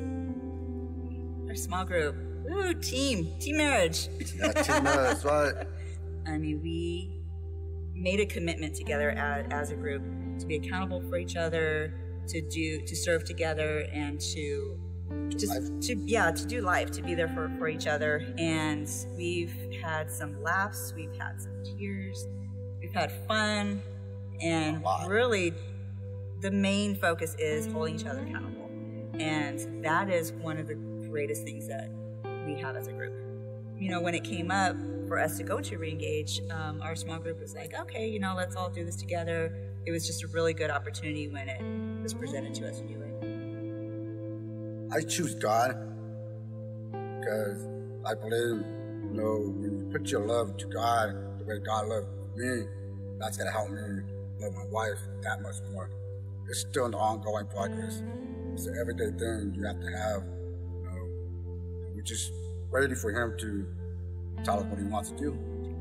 Our 1.47 1.55
small 1.55 1.85
group, 1.85 2.15
ooh, 2.51 2.73
team, 2.73 3.39
team 3.39 3.57
marriage. 3.57 4.09
Yeah, 4.37 4.51
team 4.53 4.83
marriage, 4.83 5.23
right? 5.23 5.53
I 6.25 6.37
mean, 6.37 6.61
we 6.61 7.11
made 7.93 8.19
a 8.19 8.25
commitment 8.25 8.75
together 8.75 9.11
as, 9.11 9.45
as 9.51 9.71
a 9.71 9.75
group 9.75 10.01
to 10.39 10.45
be 10.45 10.55
accountable 10.55 11.01
for 11.09 11.17
each 11.17 11.35
other, 11.35 11.93
to 12.27 12.41
do 12.41 12.81
to 12.81 12.95
serve 12.95 13.23
together, 13.23 13.87
and 13.93 14.19
to 14.19 14.79
just 15.29 15.81
to 15.81 15.95
yeah 16.05 16.31
to 16.31 16.45
do 16.45 16.61
life, 16.61 16.91
to 16.91 17.01
be 17.01 17.15
there 17.15 17.27
for 17.29 17.51
for 17.57 17.67
each 17.67 17.87
other. 17.87 18.25
And 18.37 18.89
we've 19.15 19.53
had 19.81 20.11
some 20.11 20.41
laughs, 20.41 20.93
we've 20.95 21.15
had 21.17 21.41
some 21.41 21.53
tears, 21.63 22.27
we've 22.81 22.93
had 22.93 23.11
fun, 23.27 23.81
and 24.41 24.83
really, 25.07 25.53
the 26.41 26.51
main 26.51 26.95
focus 26.95 27.35
is 27.39 27.67
holding 27.67 27.95
each 27.95 28.05
other 28.05 28.21
accountable, 28.21 28.69
and 29.19 29.83
that 29.83 30.09
is 30.09 30.31
one 30.33 30.57
of 30.57 30.67
the 30.67 30.75
greatest 30.75 31.43
things 31.43 31.67
that 31.67 31.89
we 32.45 32.59
have 32.59 32.75
as 32.75 32.87
a 32.87 32.93
group. 32.93 33.13
You 33.77 33.89
know, 33.91 34.01
when 34.01 34.15
it 34.15 34.23
came 34.23 34.51
up 34.51 34.75
for 35.07 35.19
us 35.19 35.37
to 35.37 35.43
go 35.43 35.59
to 35.59 35.77
Reengage, 35.77 36.49
um, 36.51 36.81
our 36.81 36.95
small 36.95 37.19
group 37.19 37.39
was 37.39 37.53
like, 37.53 37.77
okay, 37.79 38.07
you 38.07 38.19
know, 38.19 38.33
let's 38.35 38.55
all 38.55 38.69
do 38.69 38.83
this 38.85 38.95
together. 38.95 39.53
It 39.85 39.91
was 39.91 40.07
just 40.07 40.23
a 40.23 40.27
really 40.27 40.53
good 40.53 40.69
opportunity 40.69 41.27
when 41.27 41.49
it 41.49 41.61
was 42.03 42.13
presented 42.13 42.53
to 42.55 42.69
us 42.69 42.81
do. 42.81 42.93
I 44.91 45.01
choose 45.01 45.33
God 45.35 45.75
because 46.91 47.67
I 48.05 48.13
believe, 48.13 48.63
you 49.01 49.13
know, 49.13 49.53
when 49.57 49.79
you 49.79 49.89
put 49.91 50.11
your 50.11 50.27
love 50.27 50.57
to 50.57 50.67
God 50.67 51.39
the 51.39 51.45
way 51.45 51.59
God 51.65 51.87
loved 51.87 52.07
me, 52.35 52.65
that's 53.19 53.37
going 53.37 53.47
to 53.47 53.53
help 53.53 53.71
me 53.71 54.03
love 54.39 54.53
my 54.53 54.65
wife 54.69 54.99
that 55.21 55.41
much 55.41 55.55
more. 55.71 55.89
It's 56.49 56.59
still 56.59 56.85
an 56.85 56.93
ongoing 56.93 57.47
progress. 57.47 58.03
It's 58.51 58.67
an 58.67 58.77
everyday 58.79 59.17
thing 59.17 59.53
you 59.55 59.65
have 59.65 59.79
to 59.79 59.87
have. 59.87 60.23
You 60.23 60.83
know, 60.83 61.09
we're 61.95 62.03
just 62.03 62.33
ready 62.69 62.93
for 62.93 63.11
Him 63.11 63.35
to 63.39 63.65
tell 64.43 64.59
us 64.59 64.65
what 64.65 64.77
he 64.77 64.85
wants 64.85 65.09
to 65.11 65.17
do. 65.17 65.31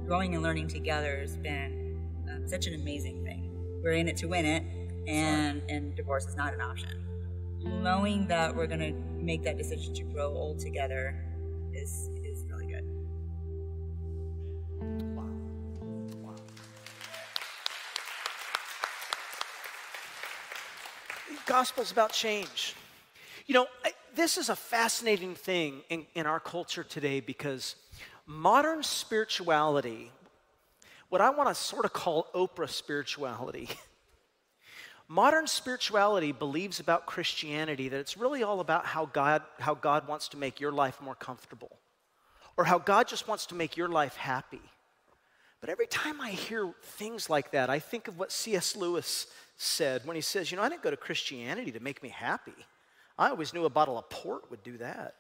Growing 0.07 0.35
and 0.35 0.43
learning 0.43 0.69
together 0.69 1.19
has 1.19 1.37
been 1.37 2.01
um, 2.31 2.47
such 2.47 2.67
an 2.67 2.75
amazing 2.75 3.25
thing. 3.25 3.51
We're 3.83 3.93
in 3.93 4.09
it 4.09 4.17
to 4.19 4.27
win 4.27 4.45
it, 4.45 4.63
and 5.07 5.62
and 5.69 5.95
divorce 5.95 6.27
is 6.27 6.37
not 6.37 6.55
an 6.55 6.61
option. 6.61 7.05
Knowing 7.61 8.27
that 8.27 8.55
we're 8.55 8.67
going 8.67 8.81
to 8.81 8.93
make 9.23 9.43
that 9.45 9.57
decision 9.57 9.95
to 9.95 10.03
grow 10.05 10.33
old 10.35 10.59
together 10.59 11.17
is 11.73 12.11
is 12.25 12.45
really 12.49 12.67
good. 12.67 12.85
Wow. 15.15 15.25
Wow. 16.21 16.35
Gospel's 21.47 21.93
about 21.93 22.12
change. 22.12 22.75
You 23.47 23.55
know, 23.55 23.67
I, 23.85 23.93
this 24.15 24.38
is 24.38 24.49
a 24.49 24.57
fascinating 24.57 25.35
thing 25.35 25.83
in, 25.88 26.07
in 26.15 26.27
our 26.27 26.41
culture 26.41 26.85
today 26.85 27.21
because 27.21 27.77
modern 28.27 28.83
spirituality, 28.83 30.11
what 31.09 31.21
I 31.21 31.31
want 31.31 31.49
to 31.49 31.55
sort 31.55 31.85
of 31.85 31.93
call 31.93 32.29
Oprah 32.35 32.69
spirituality, 32.69 33.69
modern 35.12 35.46
spirituality 35.46 36.33
believes 36.33 36.81
about 36.81 37.05
Christianity 37.05 37.90
that 37.90 38.01
it's 38.01 38.16
really 38.16 38.42
all 38.42 38.61
about 38.61 38.87
how 38.87 39.05
God, 39.05 39.42
how 39.61 39.75
God 39.75 40.09
wants 40.09 40.29
to 40.29 40.38
make 40.38 40.59
your 40.59 40.72
life 40.72 41.03
more 41.03 41.14
comfortable 41.14 41.77
or 42.57 42.64
how 42.64 42.79
God 42.79 43.09
just 43.09 43.29
wants 43.29 43.44
to 43.46 43.55
make 43.55 43.77
your 43.77 43.88
life 43.88 44.16
happy. 44.16 44.62
But 45.61 45.68
every 45.68 45.87
time 45.87 46.18
I 46.18 46.31
hear 46.31 46.72
things 46.83 47.29
like 47.29 47.51
that, 47.53 47.68
I 47.68 47.79
think 47.79 48.09
of 48.09 48.18
what 48.18 48.33
C.S. 48.33 48.75
Lewis 48.75 49.27
said 49.59 50.01
when 50.07 50.16
he 50.16 50.22
says, 50.22 50.51
You 50.51 50.57
know, 50.57 50.62
I 50.62 50.70
didn't 50.70 50.83
go 50.83 50.90
to 50.90 50.96
Christianity 50.96 51.72
to 51.72 51.81
make 51.81 52.03
me 52.03 52.09
happy. 52.09 52.55
I 53.18 53.29
always 53.29 53.53
knew 53.53 53.66
a 53.66 53.70
bottle 53.70 53.98
of 53.98 54.09
port 54.09 54.51
would 54.51 54.62
do 54.62 54.79
that. 54.79 55.14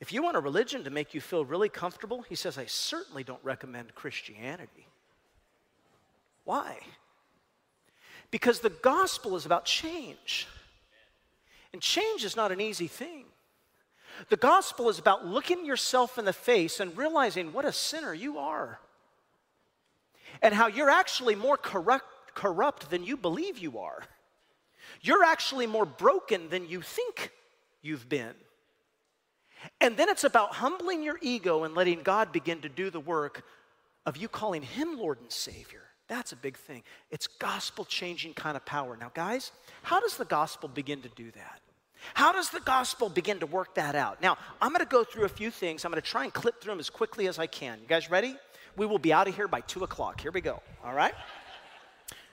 If 0.00 0.14
you 0.14 0.22
want 0.22 0.38
a 0.38 0.40
religion 0.40 0.82
to 0.84 0.90
make 0.90 1.12
you 1.12 1.20
feel 1.20 1.44
really 1.44 1.68
comfortable, 1.68 2.22
he 2.22 2.34
says, 2.34 2.56
I 2.56 2.64
certainly 2.64 3.22
don't 3.22 3.44
recommend 3.44 3.94
Christianity. 3.94 4.86
Why? 6.44 6.78
Because 8.30 8.60
the 8.60 8.70
gospel 8.70 9.36
is 9.36 9.46
about 9.46 9.64
change. 9.64 10.46
And 11.72 11.82
change 11.82 12.24
is 12.24 12.36
not 12.36 12.52
an 12.52 12.60
easy 12.60 12.86
thing. 12.86 13.24
The 14.28 14.36
gospel 14.36 14.88
is 14.88 14.98
about 14.98 15.26
looking 15.26 15.64
yourself 15.64 16.18
in 16.18 16.24
the 16.24 16.32
face 16.32 16.80
and 16.80 16.96
realizing 16.96 17.52
what 17.52 17.64
a 17.64 17.72
sinner 17.72 18.12
you 18.12 18.38
are. 18.38 18.80
And 20.42 20.54
how 20.54 20.68
you're 20.68 20.90
actually 20.90 21.34
more 21.34 21.56
corrupt, 21.56 22.34
corrupt 22.34 22.90
than 22.90 23.04
you 23.04 23.16
believe 23.16 23.58
you 23.58 23.78
are. 23.78 24.02
You're 25.00 25.24
actually 25.24 25.66
more 25.66 25.86
broken 25.86 26.48
than 26.50 26.68
you 26.68 26.82
think 26.82 27.30
you've 27.82 28.08
been. 28.08 28.34
And 29.80 29.96
then 29.96 30.08
it's 30.08 30.24
about 30.24 30.54
humbling 30.54 31.02
your 31.02 31.18
ego 31.20 31.64
and 31.64 31.74
letting 31.74 32.02
God 32.02 32.32
begin 32.32 32.60
to 32.62 32.68
do 32.68 32.90
the 32.90 33.00
work 33.00 33.44
of 34.06 34.16
you 34.16 34.28
calling 34.28 34.62
Him 34.62 34.98
Lord 34.98 35.18
and 35.20 35.30
Savior. 35.30 35.89
That's 36.10 36.32
a 36.32 36.36
big 36.36 36.56
thing. 36.56 36.82
It's 37.12 37.28
gospel 37.28 37.84
changing 37.84 38.34
kind 38.34 38.56
of 38.56 38.64
power. 38.66 38.96
Now, 38.96 39.12
guys, 39.14 39.52
how 39.84 40.00
does 40.00 40.16
the 40.16 40.24
gospel 40.24 40.68
begin 40.68 41.02
to 41.02 41.08
do 41.10 41.30
that? 41.30 41.60
How 42.14 42.32
does 42.32 42.50
the 42.50 42.58
gospel 42.58 43.08
begin 43.08 43.38
to 43.38 43.46
work 43.46 43.76
that 43.76 43.94
out? 43.94 44.20
Now, 44.20 44.36
I'm 44.60 44.72
going 44.72 44.84
to 44.84 44.90
go 44.90 45.04
through 45.04 45.24
a 45.24 45.28
few 45.28 45.52
things. 45.52 45.84
I'm 45.84 45.92
going 45.92 46.02
to 46.02 46.08
try 46.08 46.24
and 46.24 46.34
clip 46.34 46.60
through 46.60 46.72
them 46.72 46.80
as 46.80 46.90
quickly 46.90 47.28
as 47.28 47.38
I 47.38 47.46
can. 47.46 47.78
You 47.80 47.86
guys 47.86 48.10
ready? 48.10 48.34
We 48.76 48.86
will 48.86 48.98
be 48.98 49.12
out 49.12 49.28
of 49.28 49.36
here 49.36 49.46
by 49.46 49.60
2 49.60 49.84
o'clock. 49.84 50.20
Here 50.20 50.32
we 50.32 50.40
go. 50.40 50.60
All 50.84 50.94
right? 50.94 51.14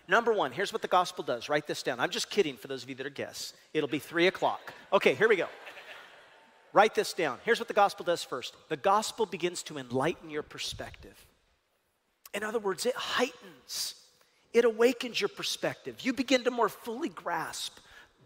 Number 0.08 0.34
one, 0.34 0.52
here's 0.52 0.74
what 0.74 0.82
the 0.82 0.88
gospel 0.88 1.24
does. 1.24 1.48
Write 1.48 1.68
this 1.68 1.84
down. 1.84 2.00
I'm 2.00 2.10
just 2.10 2.32
kidding 2.32 2.58
for 2.58 2.68
those 2.68 2.82
of 2.82 2.90
you 2.90 2.96
that 2.96 3.06
are 3.06 3.12
guests. 3.12 3.54
It'll 3.76 3.88
be 3.88 4.00
3 4.00 4.26
o'clock. 4.26 4.74
Okay, 4.92 5.14
here 5.14 5.30
we 5.30 5.36
go. 5.36 5.50
Write 6.74 6.96
this 6.96 7.14
down. 7.14 7.38
Here's 7.46 7.60
what 7.60 7.68
the 7.68 7.76
gospel 7.76 8.06
does 8.06 8.24
first 8.24 8.56
the 8.70 8.78
gospel 8.78 9.28
begins 9.28 9.62
to 9.64 9.78
enlighten 9.78 10.32
your 10.32 10.42
perspective. 10.42 11.27
In 12.34 12.44
other 12.44 12.60
words, 12.60 12.86
it 12.86 12.96
heightens, 12.96 13.96
it 14.54 14.66
awakens 14.66 15.20
your 15.20 15.30
perspective. 15.30 15.98
You 16.02 16.14
begin 16.14 16.44
to 16.44 16.52
more 16.52 16.70
fully 16.70 17.10
grasp 17.10 17.78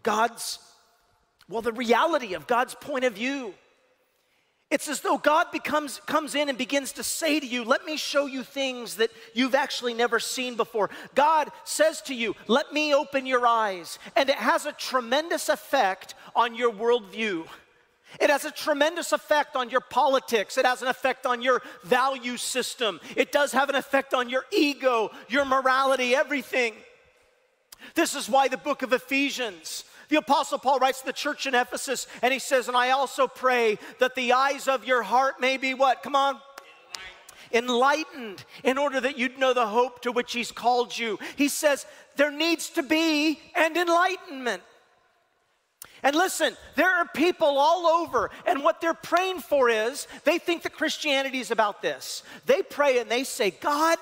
God's 0.02 0.58
Well, 1.48 1.62
the 1.62 1.72
reality 1.72 2.34
of 2.34 2.46
God's 2.46 2.74
point 2.74 3.04
of 3.04 3.14
view. 3.14 3.54
It's 4.72 4.88
as 4.88 5.02
though 5.02 5.18
God 5.18 5.48
becomes, 5.52 6.00
comes 6.06 6.34
in 6.34 6.48
and 6.48 6.56
begins 6.56 6.92
to 6.92 7.02
say 7.02 7.38
to 7.38 7.46
you, 7.46 7.62
Let 7.62 7.84
me 7.84 7.98
show 7.98 8.24
you 8.24 8.42
things 8.42 8.94
that 8.96 9.10
you've 9.34 9.54
actually 9.54 9.92
never 9.92 10.18
seen 10.18 10.56
before. 10.56 10.88
God 11.14 11.52
says 11.64 12.00
to 12.02 12.14
you, 12.14 12.34
Let 12.46 12.72
me 12.72 12.94
open 12.94 13.26
your 13.26 13.46
eyes. 13.46 13.98
And 14.16 14.30
it 14.30 14.36
has 14.36 14.64
a 14.64 14.72
tremendous 14.72 15.50
effect 15.50 16.14
on 16.34 16.54
your 16.54 16.72
worldview. 16.72 17.46
It 18.20 18.30
has 18.30 18.44
a 18.44 18.50
tremendous 18.50 19.12
effect 19.12 19.56
on 19.56 19.70
your 19.70 19.80
politics. 19.80 20.58
It 20.58 20.66
has 20.66 20.82
an 20.82 20.88
effect 20.88 21.26
on 21.26 21.42
your 21.42 21.62
value 21.82 22.36
system. 22.36 23.00
It 23.16 23.32
does 23.32 23.52
have 23.52 23.68
an 23.68 23.74
effect 23.74 24.14
on 24.14 24.28
your 24.28 24.44
ego, 24.52 25.10
your 25.28 25.44
morality, 25.44 26.14
everything. 26.14 26.74
This 27.94 28.14
is 28.14 28.28
why 28.28 28.48
the 28.48 28.56
book 28.56 28.82
of 28.82 28.92
Ephesians 28.92 29.84
the 30.12 30.18
Apostle 30.18 30.58
Paul 30.58 30.78
writes 30.78 31.00
to 31.00 31.06
the 31.06 31.12
church 31.14 31.46
in 31.46 31.54
Ephesus, 31.54 32.06
and 32.20 32.34
he 32.34 32.38
says, 32.38 32.68
And 32.68 32.76
I 32.76 32.90
also 32.90 33.26
pray 33.26 33.78
that 33.98 34.14
the 34.14 34.34
eyes 34.34 34.68
of 34.68 34.84
your 34.84 35.02
heart 35.02 35.40
may 35.40 35.56
be 35.56 35.72
what? 35.72 36.02
Come 36.02 36.14
on. 36.14 36.38
Enlightened 37.50 38.44
in 38.62 38.76
order 38.76 39.00
that 39.00 39.16
you'd 39.16 39.38
know 39.38 39.54
the 39.54 39.66
hope 39.66 40.02
to 40.02 40.12
which 40.12 40.34
he's 40.34 40.52
called 40.52 40.98
you. 40.98 41.18
He 41.36 41.48
says, 41.48 41.86
There 42.16 42.30
needs 42.30 42.68
to 42.70 42.82
be 42.82 43.40
an 43.54 43.74
enlightenment. 43.74 44.62
And 46.02 46.16
listen, 46.16 46.56
there 46.74 46.90
are 46.90 47.06
people 47.14 47.58
all 47.58 47.86
over, 47.86 48.30
and 48.44 48.64
what 48.64 48.80
they're 48.80 48.92
praying 48.92 49.40
for 49.40 49.68
is 49.70 50.08
they 50.24 50.38
think 50.38 50.62
that 50.62 50.74
Christianity 50.74 51.38
is 51.38 51.52
about 51.52 51.80
this. 51.80 52.24
They 52.46 52.62
pray 52.62 52.98
and 52.98 53.08
they 53.08 53.22
say, 53.22 53.50
God, 53.50 53.98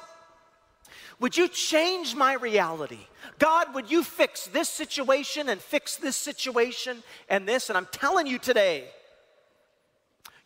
would 1.18 1.36
you 1.36 1.48
change 1.48 2.14
my 2.14 2.34
reality? 2.34 3.06
God, 3.38 3.74
would 3.74 3.90
you 3.90 4.02
fix 4.02 4.46
this 4.46 4.70
situation 4.70 5.50
and 5.50 5.60
fix 5.60 5.96
this 5.96 6.16
situation 6.16 7.02
and 7.28 7.46
this? 7.46 7.68
And 7.68 7.76
I'm 7.76 7.88
telling 7.92 8.26
you 8.26 8.38
today, 8.38 8.88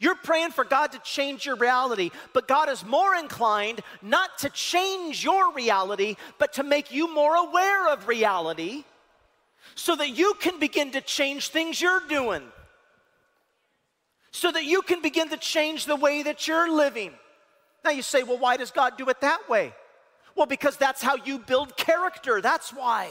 you're 0.01 0.17
praying 0.17 0.51
for 0.51 0.65
God 0.65 0.91
to 0.93 0.99
change 0.99 1.47
your 1.47 1.55
reality, 1.55 2.11
but 2.33 2.49
God 2.49 2.69
is 2.69 2.85
more 2.85 3.15
inclined 3.15 3.81
not 4.03 4.39
to 4.39 4.51
change 4.51 5.23
your 5.23 5.53
reality, 5.53 6.17
but 6.39 6.55
to 6.55 6.65
make 6.65 6.93
you 6.93 7.15
more 7.15 7.37
aware 7.37 7.89
of 7.93 8.09
reality 8.09 8.85
so 9.75 9.97
that 9.97 10.11
you 10.11 10.35
can 10.41 10.59
begin 10.59 10.93
to 10.93 11.01
change 11.01 11.49
things 11.49 11.81
you're 11.81 12.03
doing, 12.09 12.43
so 14.31 14.51
that 14.53 14.65
you 14.65 14.83
can 14.83 15.03
begin 15.03 15.29
to 15.31 15.37
change 15.37 15.87
the 15.87 15.97
way 15.97 16.23
that 16.23 16.47
you're 16.47 16.71
living. 16.73 17.13
Now 17.85 17.91
you 17.91 18.03
say, 18.03 18.23
well, 18.23 18.39
why 18.39 18.57
does 18.57 18.71
God 18.71 18.97
do 18.97 19.09
it 19.09 19.21
that 19.21 19.49
way? 19.49 19.75
Well, 20.37 20.47
because 20.47 20.77
that's 20.77 21.03
how 21.03 21.17
you 21.17 21.39
build 21.39 21.77
character. 21.77 22.41
That's 22.41 22.71
why. 22.71 23.11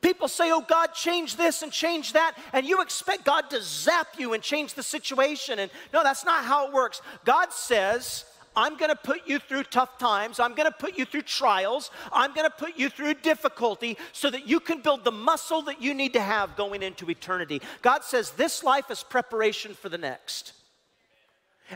People 0.00 0.28
say, 0.28 0.50
oh, 0.52 0.60
God, 0.60 0.94
change 0.94 1.36
this 1.36 1.62
and 1.62 1.72
change 1.72 2.12
that, 2.12 2.36
and 2.52 2.64
you 2.64 2.80
expect 2.80 3.24
God 3.24 3.50
to 3.50 3.60
zap 3.60 4.08
you 4.18 4.34
and 4.34 4.42
change 4.42 4.74
the 4.74 4.82
situation. 4.82 5.58
And 5.58 5.70
no, 5.92 6.02
that's 6.02 6.24
not 6.24 6.44
how 6.44 6.68
it 6.68 6.72
works. 6.72 7.02
God 7.24 7.52
says, 7.52 8.24
I'm 8.56 8.76
going 8.76 8.90
to 8.90 8.96
put 8.96 9.28
you 9.28 9.38
through 9.38 9.64
tough 9.64 9.98
times. 9.98 10.40
I'm 10.40 10.54
going 10.54 10.70
to 10.70 10.76
put 10.76 10.98
you 10.98 11.04
through 11.04 11.22
trials. 11.22 11.90
I'm 12.12 12.34
going 12.34 12.48
to 12.48 12.54
put 12.56 12.76
you 12.76 12.88
through 12.88 13.14
difficulty 13.14 13.96
so 14.12 14.30
that 14.30 14.48
you 14.48 14.60
can 14.60 14.80
build 14.80 15.04
the 15.04 15.12
muscle 15.12 15.62
that 15.62 15.80
you 15.80 15.94
need 15.94 16.14
to 16.14 16.20
have 16.20 16.56
going 16.56 16.82
into 16.82 17.08
eternity. 17.10 17.62
God 17.82 18.02
says 18.02 18.32
this 18.32 18.64
life 18.64 18.90
is 18.90 19.02
preparation 19.02 19.74
for 19.74 19.88
the 19.88 19.98
next. 19.98 20.52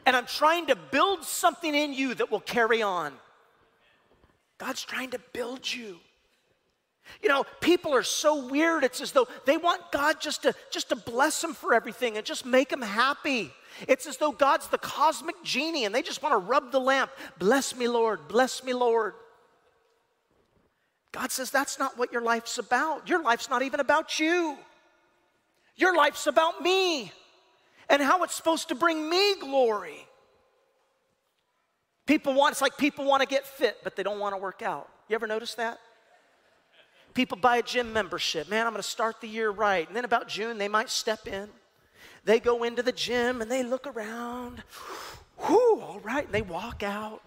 And 0.04 0.16
I'm 0.16 0.26
trying 0.26 0.66
to 0.66 0.76
build 0.76 1.24
something 1.24 1.74
in 1.74 1.94
you 1.94 2.14
that 2.14 2.30
will 2.30 2.40
carry 2.40 2.82
on. 2.82 3.12
God's 4.58 4.84
trying 4.84 5.10
to 5.10 5.20
build 5.32 5.72
you. 5.72 5.98
You 7.22 7.28
know, 7.28 7.44
people 7.60 7.92
are 7.94 8.02
so 8.02 8.46
weird. 8.46 8.82
It's 8.82 9.00
as 9.00 9.12
though 9.12 9.28
they 9.44 9.56
want 9.56 9.92
God 9.92 10.20
just 10.20 10.42
to 10.42 10.54
just 10.70 10.88
to 10.88 10.96
bless 10.96 11.40
them 11.40 11.54
for 11.54 11.74
everything 11.74 12.16
and 12.16 12.24
just 12.24 12.46
make 12.46 12.70
them 12.70 12.82
happy. 12.82 13.52
It's 13.88 14.06
as 14.06 14.16
though 14.16 14.32
God's 14.32 14.68
the 14.68 14.78
cosmic 14.78 15.37
genie 15.42 15.84
and 15.84 15.94
they 15.94 16.02
just 16.02 16.22
want 16.22 16.32
to 16.32 16.38
rub 16.38 16.72
the 16.72 16.80
lamp. 16.80 17.10
Bless 17.38 17.76
me, 17.76 17.88
Lord. 17.88 18.28
Bless 18.28 18.62
me, 18.62 18.72
Lord. 18.72 19.14
God 21.12 21.30
says 21.30 21.50
that's 21.50 21.78
not 21.78 21.96
what 21.96 22.12
your 22.12 22.22
life's 22.22 22.58
about. 22.58 23.08
Your 23.08 23.22
life's 23.22 23.48
not 23.48 23.62
even 23.62 23.80
about 23.80 24.18
you. 24.18 24.56
Your 25.76 25.96
life's 25.96 26.26
about 26.26 26.60
me 26.60 27.12
and 27.88 28.02
how 28.02 28.22
it's 28.22 28.34
supposed 28.34 28.68
to 28.68 28.74
bring 28.74 29.08
me 29.08 29.37
glory. 29.37 30.06
People 32.06 32.34
want, 32.34 32.52
it's 32.52 32.60
like 32.60 32.76
people 32.76 33.04
want 33.04 33.22
to 33.22 33.28
get 33.28 33.46
fit, 33.46 33.78
but 33.82 33.96
they 33.96 34.02
don't 34.02 34.18
want 34.18 34.34
to 34.34 34.40
work 34.40 34.62
out. 34.62 34.88
You 35.08 35.14
ever 35.14 35.26
notice 35.26 35.54
that? 35.54 35.78
People 37.14 37.38
buy 37.38 37.58
a 37.58 37.62
gym 37.62 37.92
membership. 37.92 38.50
Man, 38.50 38.66
I'm 38.66 38.72
going 38.72 38.82
to 38.82 38.88
start 38.88 39.20
the 39.20 39.28
year 39.28 39.50
right. 39.50 39.87
And 39.87 39.96
then 39.96 40.04
about 40.04 40.28
June, 40.28 40.58
they 40.58 40.68
might 40.68 40.90
step 40.90 41.26
in. 41.26 41.48
They 42.24 42.40
go 42.40 42.64
into 42.64 42.82
the 42.82 42.92
gym 42.92 43.42
and 43.42 43.50
they 43.50 43.62
look 43.62 43.87
around. 43.87 44.62
Whew, 45.46 45.80
all 45.80 46.00
right. 46.02 46.24
And 46.24 46.34
they 46.34 46.42
walk 46.42 46.82
out. 46.82 47.22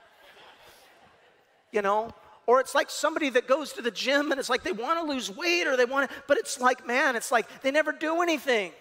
You 1.72 1.82
know? 1.82 2.12
Or 2.48 2.62
it's 2.62 2.74
like 2.74 2.90
somebody 2.90 3.30
that 3.32 3.48
goes 3.48 3.74
to 3.74 3.82
the 3.82 3.92
gym 3.92 4.32
and 4.32 4.40
it's 4.40 4.50
like 4.50 4.64
they 4.64 4.72
want 4.72 5.00
to 5.00 5.06
lose 5.06 5.30
weight 5.30 5.68
or 5.68 5.76
they 5.76 5.86
want 5.86 6.10
to, 6.10 6.16
but 6.28 6.38
it's 6.38 6.60
like, 6.60 6.88
man, 6.88 7.18
it's 7.18 7.32
like 7.32 7.62
they 7.62 7.72
never 7.72 7.92
do 7.92 8.22
anything. 8.22 8.72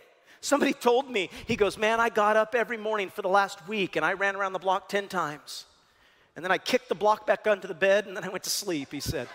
Somebody 0.40 0.72
told 0.88 1.10
me, 1.10 1.30
he 1.46 1.56
goes, 1.56 1.76
Man, 1.76 1.98
I 1.98 2.08
got 2.08 2.36
up 2.36 2.54
every 2.54 2.76
morning 2.76 3.10
for 3.10 3.22
the 3.22 3.28
last 3.28 3.66
week 3.66 3.96
and 3.96 4.04
I 4.04 4.12
ran 4.12 4.36
around 4.36 4.52
the 4.52 4.60
block 4.60 4.88
10 4.88 5.08
times. 5.08 5.66
And 6.36 6.44
then 6.44 6.52
I 6.52 6.58
kicked 6.58 6.88
the 6.88 6.94
block 6.94 7.26
back 7.26 7.46
onto 7.46 7.66
the 7.66 7.74
bed 7.74 8.06
and 8.06 8.16
then 8.16 8.22
I 8.22 8.28
went 8.28 8.44
to 8.44 8.50
sleep, 8.50 8.92
he 8.92 9.00
said. 9.00 9.28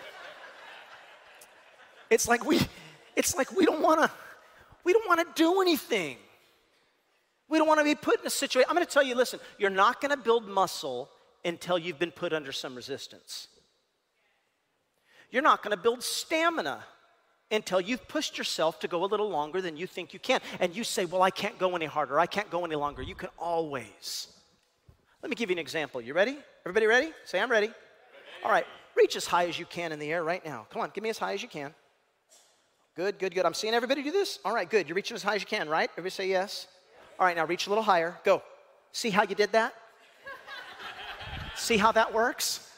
it's 2.08 2.26
like 2.26 2.44
we 2.46 2.60
it's 3.16 3.36
like 3.36 3.52
we 3.52 3.66
don't 3.66 3.82
want 3.82 4.00
to 4.00 4.10
we 4.84 4.94
don't 4.94 5.06
want 5.06 5.20
to 5.20 5.26
do 5.34 5.60
anything. 5.60 6.16
We 7.52 7.58
don't 7.58 7.68
want 7.68 7.80
to 7.80 7.84
be 7.84 7.94
put 7.94 8.18
in 8.18 8.26
a 8.26 8.30
situation. 8.30 8.66
I'm 8.70 8.74
going 8.74 8.86
to 8.86 8.90
tell 8.90 9.02
you 9.02 9.14
listen, 9.14 9.38
you're 9.58 9.68
not 9.68 10.00
going 10.00 10.10
to 10.10 10.16
build 10.16 10.48
muscle 10.48 11.10
until 11.44 11.76
you've 11.76 11.98
been 11.98 12.10
put 12.10 12.32
under 12.32 12.50
some 12.50 12.74
resistance. 12.74 13.46
You're 15.30 15.42
not 15.42 15.62
going 15.62 15.76
to 15.76 15.82
build 15.82 16.02
stamina 16.02 16.82
until 17.50 17.78
you've 17.78 18.08
pushed 18.08 18.38
yourself 18.38 18.80
to 18.80 18.88
go 18.88 19.04
a 19.04 19.06
little 19.06 19.28
longer 19.28 19.60
than 19.60 19.76
you 19.76 19.86
think 19.86 20.14
you 20.14 20.18
can. 20.18 20.40
And 20.60 20.74
you 20.74 20.82
say, 20.82 21.04
Well, 21.04 21.20
I 21.20 21.28
can't 21.28 21.58
go 21.58 21.76
any 21.76 21.84
harder, 21.84 22.18
I 22.18 22.24
can't 22.24 22.48
go 22.48 22.64
any 22.64 22.74
longer. 22.74 23.02
You 23.02 23.14
can 23.14 23.28
always 23.38 24.28
let 25.22 25.28
me 25.28 25.36
give 25.36 25.50
you 25.50 25.56
an 25.56 25.60
example. 25.60 26.00
You 26.00 26.14
ready? 26.14 26.38
Everybody 26.64 26.86
ready? 26.86 27.12
Say, 27.26 27.38
I'm 27.38 27.50
ready. 27.50 27.70
All 28.44 28.50
right, 28.50 28.64
reach 28.96 29.14
as 29.14 29.26
high 29.26 29.46
as 29.46 29.58
you 29.58 29.66
can 29.66 29.92
in 29.92 29.98
the 29.98 30.10
air 30.10 30.24
right 30.24 30.42
now. 30.42 30.66
Come 30.70 30.80
on, 30.80 30.90
give 30.94 31.04
me 31.04 31.10
as 31.10 31.18
high 31.18 31.34
as 31.34 31.42
you 31.42 31.48
can. 31.48 31.74
Good, 32.96 33.18
good, 33.18 33.34
good. 33.34 33.44
I'm 33.44 33.52
seeing 33.52 33.74
everybody 33.74 34.02
do 34.02 34.10
this. 34.10 34.38
All 34.42 34.54
right, 34.54 34.68
good. 34.68 34.88
You're 34.88 34.96
reaching 34.96 35.14
as 35.14 35.22
high 35.22 35.34
as 35.34 35.42
you 35.42 35.46
can, 35.46 35.68
right? 35.68 35.90
Everybody 35.92 36.10
say 36.10 36.28
yes. 36.30 36.66
All 37.18 37.26
right, 37.26 37.36
now 37.36 37.46
reach 37.46 37.66
a 37.66 37.70
little 37.70 37.84
higher. 37.84 38.16
Go. 38.24 38.42
See 38.92 39.10
how 39.10 39.22
you 39.22 39.34
did 39.34 39.52
that? 39.52 39.74
See 41.56 41.76
how 41.76 41.92
that 41.92 42.12
works? 42.12 42.68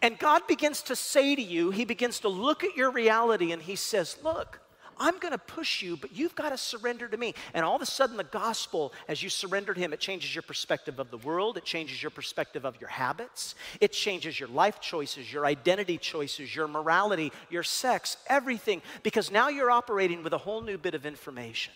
And 0.00 0.18
God 0.18 0.46
begins 0.46 0.82
to 0.82 0.96
say 0.96 1.34
to 1.34 1.42
you, 1.42 1.70
He 1.70 1.84
begins 1.84 2.20
to 2.20 2.28
look 2.28 2.64
at 2.64 2.76
your 2.76 2.90
reality 2.90 3.52
and 3.52 3.60
He 3.60 3.76
says, 3.76 4.16
Look, 4.22 4.60
I'm 4.98 5.18
going 5.18 5.32
to 5.32 5.38
push 5.38 5.82
you, 5.82 5.96
but 5.96 6.14
you've 6.14 6.34
got 6.34 6.50
to 6.50 6.56
surrender 6.56 7.08
to 7.08 7.16
me. 7.16 7.34
And 7.54 7.64
all 7.64 7.74
of 7.74 7.82
a 7.82 7.86
sudden, 7.86 8.16
the 8.16 8.24
gospel, 8.24 8.92
as 9.08 9.22
you 9.22 9.28
surrender 9.28 9.74
to 9.74 9.80
Him, 9.80 9.92
it 9.92 10.00
changes 10.00 10.34
your 10.34 10.42
perspective 10.42 10.98
of 10.98 11.10
the 11.10 11.18
world, 11.18 11.56
it 11.56 11.64
changes 11.64 12.02
your 12.02 12.10
perspective 12.10 12.64
of 12.64 12.80
your 12.80 12.90
habits, 12.90 13.54
it 13.80 13.92
changes 13.92 14.38
your 14.38 14.48
life 14.48 14.80
choices, 14.80 15.32
your 15.32 15.44
identity 15.44 15.98
choices, 15.98 16.54
your 16.54 16.68
morality, 16.68 17.32
your 17.50 17.64
sex, 17.64 18.16
everything, 18.28 18.82
because 19.02 19.30
now 19.30 19.48
you're 19.48 19.70
operating 19.70 20.22
with 20.22 20.32
a 20.32 20.38
whole 20.38 20.60
new 20.60 20.78
bit 20.78 20.94
of 20.94 21.04
information. 21.04 21.72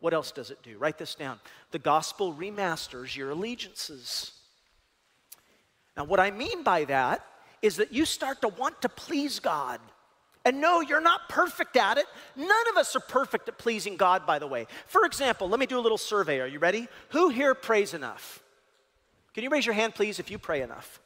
What 0.00 0.14
else 0.14 0.30
does 0.30 0.50
it 0.50 0.62
do? 0.62 0.78
Write 0.78 0.98
this 0.98 1.14
down. 1.14 1.40
The 1.70 1.78
gospel 1.78 2.32
remasters 2.32 3.16
your 3.16 3.30
allegiances. 3.30 4.32
Now, 5.96 6.04
what 6.04 6.20
I 6.20 6.30
mean 6.30 6.62
by 6.62 6.84
that 6.84 7.24
is 7.60 7.76
that 7.76 7.92
you 7.92 8.04
start 8.04 8.40
to 8.42 8.48
want 8.48 8.80
to 8.82 8.88
please 8.88 9.40
God. 9.40 9.80
And 10.44 10.60
no, 10.60 10.80
you're 10.80 11.00
not 11.00 11.28
perfect 11.28 11.76
at 11.76 11.98
it. 11.98 12.06
None 12.36 12.68
of 12.70 12.76
us 12.76 12.94
are 12.94 13.00
perfect 13.00 13.48
at 13.48 13.58
pleasing 13.58 13.96
God, 13.96 14.24
by 14.24 14.38
the 14.38 14.46
way. 14.46 14.66
For 14.86 15.04
example, 15.04 15.48
let 15.48 15.58
me 15.58 15.66
do 15.66 15.78
a 15.78 15.80
little 15.80 15.98
survey. 15.98 16.40
Are 16.40 16.46
you 16.46 16.60
ready? 16.60 16.86
Who 17.10 17.28
here 17.28 17.54
prays 17.54 17.92
enough? 17.92 18.40
Can 19.34 19.42
you 19.42 19.50
raise 19.50 19.66
your 19.66 19.74
hand, 19.74 19.94
please, 19.94 20.20
if 20.20 20.30
you 20.30 20.38
pray 20.38 20.62
enough? 20.62 21.00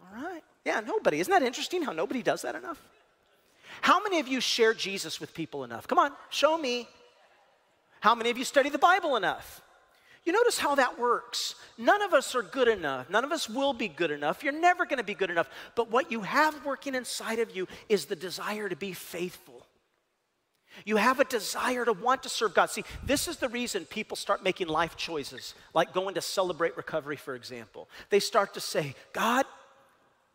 All 0.00 0.22
right. 0.22 0.42
Yeah, 0.64 0.80
nobody. 0.80 1.20
Isn't 1.20 1.30
that 1.30 1.42
interesting 1.42 1.82
how 1.82 1.92
nobody 1.92 2.22
does 2.22 2.42
that 2.42 2.54
enough? 2.54 2.80
How 3.82 4.02
many 4.02 4.18
of 4.18 4.28
you 4.28 4.40
share 4.40 4.72
Jesus 4.72 5.20
with 5.20 5.34
people 5.34 5.62
enough? 5.64 5.86
Come 5.86 5.98
on, 5.98 6.12
show 6.30 6.56
me. 6.56 6.88
How 8.04 8.14
many 8.14 8.28
of 8.28 8.36
you 8.36 8.44
study 8.44 8.68
the 8.68 8.76
Bible 8.76 9.16
enough? 9.16 9.62
You 10.24 10.34
notice 10.34 10.58
how 10.58 10.74
that 10.74 10.98
works. 10.98 11.54
None 11.78 12.02
of 12.02 12.12
us 12.12 12.34
are 12.34 12.42
good 12.42 12.68
enough. 12.68 13.08
None 13.08 13.24
of 13.24 13.32
us 13.32 13.48
will 13.48 13.72
be 13.72 13.88
good 13.88 14.10
enough. 14.10 14.44
You're 14.44 14.52
never 14.52 14.84
going 14.84 14.98
to 14.98 15.04
be 15.04 15.14
good 15.14 15.30
enough. 15.30 15.48
But 15.74 15.90
what 15.90 16.12
you 16.12 16.20
have 16.20 16.66
working 16.66 16.94
inside 16.94 17.38
of 17.38 17.56
you 17.56 17.66
is 17.88 18.04
the 18.04 18.14
desire 18.14 18.68
to 18.68 18.76
be 18.76 18.92
faithful. 18.92 19.66
You 20.84 20.96
have 20.96 21.18
a 21.18 21.24
desire 21.24 21.86
to 21.86 21.94
want 21.94 22.24
to 22.24 22.28
serve 22.28 22.52
God. 22.52 22.68
See, 22.68 22.84
this 23.02 23.26
is 23.26 23.38
the 23.38 23.48
reason 23.48 23.86
people 23.86 24.18
start 24.18 24.44
making 24.44 24.68
life 24.68 24.98
choices, 24.98 25.54
like 25.72 25.94
going 25.94 26.16
to 26.16 26.20
celebrate 26.20 26.76
recovery, 26.76 27.16
for 27.16 27.34
example. 27.34 27.88
They 28.10 28.20
start 28.20 28.52
to 28.52 28.60
say, 28.60 28.94
God, 29.14 29.46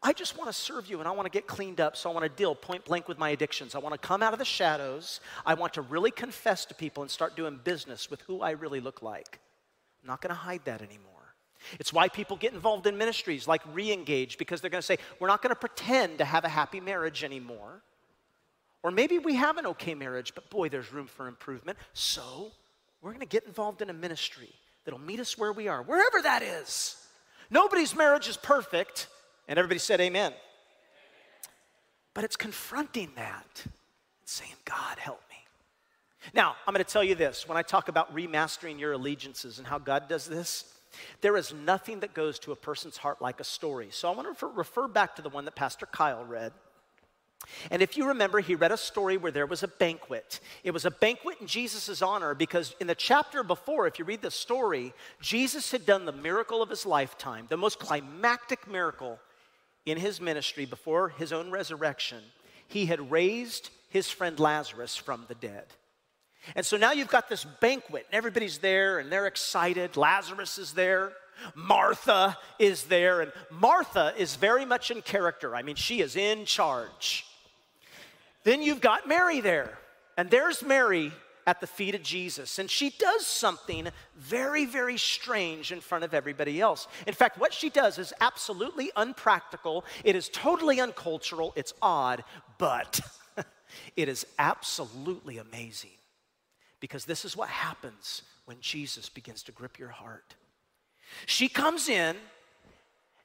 I 0.01 0.13
just 0.13 0.37
want 0.37 0.49
to 0.49 0.53
serve 0.53 0.89
you 0.89 0.99
and 0.99 1.07
I 1.07 1.11
want 1.11 1.25
to 1.25 1.29
get 1.29 1.45
cleaned 1.45 1.81
up. 1.81 1.97
So 1.97 2.09
I 2.09 2.13
want 2.13 2.23
to 2.23 2.29
deal 2.29 2.55
point 2.55 2.85
blank 2.85 3.07
with 3.07 3.19
my 3.19 3.31
addictions. 3.31 3.75
I 3.75 3.79
want 3.79 3.99
to 3.99 4.07
come 4.07 4.23
out 4.23 4.31
of 4.31 4.39
the 4.39 4.45
shadows. 4.45 5.19
I 5.45 5.55
want 5.55 5.73
to 5.73 5.81
really 5.81 6.11
confess 6.11 6.65
to 6.65 6.73
people 6.73 7.03
and 7.03 7.11
start 7.11 7.35
doing 7.35 7.59
business 7.63 8.09
with 8.09 8.21
who 8.21 8.41
I 8.41 8.51
really 8.51 8.79
look 8.79 9.01
like. 9.01 9.39
I'm 10.01 10.07
not 10.07 10.21
going 10.21 10.29
to 10.29 10.39
hide 10.39 10.61
that 10.65 10.81
anymore. 10.81 11.09
It's 11.79 11.91
why 11.91 12.07
people 12.07 12.37
get 12.37 12.53
involved 12.53 12.87
in 12.87 12.97
ministries 12.97 13.47
like 13.47 13.61
Reengage 13.73 14.37
because 14.37 14.61
they're 14.61 14.69
going 14.69 14.81
to 14.81 14.85
say, 14.85 14.97
we're 15.19 15.27
not 15.27 15.41
going 15.41 15.53
to 15.53 15.59
pretend 15.59 16.19
to 16.19 16.25
have 16.25 16.45
a 16.45 16.49
happy 16.49 16.79
marriage 16.79 17.25
anymore. 17.25 17.81
Or 18.81 18.91
maybe 18.91 19.19
we 19.19 19.35
have 19.35 19.57
an 19.57 19.65
okay 19.65 19.93
marriage, 19.93 20.33
but 20.33 20.49
boy, 20.49 20.69
there's 20.69 20.93
room 20.93 21.07
for 21.07 21.27
improvement. 21.27 21.77
So 21.93 22.51
we're 23.01 23.11
going 23.11 23.19
to 23.19 23.25
get 23.25 23.45
involved 23.45 23.81
in 23.81 23.89
a 23.89 23.93
ministry 23.93 24.49
that'll 24.85 25.01
meet 25.01 25.19
us 25.19 25.37
where 25.37 25.51
we 25.51 25.67
are, 25.67 25.83
wherever 25.83 26.21
that 26.21 26.41
is. 26.41 26.95
Nobody's 27.49 27.93
marriage 27.93 28.29
is 28.29 28.37
perfect. 28.37 29.07
And 29.49 29.57
everybody 29.57 29.79
said, 29.79 29.99
Amen. 29.99 30.31
But 32.13 32.23
it's 32.23 32.35
confronting 32.35 33.11
that 33.15 33.61
and 33.63 33.73
saying, 34.23 34.53
God, 34.63 34.97
help 34.99 35.21
me. 35.29 35.37
Now, 36.33 36.55
I'm 36.67 36.73
going 36.73 36.85
to 36.85 36.89
tell 36.89 37.03
you 37.03 37.15
this 37.15 37.47
when 37.47 37.57
I 37.57 37.63
talk 37.63 37.87
about 37.87 38.15
remastering 38.15 38.79
your 38.79 38.93
allegiances 38.93 39.57
and 39.57 39.67
how 39.67 39.79
God 39.79 40.07
does 40.07 40.27
this, 40.27 40.65
there 41.21 41.35
is 41.35 41.53
nothing 41.53 42.01
that 42.01 42.13
goes 42.13 42.39
to 42.39 42.51
a 42.51 42.55
person's 42.55 42.97
heart 42.97 43.21
like 43.21 43.39
a 43.39 43.43
story. 43.43 43.87
So 43.91 44.07
I 44.07 44.15
want 44.15 44.25
to 44.25 44.29
refer, 44.29 44.49
refer 44.49 44.87
back 44.87 45.15
to 45.15 45.21
the 45.21 45.29
one 45.29 45.45
that 45.45 45.55
Pastor 45.55 45.87
Kyle 45.87 46.23
read. 46.23 46.51
And 47.71 47.81
if 47.81 47.95
you 47.95 48.07
remember, 48.09 48.41
he 48.41 48.53
read 48.53 48.71
a 48.71 48.77
story 48.77 49.17
where 49.17 49.31
there 49.31 49.45
was 49.45 49.63
a 49.63 49.67
banquet. 49.67 50.41
It 50.63 50.71
was 50.71 50.85
a 50.85 50.91
banquet 50.91 51.37
in 51.39 51.47
Jesus' 51.47 52.01
honor 52.01 52.35
because 52.35 52.75
in 52.79 52.87
the 52.87 52.95
chapter 52.95 53.43
before, 53.43 53.87
if 53.87 53.97
you 53.97 54.05
read 54.05 54.21
the 54.21 54.29
story, 54.29 54.93
Jesus 55.21 55.71
had 55.71 55.85
done 55.85 56.05
the 56.05 56.11
miracle 56.11 56.61
of 56.61 56.69
his 56.69 56.85
lifetime, 56.85 57.45
the 57.49 57.57
most 57.57 57.79
climactic 57.79 58.69
miracle 58.69 59.19
in 59.85 59.97
his 59.97 60.21
ministry 60.21 60.65
before 60.65 61.09
his 61.09 61.33
own 61.33 61.51
resurrection, 61.51 62.23
he 62.67 62.85
had 62.85 63.11
raised 63.11 63.69
his 63.89 64.09
friend 64.09 64.39
Lazarus 64.39 64.95
from 64.95 65.25
the 65.27 65.35
dead. 65.35 65.65
And 66.55 66.65
so 66.65 66.77
now 66.77 66.91
you've 66.91 67.09
got 67.09 67.29
this 67.29 67.43
banquet, 67.43 68.05
and 68.09 68.17
everybody's 68.17 68.59
there, 68.59 68.99
and 68.99 69.11
they're 69.11 69.27
excited. 69.27 69.97
Lazarus 69.97 70.57
is 70.57 70.73
there. 70.73 71.11
Martha 71.55 72.37
is 72.57 72.83
there, 72.83 73.21
and 73.21 73.31
Martha 73.49 74.13
is 74.17 74.35
very 74.35 74.65
much 74.65 74.91
in 74.91 75.01
character. 75.01 75.55
I 75.55 75.63
mean, 75.63 75.75
she 75.75 76.01
is 76.01 76.15
in 76.15 76.45
charge. 76.45 77.25
Then 78.43 78.61
you've 78.61 78.81
got 78.81 79.07
Mary 79.07 79.41
there, 79.41 79.77
and 80.17 80.29
there's 80.29 80.63
Mary 80.63 81.11
at 81.47 81.61
the 81.61 81.67
feet 81.67 81.95
of 81.95 82.03
Jesus. 82.03 82.59
And 82.59 82.69
she 82.69 82.91
does 82.91 83.25
something 83.25 83.87
very, 84.15 84.65
very 84.65 84.97
strange 84.97 85.71
in 85.71 85.81
front 85.81 86.03
of 86.03 86.13
everybody 86.13 86.61
else. 86.61 86.87
In 87.07 87.13
fact, 87.13 87.37
what 87.37 87.53
she 87.53 87.69
does 87.69 87.97
is 87.97 88.13
absolutely 88.21 88.91
unpractical, 88.95 89.85
it 90.03 90.15
is 90.15 90.29
totally 90.29 90.79
uncultural, 90.79 91.53
it's 91.55 91.73
odd, 91.81 92.23
but 92.57 92.99
it 93.95 94.09
is 94.09 94.25
absolutely 94.37 95.37
amazing. 95.37 95.91
Because 96.79 97.05
this 97.05 97.25
is 97.25 97.35
what 97.35 97.49
happens 97.49 98.21
when 98.45 98.57
Jesus 98.61 99.09
begins 99.09 99.43
to 99.43 99.51
grip 99.51 99.77
your 99.77 99.89
heart. 99.89 100.35
She 101.25 101.49
comes 101.49 101.89
in 101.89 102.15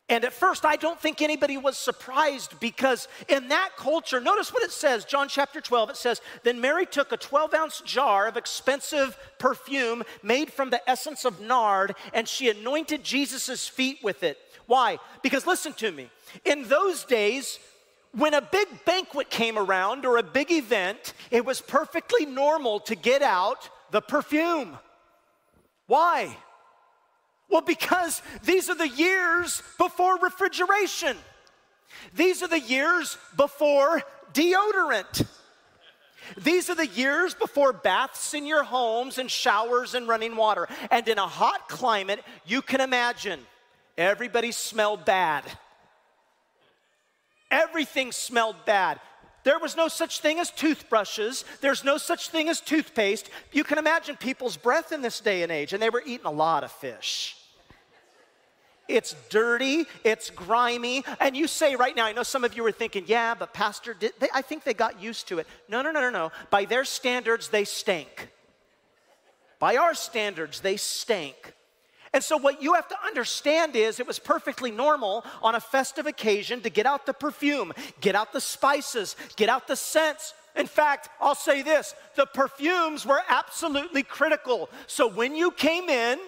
and 0.09 0.25
at 0.25 0.35
first, 0.35 0.67
I 0.67 0.77
don't 0.77 1.01
think 1.01 1.23
anybody 1.23 1.57
was 1.57 1.79
surprised 1.79 2.61
because 2.61 3.09
in 3.27 3.49
that 3.49 3.71
culture, 3.79 4.21
notice 4.21 4.53
what 4.53 4.63
it 4.63 4.71
says, 4.71 5.07
John 5.07 5.29
chapter 5.29 5.63
12, 5.63 5.91
it 5.91 5.97
says, 5.97 6.21
Then 6.43 6.61
Mary 6.61 6.85
took 6.85 7.11
a 7.13 7.17
12 7.17 7.55
ounce 7.55 7.81
jar 7.81 8.27
of 8.27 8.37
expensive 8.37 9.17
perfume 9.39 10.03
made 10.23 10.53
from 10.53 10.69
the 10.69 10.89
essence 10.89 11.25
of 11.25 11.41
nard, 11.41 11.95
and 12.13 12.29
she 12.29 12.51
anointed 12.51 13.03
Jesus' 13.03 13.67
feet 13.67 13.99
with 14.03 14.23
it. 14.23 14.37
Why? 14.67 14.99
Because 15.23 15.47
listen 15.47 15.73
to 15.75 15.91
me, 15.91 16.11
in 16.45 16.69
those 16.69 17.05
days, 17.05 17.59
when 18.13 18.35
a 18.35 18.43
big 18.43 18.69
banquet 18.85 19.31
came 19.31 19.57
around 19.57 20.05
or 20.05 20.19
a 20.19 20.23
big 20.23 20.51
event, 20.51 21.15
it 21.31 21.47
was 21.47 21.63
perfectly 21.63 22.27
normal 22.27 22.81
to 22.81 22.95
get 22.95 23.23
out 23.23 23.71
the 23.91 24.03
perfume. 24.03 24.79
Why? 25.87 26.37
Well, 27.55 27.63
because 27.63 28.21
these 28.43 28.69
are 28.69 28.75
the 28.75 28.89
years 28.89 29.63
before 29.79 30.19
refrigeration. 30.19 31.17
These 32.13 32.43
are 32.43 32.49
the 32.49 32.59
years 32.59 33.17
before 33.37 34.03
deodorant. 34.33 35.25
These 36.37 36.69
are 36.69 36.75
the 36.75 36.89
years 36.89 37.33
before 37.33 37.73
baths 37.73 38.35
in 38.35 38.45
your 38.45 38.65
homes 38.65 39.19
and 39.19 39.31
showers 39.31 39.95
and 39.95 40.09
running 40.09 40.35
water. 40.35 40.67
And 40.91 41.07
in 41.07 41.19
a 41.19 41.29
hot 41.29 41.69
climate, 41.69 42.25
you 42.45 42.61
can 42.61 42.81
imagine 42.81 43.39
everybody 43.97 44.51
smelled 44.51 45.05
bad. 45.05 45.45
Everything 47.53 48.11
smelled 48.11 48.57
bad. 48.67 48.99
There 49.45 49.61
was 49.61 49.77
no 49.77 49.87
such 49.87 50.19
thing 50.19 50.41
as 50.41 50.51
toothbrushes. 50.51 51.45
There's 51.61 51.85
no 51.85 51.99
such 51.99 52.31
thing 52.31 52.49
as 52.49 52.61
toothpaste. 52.61 53.31
You 53.53 53.63
can 53.63 53.79
imagine 53.79 54.17
people's 54.17 54.57
breath 54.57 54.91
in 54.91 55.03
this 55.03 55.21
day 55.21 55.45
and 55.45 55.53
age, 55.53 55.73
and 55.73 55.81
they 55.81 55.91
were 55.91 56.03
eating 56.05 56.27
a 56.27 56.33
lot 56.33 56.65
of 56.65 56.73
fish. 56.73 57.37
It's 58.87 59.15
dirty, 59.31 59.87
it's 60.05 60.29
grimy, 60.29 61.05
and 61.19 61.35
you 61.35 61.47
say 61.47 61.75
right 61.75 61.97
now, 61.97 62.05
I 62.05 62.13
know 62.13 62.23
some 62.23 62.45
of 62.45 62.55
you 62.55 62.65
are 62.67 62.73
thinking, 62.73 63.05
yeah, 63.07 63.35
but 63.35 63.55
Pastor, 63.55 63.95
did 63.95 64.13
they, 64.19 64.29
I 64.35 64.43
think 64.43 64.65
they 64.65 64.75
got 64.75 65.01
used 65.01 65.29
to 65.29 65.39
it. 65.39 65.47
No, 65.69 65.81
no, 65.81 65.91
no, 65.91 66.01
no, 66.01 66.11
no. 66.11 66.33
By 66.51 66.67
their 66.67 66.85
standards, 66.85 67.49
they 67.49 67.65
stink. 67.65 68.29
By 69.59 69.77
our 69.77 69.95
standards, 69.95 70.61
they 70.61 70.77
stink. 70.77 71.55
And 72.13 72.23
so, 72.23 72.37
what 72.37 72.63
you 72.63 72.75
have 72.75 72.87
to 72.89 72.97
understand 73.05 73.75
is 73.75 73.99
it 73.99 74.07
was 74.07 74.21
perfectly 74.21 74.71
normal 74.71 75.25
on 75.43 75.57
a 75.57 75.61
festive 75.61 76.07
occasion 76.07 76.61
to 76.61 76.71
get 76.71 76.87
out 76.87 77.07
the 77.07 77.13
perfume, 77.13 77.73
get 78.01 78.15
out 78.15 78.33
the 78.33 78.41
spices, 78.41 79.17
get 79.35 79.49
out 79.49 79.67
the 79.67 79.75
scents. 79.75 80.33
In 80.55 80.67
fact, 80.67 81.09
I'll 81.21 81.35
say 81.35 81.63
this 81.63 81.95
the 82.15 82.27
perfumes 82.27 83.05
were 83.05 83.21
absolutely 83.29 84.05
critical. 84.05 84.71
So, 84.87 85.09
when 85.09 85.35
you 85.35 85.51
came 85.51 85.89
in, 85.89 86.21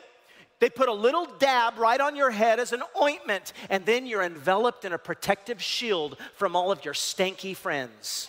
they 0.59 0.71
put 0.71 0.89
a 0.89 0.93
little 0.93 1.27
dab 1.39 1.79
right 1.79 2.01
on 2.01 2.17
your 2.17 2.31
head 2.31 2.59
as 2.61 2.73
an 2.73 2.83
ointment, 3.01 3.53
and 3.69 3.85
then 3.85 4.07
you're 4.07 4.23
enveloped 4.23 4.85
in 4.85 4.93
a 4.93 4.99
protective 4.99 5.63
shield 5.63 6.17
from 6.35 6.57
all 6.57 6.73
of 6.73 6.85
your 6.85 6.95
stanky 6.95 7.55
friends. 7.55 8.29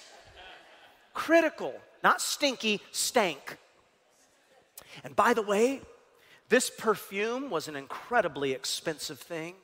Critical, 1.14 1.74
not 2.04 2.22
stinky, 2.22 2.82
stank. 2.92 3.58
And 5.04 5.16
by 5.16 5.34
the 5.34 5.42
way, 5.42 5.82
this 6.50 6.70
perfume 6.70 7.50
was 7.50 7.68
an 7.68 7.76
incredibly 7.76 8.52
expensive 8.52 9.20
thing. 9.20 9.56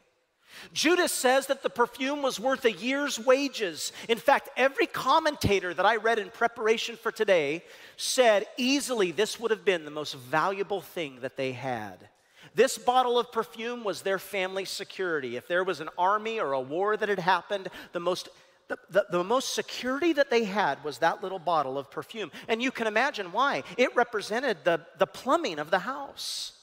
Judas 0.72 1.12
says 1.12 1.48
that 1.48 1.64
the 1.64 1.70
perfume 1.70 2.22
was 2.22 2.40
worth 2.40 2.64
a 2.66 2.72
year's 2.72 3.20
wages. 3.20 3.92
In 4.08 4.20
fact, 4.20 4.50
every 4.56 4.86
commentator 4.86 5.74
that 5.74 5.86
I 5.86 5.96
read 5.96 6.20
in 6.20 6.30
preparation 6.30 6.96
for 6.96 7.12
today 7.12 7.64
said 7.98 8.46
easily 8.58 9.12
this 9.12 9.40
would 9.40 9.52
have 9.52 9.66
been 9.66 9.84
the 9.84 9.92
most 9.92 10.16
valuable 10.16 10.82
thing 10.82 11.20
that 11.22 11.38
they 11.38 11.54
had. 11.54 12.08
This 12.56 12.78
bottle 12.78 13.18
of 13.18 13.32
perfume 13.32 13.84
was 13.84 14.02
their 14.02 14.20
family 14.20 14.66
security. 14.66 15.36
If 15.36 15.48
there 15.48 15.64
was 15.64 15.80
an 15.80 15.90
army 15.98 16.40
or 16.40 16.54
a 16.54 16.62
war 16.62 16.96
that 16.96 17.10
had 17.10 17.20
happened, 17.20 17.70
the 17.92 18.00
most 18.00 18.30
the, 18.70 18.78
the, 18.90 19.06
the, 19.12 19.24
most 19.26 19.54
security 19.54 20.14
that 20.14 20.30
they 20.30 20.46
had 20.46 20.82
was 20.86 21.00
that 21.00 21.22
little 21.22 21.38
bottle 21.38 21.78
of 21.78 21.92
perfume. 21.92 22.32
And 22.48 22.62
you 22.62 22.72
can 22.72 22.88
imagine 22.88 23.34
why. 23.34 23.64
It 23.78 23.94
represented 23.94 24.60
the, 24.64 24.80
the 24.98 25.06
plumbing 25.06 25.60
of 25.60 25.70
the 25.70 25.80
house 25.80 26.54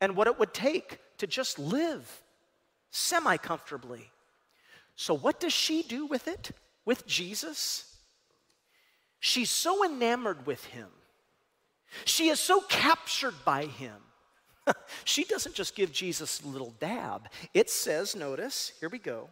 and 0.00 0.14
what 0.14 0.26
it 0.26 0.38
would 0.38 0.52
take 0.52 0.98
to 1.18 1.26
just 1.26 1.58
live 1.58 2.22
semi 2.90 3.38
comfortably. 3.38 4.10
So, 4.94 5.14
what 5.14 5.40
does 5.40 5.52
she 5.52 5.82
do 5.82 6.06
with 6.06 6.28
it? 6.28 6.50
With 6.84 7.06
Jesus? 7.06 7.96
She's 9.18 9.50
so 9.50 9.84
enamored 9.84 10.46
with 10.46 10.64
him. 10.66 10.88
She 12.04 12.28
is 12.28 12.40
so 12.40 12.60
captured 12.60 13.34
by 13.44 13.64
him. 13.64 13.96
she 15.04 15.24
doesn't 15.24 15.54
just 15.54 15.74
give 15.74 15.92
Jesus 15.92 16.42
a 16.42 16.48
little 16.48 16.74
dab. 16.80 17.28
It 17.54 17.70
says, 17.70 18.16
notice, 18.16 18.72
here 18.80 18.88
we 18.88 18.98
go. 18.98 19.28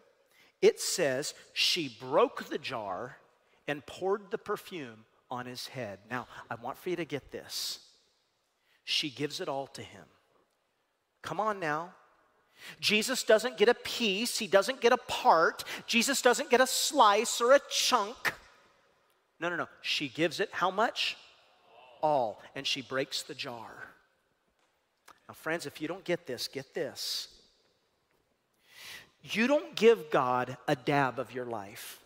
It 0.63 0.81
says 0.81 1.35
she 1.53 1.97
broke 2.01 2.45
the 2.45 2.59
jar 2.59 3.19
and 3.67 3.85
poured 3.87 4.31
the 4.31 4.39
perfume 4.39 5.05
on 5.31 5.47
his 5.47 5.67
head. 5.67 5.99
Now, 6.11 6.27
I 6.51 6.55
want 6.57 6.79
for 6.79 6.91
you 6.91 6.97
to 6.97 7.05
get 7.05 7.31
this. 7.31 7.81
She 8.85 9.11
gives 9.11 9.41
it 9.41 9.49
all 9.49 9.67
to 9.69 9.83
him. 9.83 10.05
Come 11.23 11.41
on 11.41 11.59
now. 11.59 11.95
Jesus 12.81 13.25
doesn't 13.25 13.57
get 13.57 13.69
a 13.69 13.75
piece, 13.75 14.39
he 14.39 14.47
doesn't 14.47 14.81
get 14.81 14.93
a 14.93 14.97
part, 14.97 15.65
Jesus 15.87 16.23
doesn't 16.23 16.51
get 16.51 16.61
a 16.61 16.67
slice 16.67 17.41
or 17.41 17.53
a 17.53 17.61
chunk. 17.69 18.33
No, 19.41 19.49
no, 19.49 19.57
no. 19.57 19.69
She 19.83 20.09
gives 20.09 20.41
it 20.41 20.49
how 20.53 20.71
much? 20.71 21.17
All. 22.01 22.41
And 22.55 22.67
she 22.67 22.81
breaks 22.81 23.23
the 23.23 23.35
jar. 23.35 23.94
Now, 25.29 25.35
friends, 25.35 25.67
if 25.67 25.81
you 25.81 25.89
don't 25.89 26.05
get 26.05 26.27
this, 26.27 26.49
get 26.49 26.75
this. 26.75 27.29
You 29.23 29.47
don't 29.47 29.75
give 29.75 30.11
God 30.11 30.57
a 30.69 30.77
dab 30.77 31.19
of 31.19 31.33
your 31.33 31.47
life, 31.47 32.01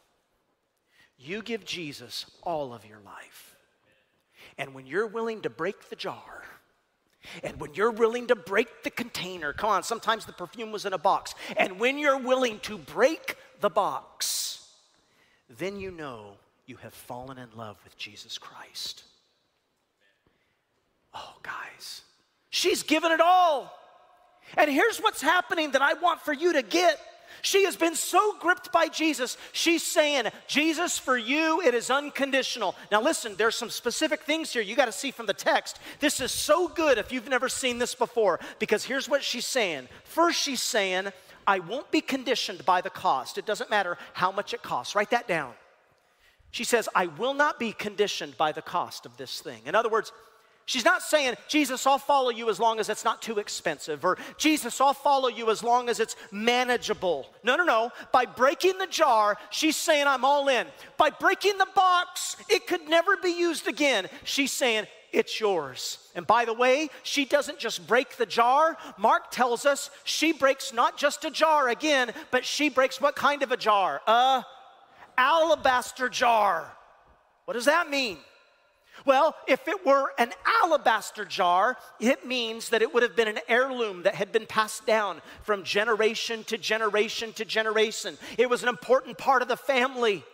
you 1.19 1.43
give 1.43 1.65
Jesus 1.65 2.27
all 2.43 2.73
of 2.73 2.87
your 2.87 3.01
life. 3.05 3.57
And 4.57 4.73
when 4.73 4.87
you're 4.87 5.07
willing 5.07 5.43
to 5.43 5.51
break 5.51 5.89
the 5.89 5.97
jar, 5.97 6.45
and 7.43 7.61
when 7.61 7.75
you're 7.75 7.91
willing 7.91 8.29
to 8.29 8.37
break 8.37 8.83
the 8.85 8.91
container, 8.91 9.53
come 9.53 9.71
on, 9.71 9.83
sometimes 9.83 10.25
the 10.25 10.33
perfume 10.33 10.73
was 10.73 10.85
in 10.85 10.93
a 10.93 10.99
box. 10.99 11.35
And 11.57 11.79
when 11.79 11.99
you're 11.99 12.19
willing 12.19 12.61
to 12.61 12.79
break 12.79 13.37
the 13.61 13.69
box, 13.69 14.69
then 15.59 15.79
you 15.81 15.91
know 15.91 16.35
you 16.67 16.77
have 16.77 16.95
fallen 16.95 17.39
in 17.39 17.49
love 17.57 17.77
with 17.85 17.97
Jesus 17.97 18.39
Christ. 18.39 19.05
Oh, 21.15 21.35
guys, 21.43 22.03
she's 22.51 22.83
given 22.83 23.13
it 23.13 23.21
all. 23.21 23.73
And 24.57 24.71
here's 24.71 24.99
what's 24.99 25.21
happening 25.21 25.73
that 25.73 25.83
I 25.83 25.95
want 25.95 26.23
for 26.23 26.33
you 26.33 26.55
to 26.55 26.63
get. 26.63 26.99
She 27.43 27.65
has 27.65 27.77
been 27.77 27.95
so 27.95 28.35
gripped 28.41 28.73
by 28.73 28.89
Jesus. 28.89 29.37
She's 29.53 29.83
saying, 29.83 30.27
Jesus, 30.47 30.99
for 30.99 31.17
you, 31.17 31.61
it 31.61 31.75
is 31.75 31.91
unconditional. 31.91 32.75
Now, 32.91 33.01
listen, 33.01 33.37
there's 33.37 33.55
some 33.55 33.71
specific 33.71 34.23
things 34.23 34.53
here 34.53 34.63
you 34.63 34.75
got 34.75 34.87
to 34.87 34.93
see 34.93 35.11
from 35.11 35.27
the 35.27 35.35
text. 35.35 35.79
This 36.01 36.21
is 36.21 36.33
so 36.33 36.69
good 36.69 36.99
if 36.99 37.13
you've 37.13 37.29
never 37.29 37.49
seen 37.49 37.79
this 37.79 37.95
before, 37.95 38.41
because 38.59 38.85
here's 38.85 39.09
what 39.09 39.23
she's 39.23 39.47
saying. 39.47 39.89
First, 40.05 40.41
she's 40.41 40.63
saying, 40.63 41.09
I 41.47 41.61
won't 41.61 41.91
be 41.91 42.01
conditioned 42.01 42.65
by 42.67 42.81
the 42.81 42.91
cost. 42.91 43.39
It 43.39 43.47
doesn't 43.47 43.71
matter 43.71 43.97
how 44.15 44.33
much 44.33 44.53
it 44.53 44.63
costs. 44.63 44.95
Write 44.95 45.11
that 45.11 45.29
down. 45.29 45.53
She 46.51 46.65
says, 46.65 46.89
I 46.95 47.07
will 47.07 47.35
not 47.35 47.59
be 47.59 47.73
conditioned 47.73 48.37
by 48.37 48.53
the 48.53 48.63
cost 48.63 49.07
of 49.07 49.17
this 49.17 49.41
thing. 49.41 49.61
In 49.67 49.75
other 49.75 49.89
words, 49.89 50.13
She's 50.69 50.85
not 50.85 51.01
saying, 51.01 51.37
Jesus, 51.49 51.87
I'll 51.87 51.97
follow 51.97 52.29
you 52.29 52.51
as 52.51 52.61
long 52.61 52.79
as 52.79 52.91
it's 52.91 53.03
not 53.03 53.23
too 53.23 53.39
expensive, 53.39 54.05
or 54.05 54.19
Jesus, 54.37 54.83
I'll 54.83 54.93
follow 54.93 55.31
you 55.31 55.51
as 55.51 55.63
long 55.63 55.89
as 55.89 55.99
it's 55.99 56.15
manageable. 56.31 57.27
No, 57.43 57.57
no, 57.57 57.65
no. 57.65 57.91
By 58.13 58.27
breaking 58.27 58.77
the 58.77 58.87
jar, 58.87 59.39
she's 59.49 59.77
saying, 59.77 60.07
I'm 60.07 60.27
all 60.27 60.47
in. 60.49 60.67
By 60.99 61.09
breaking 61.09 61.57
the 61.57 61.69
box, 61.75 62.37
it 62.51 62.67
could 62.67 62.87
never 62.87 63.17
be 63.17 63.31
used 63.31 63.67
again. 63.67 64.09
She's 64.25 64.53
saying, 64.53 64.87
it's 65.11 65.41
yours. 65.41 66.07
And 66.15 66.27
by 66.27 66.45
the 66.45 66.53
way, 66.53 66.91
she 67.03 67.25
doesn't 67.25 67.59
just 67.59 67.87
break 67.87 68.19
the 68.19 68.27
jar. 68.27 68.77
Mark 68.99 69.31
tells 69.31 69.65
us 69.65 69.91
she 70.05 70.33
breaks 70.33 70.75
not 70.75 70.99
just 70.99 71.25
a 71.25 71.31
jar 71.31 71.71
again, 71.71 72.13
but 72.31 72.45
she 72.45 72.69
breaks 72.69 73.01
what 73.01 73.17
kind 73.17 73.43
of 73.43 73.53
a 73.53 73.57
jar? 73.57 74.03
A 74.07 74.45
alabaster 75.17 76.11
jar. 76.11 76.71
What 77.47 77.55
does 77.55 77.65
that 77.65 77.89
mean? 77.89 78.19
Well, 79.05 79.35
if 79.47 79.67
it 79.69 79.85
were 79.87 80.13
an 80.19 80.33
alabaster 80.63 81.25
jar, 81.25 81.77
it 82.01 82.27
means 82.27 82.71
that 82.71 82.83
it 82.83 82.93
would 82.93 83.03
have 83.03 83.17
been 83.17 83.29
an 83.29 83.41
heirloom 83.49 84.03
that 84.03 84.15
had 84.15 84.33
been 84.33 84.47
passed 84.47 84.87
down 84.87 85.21
from 85.43 85.65
generation 85.65 86.45
to 86.45 86.59
generation 86.59 87.33
to 87.35 87.45
generation. 87.45 88.19
It 88.37 88.51
was 88.51 88.63
an 88.63 88.69
important 88.69 89.19
part 89.19 89.43
of 89.43 89.49
the 89.49 89.57
family. 89.57 90.25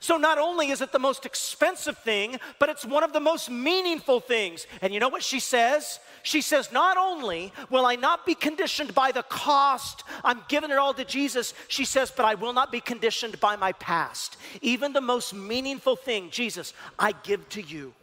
So, 0.00 0.16
not 0.16 0.38
only 0.38 0.70
is 0.70 0.80
it 0.80 0.92
the 0.92 0.98
most 0.98 1.24
expensive 1.24 1.98
thing, 1.98 2.38
but 2.58 2.68
it's 2.68 2.84
one 2.84 3.02
of 3.02 3.12
the 3.12 3.20
most 3.20 3.50
meaningful 3.50 4.20
things. 4.20 4.66
And 4.82 4.92
you 4.92 5.00
know 5.00 5.08
what 5.08 5.22
she 5.22 5.40
says? 5.40 6.00
She 6.22 6.40
says, 6.42 6.72
Not 6.72 6.96
only 6.96 7.52
will 7.70 7.86
I 7.86 7.96
not 7.96 8.26
be 8.26 8.34
conditioned 8.34 8.94
by 8.94 9.12
the 9.12 9.22
cost, 9.22 10.04
I'm 10.24 10.42
giving 10.48 10.70
it 10.70 10.78
all 10.78 10.94
to 10.94 11.04
Jesus. 11.04 11.54
She 11.68 11.84
says, 11.84 12.12
But 12.14 12.26
I 12.26 12.34
will 12.34 12.52
not 12.52 12.70
be 12.70 12.80
conditioned 12.80 13.40
by 13.40 13.56
my 13.56 13.72
past. 13.72 14.36
Even 14.60 14.92
the 14.92 15.00
most 15.00 15.34
meaningful 15.34 15.96
thing, 15.96 16.30
Jesus, 16.30 16.74
I 16.98 17.12
give 17.22 17.48
to 17.50 17.62
you. 17.62 17.94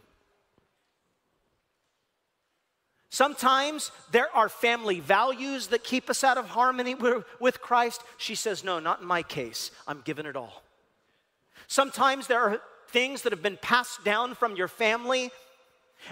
Sometimes 3.14 3.92
there 4.10 4.26
are 4.34 4.48
family 4.48 4.98
values 4.98 5.68
that 5.68 5.84
keep 5.84 6.10
us 6.10 6.24
out 6.24 6.36
of 6.36 6.48
harmony 6.48 6.96
with 7.38 7.60
Christ. 7.60 8.02
She 8.16 8.34
says, 8.34 8.64
No, 8.64 8.80
not 8.80 9.02
in 9.02 9.06
my 9.06 9.22
case. 9.22 9.70
I'm 9.86 10.00
giving 10.00 10.26
it 10.26 10.34
all. 10.34 10.64
Sometimes 11.68 12.26
there 12.26 12.40
are 12.40 12.60
things 12.88 13.22
that 13.22 13.32
have 13.32 13.40
been 13.40 13.56
passed 13.62 14.02
down 14.02 14.34
from 14.34 14.56
your 14.56 14.66
family 14.66 15.30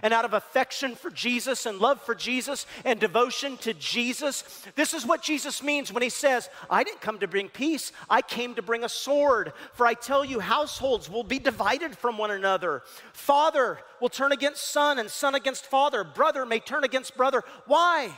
and 0.02 0.14
out 0.14 0.24
of 0.24 0.32
affection 0.32 0.94
for 0.94 1.10
Jesus 1.10 1.66
and 1.66 1.78
love 1.78 2.00
for 2.02 2.14
Jesus 2.14 2.66
and 2.84 2.98
devotion 2.98 3.56
to 3.58 3.74
Jesus. 3.74 4.64
This 4.74 4.94
is 4.94 5.04
what 5.04 5.22
Jesus 5.22 5.62
means 5.62 5.92
when 5.92 6.02
he 6.02 6.08
says, 6.08 6.48
I 6.70 6.84
didn't 6.84 7.00
come 7.00 7.18
to 7.18 7.28
bring 7.28 7.48
peace, 7.48 7.92
I 8.08 8.22
came 8.22 8.54
to 8.54 8.62
bring 8.62 8.84
a 8.84 8.88
sword. 8.88 9.52
For 9.74 9.86
I 9.86 9.94
tell 9.94 10.24
you, 10.24 10.40
households 10.40 11.10
will 11.10 11.24
be 11.24 11.38
divided 11.38 11.96
from 11.98 12.16
one 12.18 12.30
another. 12.30 12.82
Father 13.12 13.78
will 14.00 14.08
turn 14.08 14.32
against 14.32 14.70
son, 14.70 14.98
and 14.98 15.10
son 15.10 15.34
against 15.34 15.66
father. 15.66 16.04
Brother 16.04 16.46
may 16.46 16.60
turn 16.60 16.84
against 16.84 17.16
brother. 17.16 17.42
Why? 17.66 18.10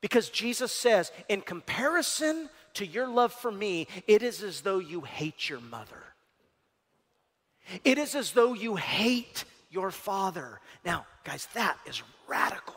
Because 0.00 0.28
Jesus 0.28 0.70
says, 0.70 1.10
in 1.28 1.40
comparison 1.40 2.50
to 2.74 2.84
your 2.84 3.08
love 3.08 3.32
for 3.32 3.50
me, 3.50 3.88
it 4.06 4.22
is 4.22 4.42
as 4.42 4.60
though 4.60 4.78
you 4.78 5.00
hate 5.00 5.48
your 5.48 5.60
mother. 5.60 6.02
It 7.84 7.98
is 7.98 8.14
as 8.14 8.32
though 8.32 8.52
you 8.52 8.76
hate 8.76 9.44
your 9.74 9.90
father. 9.90 10.60
Now, 10.84 11.04
guys, 11.24 11.48
that 11.54 11.76
is 11.84 12.02
radical, 12.28 12.76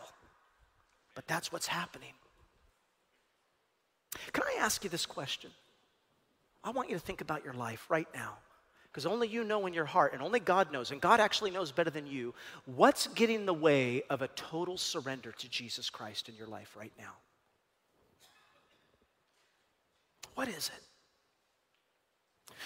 but 1.15 1.27
that's 1.27 1.51
what's 1.51 1.67
happening. 1.67 2.13
Can 4.33 4.43
I 4.43 4.59
ask 4.59 4.83
you 4.83 4.89
this 4.89 5.05
question? 5.05 5.51
I 6.63 6.71
want 6.71 6.89
you 6.89 6.95
to 6.95 7.01
think 7.01 7.21
about 7.21 7.45
your 7.45 7.53
life 7.53 7.85
right 7.87 8.07
now, 8.15 8.33
because 8.91 9.05
only 9.05 9.27
you 9.27 9.43
know 9.43 9.67
in 9.67 9.73
your 9.73 9.85
heart, 9.85 10.13
and 10.13 10.21
only 10.23 10.39
God 10.39 10.73
knows, 10.73 10.91
and 10.91 10.99
God 10.99 11.19
actually 11.19 11.51
knows 11.51 11.71
better 11.71 11.91
than 11.91 12.07
you, 12.07 12.33
what's 12.65 13.07
getting 13.07 13.35
in 13.37 13.45
the 13.45 13.53
way 13.53 14.01
of 14.09 14.23
a 14.23 14.27
total 14.29 14.75
surrender 14.75 15.31
to 15.33 15.47
Jesus 15.49 15.89
Christ 15.89 16.29
in 16.29 16.35
your 16.35 16.47
life 16.47 16.75
right 16.75 16.91
now? 16.97 17.13
What 20.33 20.47
is 20.47 20.71
it? 20.75 20.83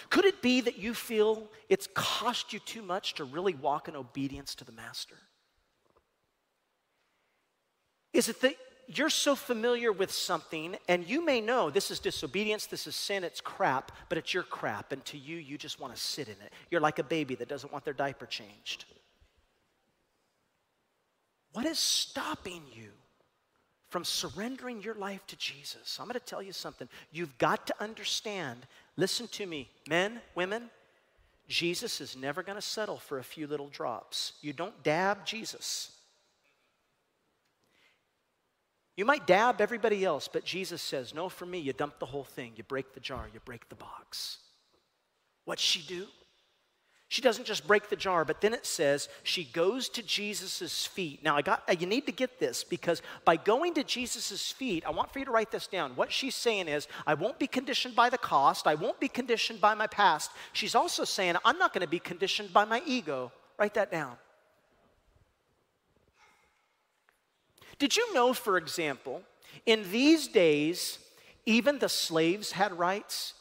Could 0.09 0.25
it 0.25 0.41
be 0.41 0.61
that 0.61 0.77
you 0.77 0.93
feel 0.93 1.47
it's 1.69 1.87
cost 1.93 2.53
you 2.53 2.59
too 2.59 2.81
much 2.81 3.15
to 3.15 3.23
really 3.23 3.53
walk 3.53 3.87
in 3.87 3.95
obedience 3.95 4.55
to 4.55 4.65
the 4.65 4.71
Master? 4.71 5.15
Is 8.13 8.29
it 8.29 8.41
that 8.41 8.55
you're 8.87 9.09
so 9.09 9.35
familiar 9.35 9.91
with 9.91 10.11
something 10.11 10.75
and 10.87 11.07
you 11.07 11.23
may 11.23 11.39
know 11.39 11.69
this 11.69 11.91
is 11.91 11.99
disobedience, 11.99 12.65
this 12.65 12.87
is 12.87 12.95
sin, 12.95 13.23
it's 13.23 13.39
crap, 13.39 13.91
but 14.09 14.17
it's 14.17 14.33
your 14.33 14.43
crap, 14.43 14.91
and 14.91 15.03
to 15.05 15.17
you, 15.17 15.37
you 15.37 15.57
just 15.57 15.79
want 15.79 15.95
to 15.95 16.01
sit 16.01 16.27
in 16.27 16.35
it. 16.45 16.51
You're 16.69 16.81
like 16.81 16.99
a 16.99 17.03
baby 17.03 17.35
that 17.35 17.47
doesn't 17.47 17.71
want 17.71 17.85
their 17.85 17.93
diaper 17.93 18.25
changed. 18.25 18.85
What 21.53 21.65
is 21.65 21.79
stopping 21.79 22.63
you 22.73 22.89
from 23.89 24.05
surrendering 24.05 24.81
your 24.81 24.95
life 24.95 25.25
to 25.27 25.35
Jesus? 25.35 25.97
I'm 25.99 26.07
going 26.07 26.13
to 26.13 26.19
tell 26.19 26.41
you 26.41 26.53
something. 26.53 26.87
You've 27.11 27.37
got 27.37 27.67
to 27.67 27.75
understand 27.81 28.65
Listen 28.97 29.27
to 29.29 29.45
me, 29.45 29.69
men, 29.87 30.21
women. 30.35 30.69
Jesus 31.47 31.99
is 31.99 32.15
never 32.15 32.43
going 32.43 32.55
to 32.55 32.61
settle 32.61 32.97
for 32.97 33.19
a 33.19 33.23
few 33.23 33.45
little 33.47 33.67
drops. 33.67 34.33
You 34.41 34.53
don't 34.53 34.83
dab 34.83 35.25
Jesus. 35.25 35.91
You 38.95 39.05
might 39.05 39.25
dab 39.25 39.61
everybody 39.61 40.05
else, 40.05 40.29
but 40.31 40.45
Jesus 40.45 40.81
says, 40.81 41.13
No, 41.13 41.29
for 41.29 41.45
me, 41.45 41.59
you 41.59 41.73
dump 41.73 41.99
the 41.99 42.05
whole 42.05 42.23
thing. 42.23 42.53
You 42.55 42.63
break 42.63 42.93
the 42.93 42.99
jar, 42.99 43.27
you 43.33 43.39
break 43.43 43.67
the 43.69 43.75
box. 43.75 44.37
What's 45.45 45.61
she 45.61 45.81
do? 45.81 46.07
She 47.11 47.21
doesn't 47.21 47.43
just 47.43 47.67
break 47.67 47.89
the 47.89 47.97
jar, 47.97 48.23
but 48.23 48.39
then 48.39 48.53
it 48.53 48.65
says 48.65 49.09
she 49.23 49.43
goes 49.43 49.89
to 49.89 50.01
Jesus' 50.01 50.85
feet. 50.85 51.21
Now, 51.21 51.35
I 51.35 51.41
got, 51.41 51.61
uh, 51.67 51.75
you 51.77 51.85
need 51.85 52.05
to 52.05 52.13
get 52.13 52.39
this 52.39 52.63
because 52.63 53.01
by 53.25 53.35
going 53.35 53.73
to 53.73 53.83
Jesus' 53.83 54.49
feet, 54.49 54.85
I 54.87 54.91
want 54.91 55.11
for 55.11 55.19
you 55.19 55.25
to 55.25 55.31
write 55.31 55.51
this 55.51 55.67
down. 55.67 55.91
What 55.97 56.09
she's 56.09 56.35
saying 56.35 56.69
is, 56.69 56.87
I 57.05 57.15
won't 57.15 57.37
be 57.37 57.47
conditioned 57.47 57.97
by 57.97 58.09
the 58.09 58.17
cost, 58.17 58.65
I 58.65 58.75
won't 58.75 58.97
be 59.01 59.09
conditioned 59.09 59.59
by 59.59 59.73
my 59.73 59.87
past. 59.87 60.31
She's 60.53 60.73
also 60.73 61.03
saying, 61.03 61.35
I'm 61.43 61.57
not 61.57 61.73
going 61.73 61.81
to 61.81 61.89
be 61.89 61.99
conditioned 61.99 62.53
by 62.53 62.63
my 62.63 62.81
ego. 62.85 63.33
Write 63.59 63.73
that 63.73 63.91
down. 63.91 64.15
Did 67.77 67.97
you 67.97 68.13
know, 68.13 68.31
for 68.31 68.55
example, 68.55 69.21
in 69.65 69.91
these 69.91 70.29
days, 70.29 70.97
even 71.45 71.77
the 71.77 71.89
slaves 71.89 72.53
had 72.53 72.79
rights? 72.79 73.33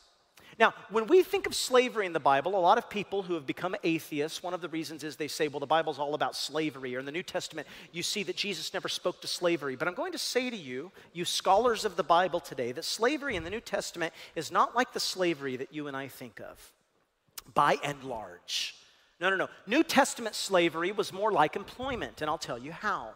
Now, 0.61 0.75
when 0.91 1.07
we 1.07 1.23
think 1.23 1.47
of 1.47 1.55
slavery 1.55 2.05
in 2.05 2.13
the 2.13 2.21
Bible, 2.21 2.55
a 2.55 2.61
lot 2.61 2.77
of 2.77 2.91
people 2.91 3.23
who 3.23 3.33
have 3.33 3.47
become 3.47 3.75
atheists, 3.83 4.43
one 4.43 4.53
of 4.53 4.61
the 4.61 4.69
reasons 4.69 5.03
is 5.03 5.17
they 5.17 5.27
say, 5.27 5.49
well, 5.49 5.59
the 5.59 5.65
Bible's 5.65 5.99
all 5.99 6.15
about 6.15 6.37
slavery. 6.37 6.95
Or 6.95 6.99
in 6.99 7.07
the 7.07 7.13
New 7.13 7.23
Testament, 7.23 7.67
you 7.93 8.03
see 8.03 8.23
that 8.25 8.37
Jesus 8.37 8.75
never 8.75 8.87
spoke 8.87 9.23
to 9.23 9.27
slavery. 9.27 9.75
But 9.75 9.89
I'm 9.89 9.95
going 9.95 10.13
to 10.13 10.19
say 10.19 10.51
to 10.51 10.57
you, 10.57 10.93
you 11.15 11.25
scholars 11.25 11.87
of 11.87 11.97
the 11.97 12.03
Bible 12.03 12.41
today, 12.41 12.73
that 12.73 12.85
slavery 12.85 13.37
in 13.37 13.45
the 13.45 13.49
New 13.49 13.63
Testament 13.63 14.13
is 14.37 14.53
not 14.53 14.77
like 14.77 14.93
the 14.93 15.01
slavery 15.01 15.57
that 15.57 15.73
you 15.73 15.89
and 15.89 15.97
I 15.97 16.09
think 16.09 16.41
of, 16.41 16.73
by 17.55 17.79
and 17.83 18.05
large. 18.05 18.75
No, 19.19 19.31
no, 19.31 19.37
no. 19.37 19.49
New 19.67 19.83
Testament 19.83 20.35
slavery 20.35 20.93
was 20.93 21.11
more 21.11 21.33
like 21.33 21.57
employment, 21.57 22.21
and 22.21 22.29
I'll 22.29 22.37
tell 22.37 22.59
you 22.59 22.73
how. 22.73 23.15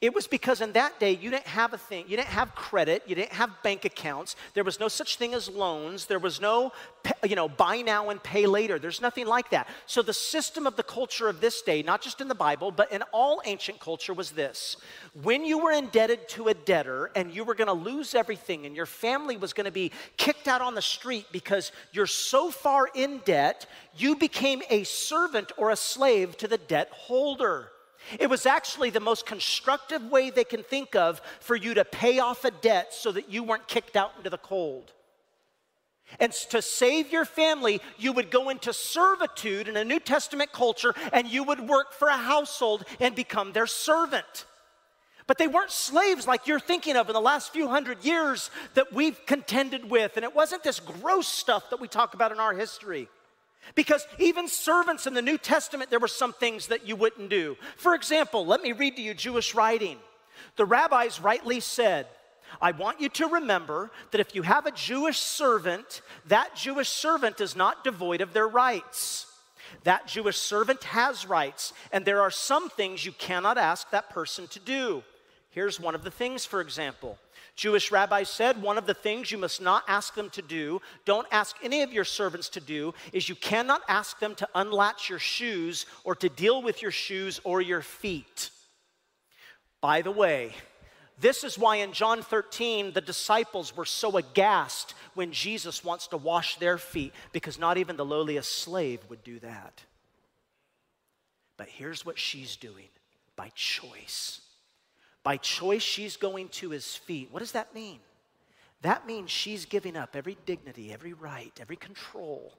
It 0.00 0.14
was 0.14 0.26
because 0.26 0.60
in 0.60 0.72
that 0.72 0.98
day 1.00 1.12
you 1.12 1.30
didn't 1.30 1.46
have 1.46 1.72
a 1.72 1.78
thing, 1.78 2.04
you 2.08 2.16
didn't 2.16 2.28
have 2.28 2.54
credit, 2.54 3.02
you 3.06 3.14
didn't 3.14 3.32
have 3.32 3.50
bank 3.62 3.84
accounts, 3.84 4.36
there 4.54 4.64
was 4.64 4.80
no 4.80 4.88
such 4.88 5.16
thing 5.16 5.34
as 5.34 5.48
loans, 5.48 6.06
there 6.06 6.18
was 6.18 6.40
no, 6.40 6.72
you 7.24 7.36
know, 7.36 7.48
buy 7.48 7.82
now 7.82 8.10
and 8.10 8.22
pay 8.22 8.46
later. 8.46 8.78
There's 8.78 9.00
nothing 9.00 9.26
like 9.26 9.50
that. 9.50 9.68
So 9.86 10.02
the 10.02 10.12
system 10.12 10.66
of 10.66 10.76
the 10.76 10.82
culture 10.82 11.28
of 11.28 11.40
this 11.40 11.62
day, 11.62 11.82
not 11.82 12.02
just 12.02 12.20
in 12.20 12.28
the 12.28 12.34
Bible, 12.34 12.70
but 12.70 12.90
in 12.92 13.02
all 13.12 13.42
ancient 13.44 13.80
culture, 13.80 14.14
was 14.14 14.30
this 14.30 14.76
when 15.22 15.44
you 15.44 15.58
were 15.58 15.72
indebted 15.72 16.28
to 16.30 16.48
a 16.48 16.54
debtor 16.54 17.10
and 17.14 17.32
you 17.32 17.44
were 17.44 17.54
going 17.54 17.68
to 17.68 17.72
lose 17.72 18.14
everything 18.14 18.66
and 18.66 18.76
your 18.76 18.86
family 18.86 19.36
was 19.36 19.52
going 19.52 19.64
to 19.64 19.70
be 19.70 19.92
kicked 20.16 20.48
out 20.48 20.60
on 20.60 20.74
the 20.74 20.82
street 20.82 21.26
because 21.32 21.72
you're 21.92 22.06
so 22.06 22.50
far 22.50 22.88
in 22.94 23.20
debt, 23.24 23.66
you 23.96 24.16
became 24.16 24.62
a 24.70 24.84
servant 24.84 25.52
or 25.56 25.70
a 25.70 25.76
slave 25.76 26.36
to 26.38 26.48
the 26.48 26.58
debt 26.58 26.90
holder. 26.92 27.70
It 28.18 28.30
was 28.30 28.46
actually 28.46 28.90
the 28.90 29.00
most 29.00 29.26
constructive 29.26 30.02
way 30.10 30.30
they 30.30 30.44
can 30.44 30.62
think 30.62 30.94
of 30.94 31.20
for 31.40 31.56
you 31.56 31.74
to 31.74 31.84
pay 31.84 32.18
off 32.18 32.44
a 32.44 32.50
debt 32.50 32.94
so 32.94 33.12
that 33.12 33.30
you 33.30 33.42
weren't 33.42 33.68
kicked 33.68 33.96
out 33.96 34.12
into 34.16 34.30
the 34.30 34.38
cold. 34.38 34.92
And 36.20 36.32
to 36.50 36.62
save 36.62 37.10
your 37.10 37.24
family, 37.24 37.80
you 37.98 38.12
would 38.12 38.30
go 38.30 38.48
into 38.48 38.72
servitude 38.72 39.66
in 39.66 39.76
a 39.76 39.84
New 39.84 39.98
Testament 39.98 40.52
culture 40.52 40.94
and 41.12 41.26
you 41.26 41.42
would 41.42 41.60
work 41.60 41.92
for 41.92 42.08
a 42.08 42.16
household 42.16 42.84
and 43.00 43.14
become 43.14 43.52
their 43.52 43.66
servant. 43.66 44.46
But 45.26 45.38
they 45.38 45.48
weren't 45.48 45.72
slaves 45.72 46.28
like 46.28 46.46
you're 46.46 46.60
thinking 46.60 46.96
of 46.96 47.08
in 47.08 47.14
the 47.14 47.20
last 47.20 47.52
few 47.52 47.66
hundred 47.66 48.04
years 48.04 48.50
that 48.74 48.92
we've 48.92 49.24
contended 49.26 49.90
with. 49.90 50.16
And 50.16 50.24
it 50.24 50.34
wasn't 50.34 50.62
this 50.62 50.78
gross 50.78 51.26
stuff 51.26 51.70
that 51.70 51.80
we 51.80 51.88
talk 51.88 52.14
about 52.14 52.30
in 52.30 52.38
our 52.38 52.54
history. 52.54 53.08
Because 53.74 54.06
even 54.18 54.48
servants 54.48 55.06
in 55.06 55.14
the 55.14 55.22
New 55.22 55.38
Testament, 55.38 55.90
there 55.90 55.98
were 55.98 56.08
some 56.08 56.32
things 56.32 56.68
that 56.68 56.86
you 56.86 56.96
wouldn't 56.96 57.28
do. 57.28 57.56
For 57.76 57.94
example, 57.94 58.46
let 58.46 58.62
me 58.62 58.72
read 58.72 58.96
to 58.96 59.02
you 59.02 59.14
Jewish 59.14 59.54
writing. 59.54 59.98
The 60.56 60.64
rabbis 60.64 61.20
rightly 61.20 61.60
said, 61.60 62.06
I 62.60 62.72
want 62.72 63.00
you 63.00 63.08
to 63.10 63.26
remember 63.26 63.90
that 64.10 64.20
if 64.20 64.34
you 64.34 64.42
have 64.42 64.66
a 64.66 64.70
Jewish 64.70 65.18
servant, 65.18 66.00
that 66.28 66.54
Jewish 66.54 66.88
servant 66.88 67.40
is 67.40 67.56
not 67.56 67.84
devoid 67.84 68.20
of 68.20 68.32
their 68.32 68.48
rights. 68.48 69.26
That 69.82 70.06
Jewish 70.06 70.38
servant 70.38 70.84
has 70.84 71.26
rights, 71.26 71.72
and 71.92 72.04
there 72.04 72.20
are 72.20 72.30
some 72.30 72.70
things 72.70 73.04
you 73.04 73.12
cannot 73.12 73.58
ask 73.58 73.90
that 73.90 74.10
person 74.10 74.46
to 74.48 74.60
do. 74.60 75.02
Here's 75.50 75.80
one 75.80 75.94
of 75.94 76.04
the 76.04 76.10
things, 76.10 76.44
for 76.44 76.60
example. 76.60 77.18
Jewish 77.56 77.90
rabbis 77.90 78.28
said 78.28 78.60
one 78.60 78.76
of 78.76 78.86
the 78.86 78.94
things 78.94 79.32
you 79.32 79.38
must 79.38 79.62
not 79.62 79.82
ask 79.88 80.14
them 80.14 80.28
to 80.30 80.42
do, 80.42 80.82
don't 81.06 81.26
ask 81.32 81.56
any 81.62 81.80
of 81.82 81.92
your 81.92 82.04
servants 82.04 82.50
to 82.50 82.60
do, 82.60 82.92
is 83.14 83.30
you 83.30 83.34
cannot 83.34 83.80
ask 83.88 84.18
them 84.18 84.34
to 84.34 84.48
unlatch 84.54 85.08
your 85.08 85.18
shoes 85.18 85.86
or 86.04 86.14
to 86.16 86.28
deal 86.28 86.62
with 86.62 86.82
your 86.82 86.90
shoes 86.90 87.40
or 87.44 87.62
your 87.62 87.80
feet. 87.80 88.50
By 89.80 90.02
the 90.02 90.10
way, 90.10 90.52
this 91.18 91.44
is 91.44 91.58
why 91.58 91.76
in 91.76 91.92
John 91.92 92.20
13, 92.22 92.92
the 92.92 93.00
disciples 93.00 93.74
were 93.74 93.86
so 93.86 94.18
aghast 94.18 94.94
when 95.14 95.32
Jesus 95.32 95.82
wants 95.82 96.08
to 96.08 96.18
wash 96.18 96.56
their 96.56 96.76
feet, 96.76 97.14
because 97.32 97.58
not 97.58 97.78
even 97.78 97.96
the 97.96 98.04
lowliest 98.04 98.58
slave 98.58 99.00
would 99.08 99.24
do 99.24 99.38
that. 99.40 99.82
But 101.56 101.68
here's 101.68 102.04
what 102.04 102.18
she's 102.18 102.56
doing 102.56 102.88
by 103.34 103.50
choice. 103.54 104.42
By 105.26 105.38
choice, 105.38 105.82
she's 105.82 106.16
going 106.16 106.50
to 106.50 106.70
his 106.70 106.94
feet. 106.94 107.30
What 107.32 107.40
does 107.40 107.50
that 107.50 107.74
mean? 107.74 107.98
That 108.82 109.08
means 109.08 109.28
she's 109.28 109.64
giving 109.64 109.96
up 109.96 110.14
every 110.14 110.36
dignity, 110.46 110.92
every 110.92 111.14
right, 111.14 111.50
every 111.60 111.74
control. 111.74 112.52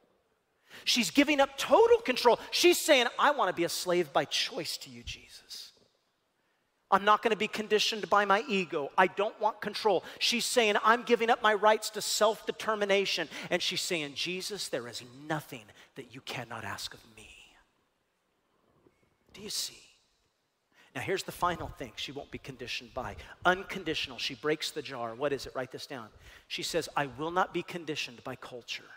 She's 0.84 1.10
giving 1.10 1.40
up 1.40 1.58
total 1.58 2.00
control. 2.00 2.38
She's 2.52 2.78
saying, 2.78 3.08
I 3.18 3.32
want 3.32 3.48
to 3.48 3.54
be 3.54 3.64
a 3.64 3.70
slave 3.70 4.12
by 4.12 4.26
choice 4.26 4.76
to 4.80 4.90
you, 4.90 5.02
Jesus. 5.02 5.72
I'm 6.92 7.06
not 7.06 7.24
going 7.24 7.32
to 7.32 7.38
be 7.38 7.48
conditioned 7.48 8.10
by 8.10 8.26
my 8.26 8.44
ego. 8.50 8.92
I 8.98 9.08
don't 9.08 9.40
want 9.40 9.62
control. 9.62 10.04
She's 10.20 10.44
saying, 10.46 10.76
I'm 10.84 11.04
giving 11.04 11.30
up 11.30 11.42
my 11.42 11.54
rights 11.54 11.90
to 11.92 12.02
self 12.02 12.46
determination. 12.46 13.30
And 13.50 13.62
she's 13.62 13.80
saying, 13.80 14.16
Jesus, 14.16 14.68
there 14.68 14.90
is 14.90 15.04
nothing 15.26 15.64
that 15.96 16.14
you 16.14 16.20
cannot 16.20 16.66
ask 16.66 16.94
of 16.94 17.00
me. 17.16 17.30
Do 19.34 19.40
you 19.40 19.50
see? 19.50 19.87
Now, 20.98 21.04
here's 21.04 21.22
the 21.22 21.32
final 21.32 21.68
thing 21.68 21.92
she 21.96 22.12
won't 22.12 22.32
be 22.32 22.40
conditioned 22.40 22.92
by 22.96 23.18
unconditional. 23.46 24.18
She 24.18 24.34
breaks 24.34 24.72
the 24.72 24.82
jar. 24.82 25.14
What 25.14 25.32
is 25.32 25.46
it? 25.46 25.54
Write 25.56 25.72
this 25.72 25.86
down. 25.86 26.08
She 26.48 26.64
says, 26.64 26.90
I 26.98 27.06
will 27.06 27.30
not 27.30 27.54
be 27.54 27.62
conditioned 27.62 28.24
by 28.24 28.36
culture. 28.36 28.90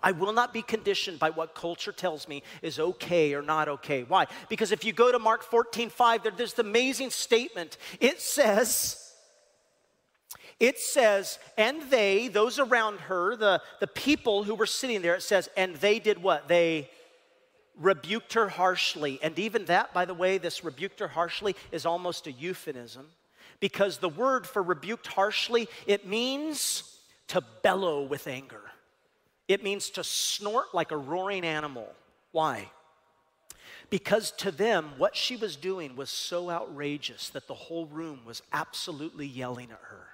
I 0.00 0.12
will 0.12 0.32
not 0.32 0.52
be 0.52 0.62
conditioned 0.62 1.18
by 1.18 1.30
what 1.30 1.56
culture 1.56 1.90
tells 1.90 2.28
me 2.28 2.44
is 2.62 2.78
okay 2.78 3.34
or 3.34 3.42
not 3.42 3.68
okay. 3.68 4.04
Why? 4.04 4.26
Because 4.48 4.70
if 4.70 4.84
you 4.84 4.92
go 4.92 5.10
to 5.10 5.18
Mark 5.18 5.42
14, 5.42 5.90
5, 5.90 6.22
there, 6.22 6.30
there's 6.30 6.52
this 6.54 6.64
amazing 6.64 7.10
statement. 7.10 7.76
It 7.98 8.20
says, 8.20 9.12
it 10.60 10.78
says, 10.78 11.40
and 11.58 11.82
they, 11.90 12.28
those 12.28 12.60
around 12.60 13.00
her, 13.00 13.34
the, 13.34 13.60
the 13.80 13.88
people 13.88 14.44
who 14.44 14.54
were 14.54 14.66
sitting 14.66 15.02
there, 15.02 15.16
it 15.16 15.24
says, 15.24 15.48
and 15.56 15.74
they 15.78 15.98
did 15.98 16.22
what? 16.22 16.46
They 16.46 16.90
rebuked 17.80 18.34
her 18.34 18.48
harshly. 18.48 19.18
And 19.22 19.38
even 19.38 19.64
that, 19.66 19.92
by 19.92 20.04
the 20.04 20.14
way, 20.14 20.38
this 20.38 20.64
rebuked 20.64 21.00
her 21.00 21.08
harshly 21.08 21.56
is 21.70 21.86
almost 21.86 22.26
a 22.26 22.32
euphemism 22.32 23.06
because 23.60 23.98
the 23.98 24.08
word 24.08 24.46
for 24.46 24.62
rebuked 24.62 25.06
harshly, 25.06 25.68
it 25.86 26.06
means 26.06 26.98
to 27.28 27.42
bellow 27.62 28.02
with 28.02 28.26
anger. 28.26 28.62
It 29.48 29.62
means 29.62 29.90
to 29.90 30.04
snort 30.04 30.74
like 30.74 30.90
a 30.90 30.96
roaring 30.96 31.44
animal. 31.44 31.92
Why? 32.32 32.70
Because 33.90 34.30
to 34.32 34.50
them, 34.50 34.92
what 34.96 35.14
she 35.14 35.36
was 35.36 35.54
doing 35.54 35.96
was 35.96 36.10
so 36.10 36.50
outrageous 36.50 37.28
that 37.30 37.46
the 37.46 37.54
whole 37.54 37.86
room 37.86 38.20
was 38.24 38.42
absolutely 38.52 39.26
yelling 39.26 39.70
at 39.70 39.80
her. 39.82 40.06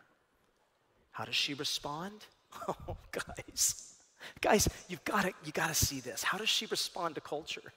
How 1.13 1.25
does 1.25 1.37
she 1.37 1.55
respond? 1.55 2.27
Oh, 2.67 2.97
guys. 3.13 3.95
Guys, 4.41 4.69
you've 4.89 5.05
got 5.05 5.23
to 5.23 5.33
you 5.45 5.53
got 5.53 5.69
to 5.69 5.75
see 5.75 6.01
this. 6.01 6.23
How 6.23 6.39
does 6.39 6.49
she 6.49 6.67
respond 6.67 7.15
to 7.15 7.21
culture? 7.21 7.73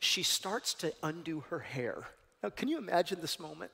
She 0.00 0.22
starts 0.22 0.74
to 0.74 0.92
undo 1.02 1.40
her 1.50 1.60
hair. 1.60 2.04
Now, 2.42 2.50
can 2.50 2.68
you 2.68 2.78
imagine 2.78 3.20
this 3.20 3.38
moment? 3.40 3.70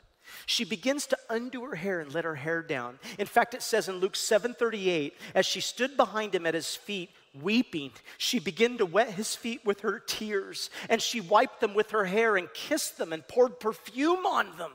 She 0.47 0.65
begins 0.65 1.07
to 1.07 1.19
undo 1.31 1.65
her 1.65 1.75
hair 1.75 2.01
and 2.01 2.13
let 2.13 2.25
her 2.25 2.35
hair 2.35 2.63
down. 2.63 2.99
In 3.19 3.27
fact, 3.27 3.55
it 3.55 3.63
says 3.63 3.89
in 3.89 3.97
Luke 3.97 4.15
7:38, 4.15 5.15
as 5.35 5.47
she 5.47 5.61
stood 5.61 5.97
behind 5.97 6.35
him 6.35 6.47
at 6.47 6.55
his 6.55 6.77
feet, 6.77 7.11
weeping, 7.35 7.93
she 8.19 8.39
began 8.39 8.79
to 8.79 8.87
wet 8.87 9.11
his 9.11 9.35
feet 9.35 9.65
with 9.65 9.81
her 9.81 9.99
tears, 9.99 10.71
and 10.89 11.01
she 11.01 11.21
wiped 11.21 11.61
them 11.61 11.75
with 11.75 11.91
her 11.91 12.05
hair 12.05 12.37
and 12.37 12.53
kissed 12.53 12.99
them 12.99 13.13
and 13.13 13.27
poured 13.27 13.59
perfume 13.59 14.27
on 14.27 14.57
them. 14.59 14.73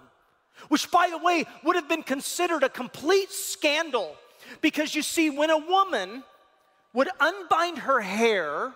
Which, 0.70 0.90
by 0.92 1.10
the 1.10 1.18
way, 1.18 1.46
would 1.64 1.76
have 1.76 1.90
been 1.90 2.04
considered 2.04 2.64
a 2.64 2.70
complete 2.70 3.32
scandal. 3.32 4.16
Because 4.62 4.96
you 4.96 5.02
see, 5.02 5.30
when 5.30 5.50
a 5.50 5.58
woman 5.58 6.24
would 6.94 7.10
unbind 7.20 7.80
her 7.80 8.02
hair. 8.02 8.74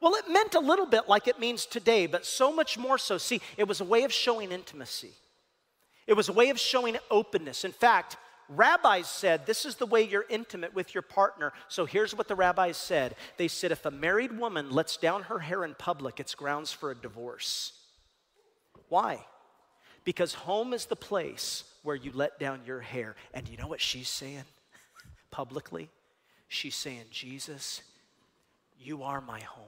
Well, 0.00 0.14
it 0.14 0.30
meant 0.30 0.54
a 0.54 0.60
little 0.60 0.86
bit 0.86 1.08
like 1.08 1.28
it 1.28 1.38
means 1.38 1.66
today, 1.66 2.06
but 2.06 2.24
so 2.24 2.52
much 2.52 2.78
more 2.78 2.96
so. 2.96 3.18
See, 3.18 3.40
it 3.56 3.68
was 3.68 3.80
a 3.80 3.84
way 3.84 4.04
of 4.04 4.12
showing 4.12 4.52
intimacy, 4.52 5.12
it 6.06 6.14
was 6.14 6.28
a 6.28 6.32
way 6.32 6.50
of 6.50 6.58
showing 6.58 6.96
openness. 7.10 7.64
In 7.64 7.72
fact, 7.72 8.16
rabbis 8.48 9.08
said 9.08 9.46
this 9.46 9.64
is 9.64 9.76
the 9.76 9.86
way 9.86 10.02
you're 10.02 10.26
intimate 10.28 10.74
with 10.74 10.94
your 10.94 11.02
partner. 11.02 11.52
So 11.68 11.86
here's 11.86 12.14
what 12.14 12.28
the 12.28 12.34
rabbis 12.34 12.76
said 12.76 13.14
they 13.36 13.48
said, 13.48 13.72
if 13.72 13.86
a 13.86 13.90
married 13.90 14.36
woman 14.36 14.70
lets 14.70 14.96
down 14.96 15.24
her 15.24 15.38
hair 15.38 15.64
in 15.64 15.74
public, 15.74 16.18
it's 16.18 16.34
grounds 16.34 16.72
for 16.72 16.90
a 16.90 16.96
divorce. 16.96 17.72
Why? 18.88 19.24
Because 20.04 20.34
home 20.34 20.72
is 20.72 20.86
the 20.86 20.96
place 20.96 21.64
where 21.82 21.96
you 21.96 22.10
let 22.12 22.38
down 22.40 22.60
your 22.66 22.80
hair. 22.80 23.14
And 23.32 23.48
you 23.48 23.56
know 23.56 23.68
what 23.68 23.80
she's 23.80 24.08
saying 24.08 24.44
publicly? 25.30 25.90
She's 26.52 26.74
saying, 26.74 27.04
Jesus, 27.12 27.80
you 28.76 29.04
are 29.04 29.20
my 29.20 29.38
home. 29.38 29.66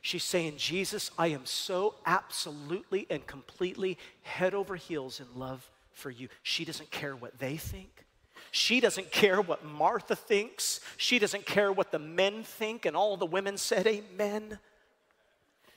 She's 0.00 0.24
saying, 0.24 0.54
Jesus, 0.56 1.10
I 1.18 1.26
am 1.26 1.44
so 1.44 1.96
absolutely 2.06 3.06
and 3.10 3.26
completely 3.26 3.98
head 4.22 4.54
over 4.54 4.74
heels 4.76 5.20
in 5.20 5.38
love 5.38 5.70
for 5.92 6.10
you. 6.10 6.28
She 6.42 6.64
doesn't 6.64 6.90
care 6.90 7.14
what 7.14 7.38
they 7.38 7.58
think. 7.58 8.06
She 8.52 8.80
doesn't 8.80 9.12
care 9.12 9.42
what 9.42 9.62
Martha 9.62 10.16
thinks. 10.16 10.80
She 10.96 11.18
doesn't 11.18 11.44
care 11.44 11.70
what 11.70 11.92
the 11.92 11.98
men 11.98 12.42
think. 12.42 12.86
And 12.86 12.96
all 12.96 13.18
the 13.18 13.26
women 13.26 13.58
said, 13.58 13.86
Amen. 13.86 14.58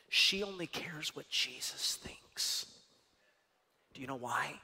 She 0.07 0.43
only 0.43 0.68
cares 0.68 1.14
what 1.14 1.28
Jesus 1.28 1.99
thinks. 2.01 2.68
Do 3.93 3.99
you 3.99 4.07
know 4.07 4.16
why? 4.16 4.62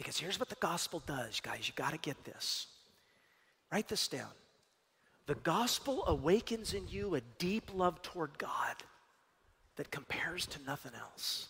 Because 0.00 0.18
here's 0.18 0.40
what 0.40 0.48
the 0.48 0.56
gospel 0.60 1.02
does, 1.06 1.40
guys. 1.40 1.68
You 1.68 1.74
got 1.76 1.92
to 1.92 1.98
get 1.98 2.24
this. 2.24 2.68
Write 3.70 3.86
this 3.86 4.08
down. 4.08 4.30
The 5.26 5.34
gospel 5.34 6.06
awakens 6.06 6.72
in 6.72 6.88
you 6.88 7.16
a 7.16 7.20
deep 7.36 7.70
love 7.74 8.00
toward 8.00 8.38
God 8.38 8.76
that 9.76 9.90
compares 9.90 10.46
to 10.46 10.58
nothing 10.66 10.92
else. 10.98 11.48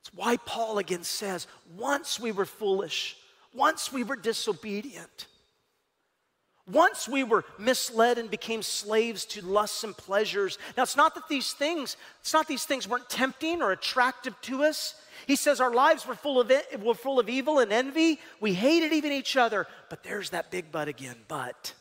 It's 0.00 0.12
why 0.12 0.38
Paul 0.38 0.78
again 0.78 1.04
says, 1.04 1.46
once 1.76 2.18
we 2.18 2.32
were 2.32 2.46
foolish, 2.46 3.16
once 3.54 3.92
we 3.92 4.02
were 4.02 4.16
disobedient, 4.16 5.28
once 6.68 7.08
we 7.08 7.22
were 7.22 7.44
misled 7.60 8.18
and 8.18 8.28
became 8.28 8.60
slaves 8.60 9.24
to 9.26 9.46
lusts 9.46 9.84
and 9.84 9.96
pleasures. 9.96 10.58
Now, 10.76 10.82
it's 10.82 10.96
not 10.96 11.14
that 11.14 11.28
these 11.28 11.52
things, 11.52 11.96
it's 12.22 12.32
not 12.32 12.48
these 12.48 12.64
things 12.64 12.88
weren't 12.88 13.08
tempting 13.08 13.62
or 13.62 13.70
attractive 13.70 14.34
to 14.42 14.64
us. 14.64 15.00
He 15.26 15.36
says 15.36 15.60
our 15.60 15.72
lives 15.72 16.06
were 16.06 16.14
full 16.14 16.40
of 16.40 16.50
it, 16.50 16.80
were 16.80 16.94
full 16.94 17.18
of 17.18 17.28
evil 17.28 17.58
and 17.58 17.72
envy. 17.72 18.18
We 18.40 18.54
hated 18.54 18.92
even 18.92 19.12
each 19.12 19.36
other. 19.36 19.66
But 19.88 20.02
there's 20.02 20.30
that 20.30 20.50
big 20.50 20.66
but 20.70 20.88
again. 20.88 21.16
But 21.28 21.74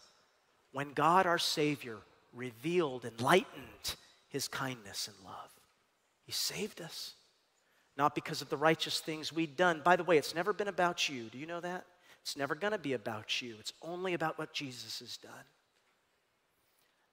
when 0.72 0.94
God, 0.94 1.26
our 1.26 1.38
Savior, 1.38 1.98
revealed, 2.34 3.06
enlightened 3.06 3.96
his 4.30 4.48
kindness 4.48 5.08
and 5.08 5.16
love, 5.26 5.52
he 6.24 6.32
saved 6.32 6.82
us. 6.82 7.14
Not 7.98 8.14
because 8.14 8.42
of 8.42 8.50
the 8.50 8.58
righteous 8.58 9.00
things 9.00 9.32
we'd 9.32 9.56
done. 9.56 9.82
By 9.84 9.96
the 9.96 10.04
way, 10.04 10.18
it's 10.18 10.36
never 10.36 10.52
been 10.52 10.68
about 10.68 11.08
you. 11.08 11.30
Do 11.30 11.38
you 11.38 11.46
know 11.46 11.62
that? 11.62 11.86
It's 12.22 12.36
never 12.36 12.56
going 12.56 12.74
to 12.74 12.80
be 12.80 12.94
about 12.94 13.42
you. 13.42 13.56
It's 13.60 13.74
only 13.82 14.14
about 14.14 14.38
what 14.38 14.52
Jesus 14.52 15.00
has 15.00 15.18
done. 15.18 15.32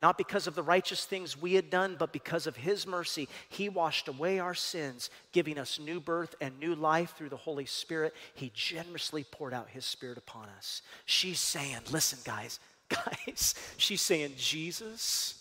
Not 0.02 0.18
because 0.18 0.48
of 0.48 0.56
the 0.56 0.64
righteous 0.64 1.04
things 1.04 1.40
we 1.40 1.54
had 1.54 1.70
done, 1.70 1.94
but 1.96 2.12
because 2.12 2.48
of 2.48 2.56
His 2.56 2.88
mercy. 2.88 3.28
He 3.48 3.68
washed 3.68 4.08
away 4.08 4.40
our 4.40 4.54
sins, 4.54 5.10
giving 5.30 5.58
us 5.58 5.78
new 5.78 6.00
birth 6.00 6.34
and 6.40 6.58
new 6.58 6.74
life 6.74 7.14
through 7.16 7.28
the 7.28 7.36
Holy 7.36 7.66
Spirit. 7.66 8.12
He 8.34 8.50
generously 8.52 9.22
poured 9.22 9.54
out 9.54 9.70
His 9.70 9.84
Spirit 9.84 10.18
upon 10.18 10.48
us. 10.58 10.82
She's 11.04 11.38
saying, 11.38 11.78
listen, 11.92 12.18
guys, 12.24 12.58
guys, 12.88 13.54
she's 13.76 14.02
saying, 14.02 14.32
Jesus, 14.36 15.40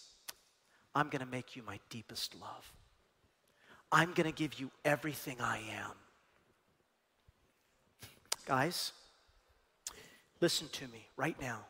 I'm 0.94 1.10
going 1.10 1.26
to 1.26 1.32
make 1.32 1.56
you 1.56 1.64
my 1.66 1.80
deepest 1.90 2.40
love. 2.40 2.72
I'm 3.92 4.14
going 4.14 4.32
to 4.32 4.36
give 4.36 4.60
you 4.60 4.70
everything 4.86 5.38
I 5.42 5.58
am. 5.58 5.92
Guys, 8.46 8.92
listen 10.40 10.68
to 10.74 10.88
me 10.90 11.08
right 11.18 11.40
now 11.42 11.66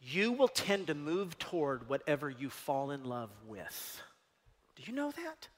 you 0.00 0.32
will 0.32 0.48
tend 0.48 0.86
to 0.86 0.94
move 0.94 1.38
toward 1.38 1.88
whatever 1.88 2.30
you 2.30 2.50
fall 2.50 2.90
in 2.90 3.04
love 3.04 3.30
with. 3.46 4.02
Do 4.76 4.82
you 4.86 4.92
know 4.94 5.10
that? 5.10 5.48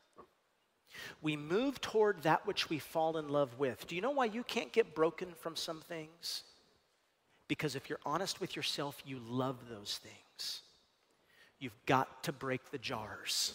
We 1.20 1.36
move 1.36 1.80
toward 1.80 2.22
that 2.22 2.46
which 2.46 2.68
we 2.68 2.78
fall 2.78 3.16
in 3.16 3.28
love 3.28 3.58
with. 3.58 3.86
Do 3.86 3.94
you 3.94 4.02
know 4.02 4.10
why 4.10 4.26
you 4.26 4.42
can't 4.42 4.72
get 4.72 4.94
broken 4.94 5.28
from 5.40 5.56
some 5.56 5.80
things? 5.80 6.42
Because 7.48 7.76
if 7.76 7.88
you're 7.88 8.00
honest 8.04 8.40
with 8.40 8.56
yourself, 8.56 9.00
you 9.04 9.20
love 9.28 9.56
those 9.70 10.00
things. 10.02 10.62
You've 11.58 11.86
got 11.86 12.24
to 12.24 12.32
break 12.32 12.70
the 12.70 12.78
jars. 12.78 13.54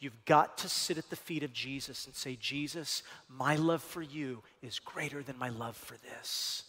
You've 0.00 0.24
got 0.24 0.58
to 0.58 0.68
sit 0.68 0.98
at 0.98 1.08
the 1.10 1.16
feet 1.16 1.42
of 1.42 1.52
Jesus 1.52 2.06
and 2.06 2.14
say, 2.14 2.36
Jesus, 2.40 3.02
my 3.28 3.56
love 3.56 3.82
for 3.82 4.02
you 4.02 4.42
is 4.62 4.78
greater 4.78 5.22
than 5.22 5.38
my 5.38 5.48
love 5.48 5.76
for 5.76 5.96
this. 5.96 6.64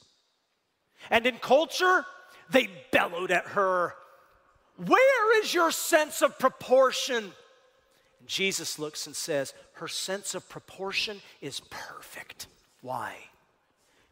And 1.09 1.25
in 1.25 1.37
culture, 1.37 2.05
they 2.49 2.69
bellowed 2.91 3.31
at 3.31 3.47
her, 3.47 3.93
Where 4.77 5.41
is 5.41 5.53
your 5.53 5.71
sense 5.71 6.21
of 6.21 6.39
proportion? 6.39 7.23
And 8.19 8.27
Jesus 8.27 8.79
looks 8.79 9.07
and 9.07 9.15
says, 9.15 9.53
Her 9.73 9.87
sense 9.87 10.35
of 10.35 10.47
proportion 10.49 11.21
is 11.41 11.61
perfect. 11.69 12.47
Why? 12.81 13.15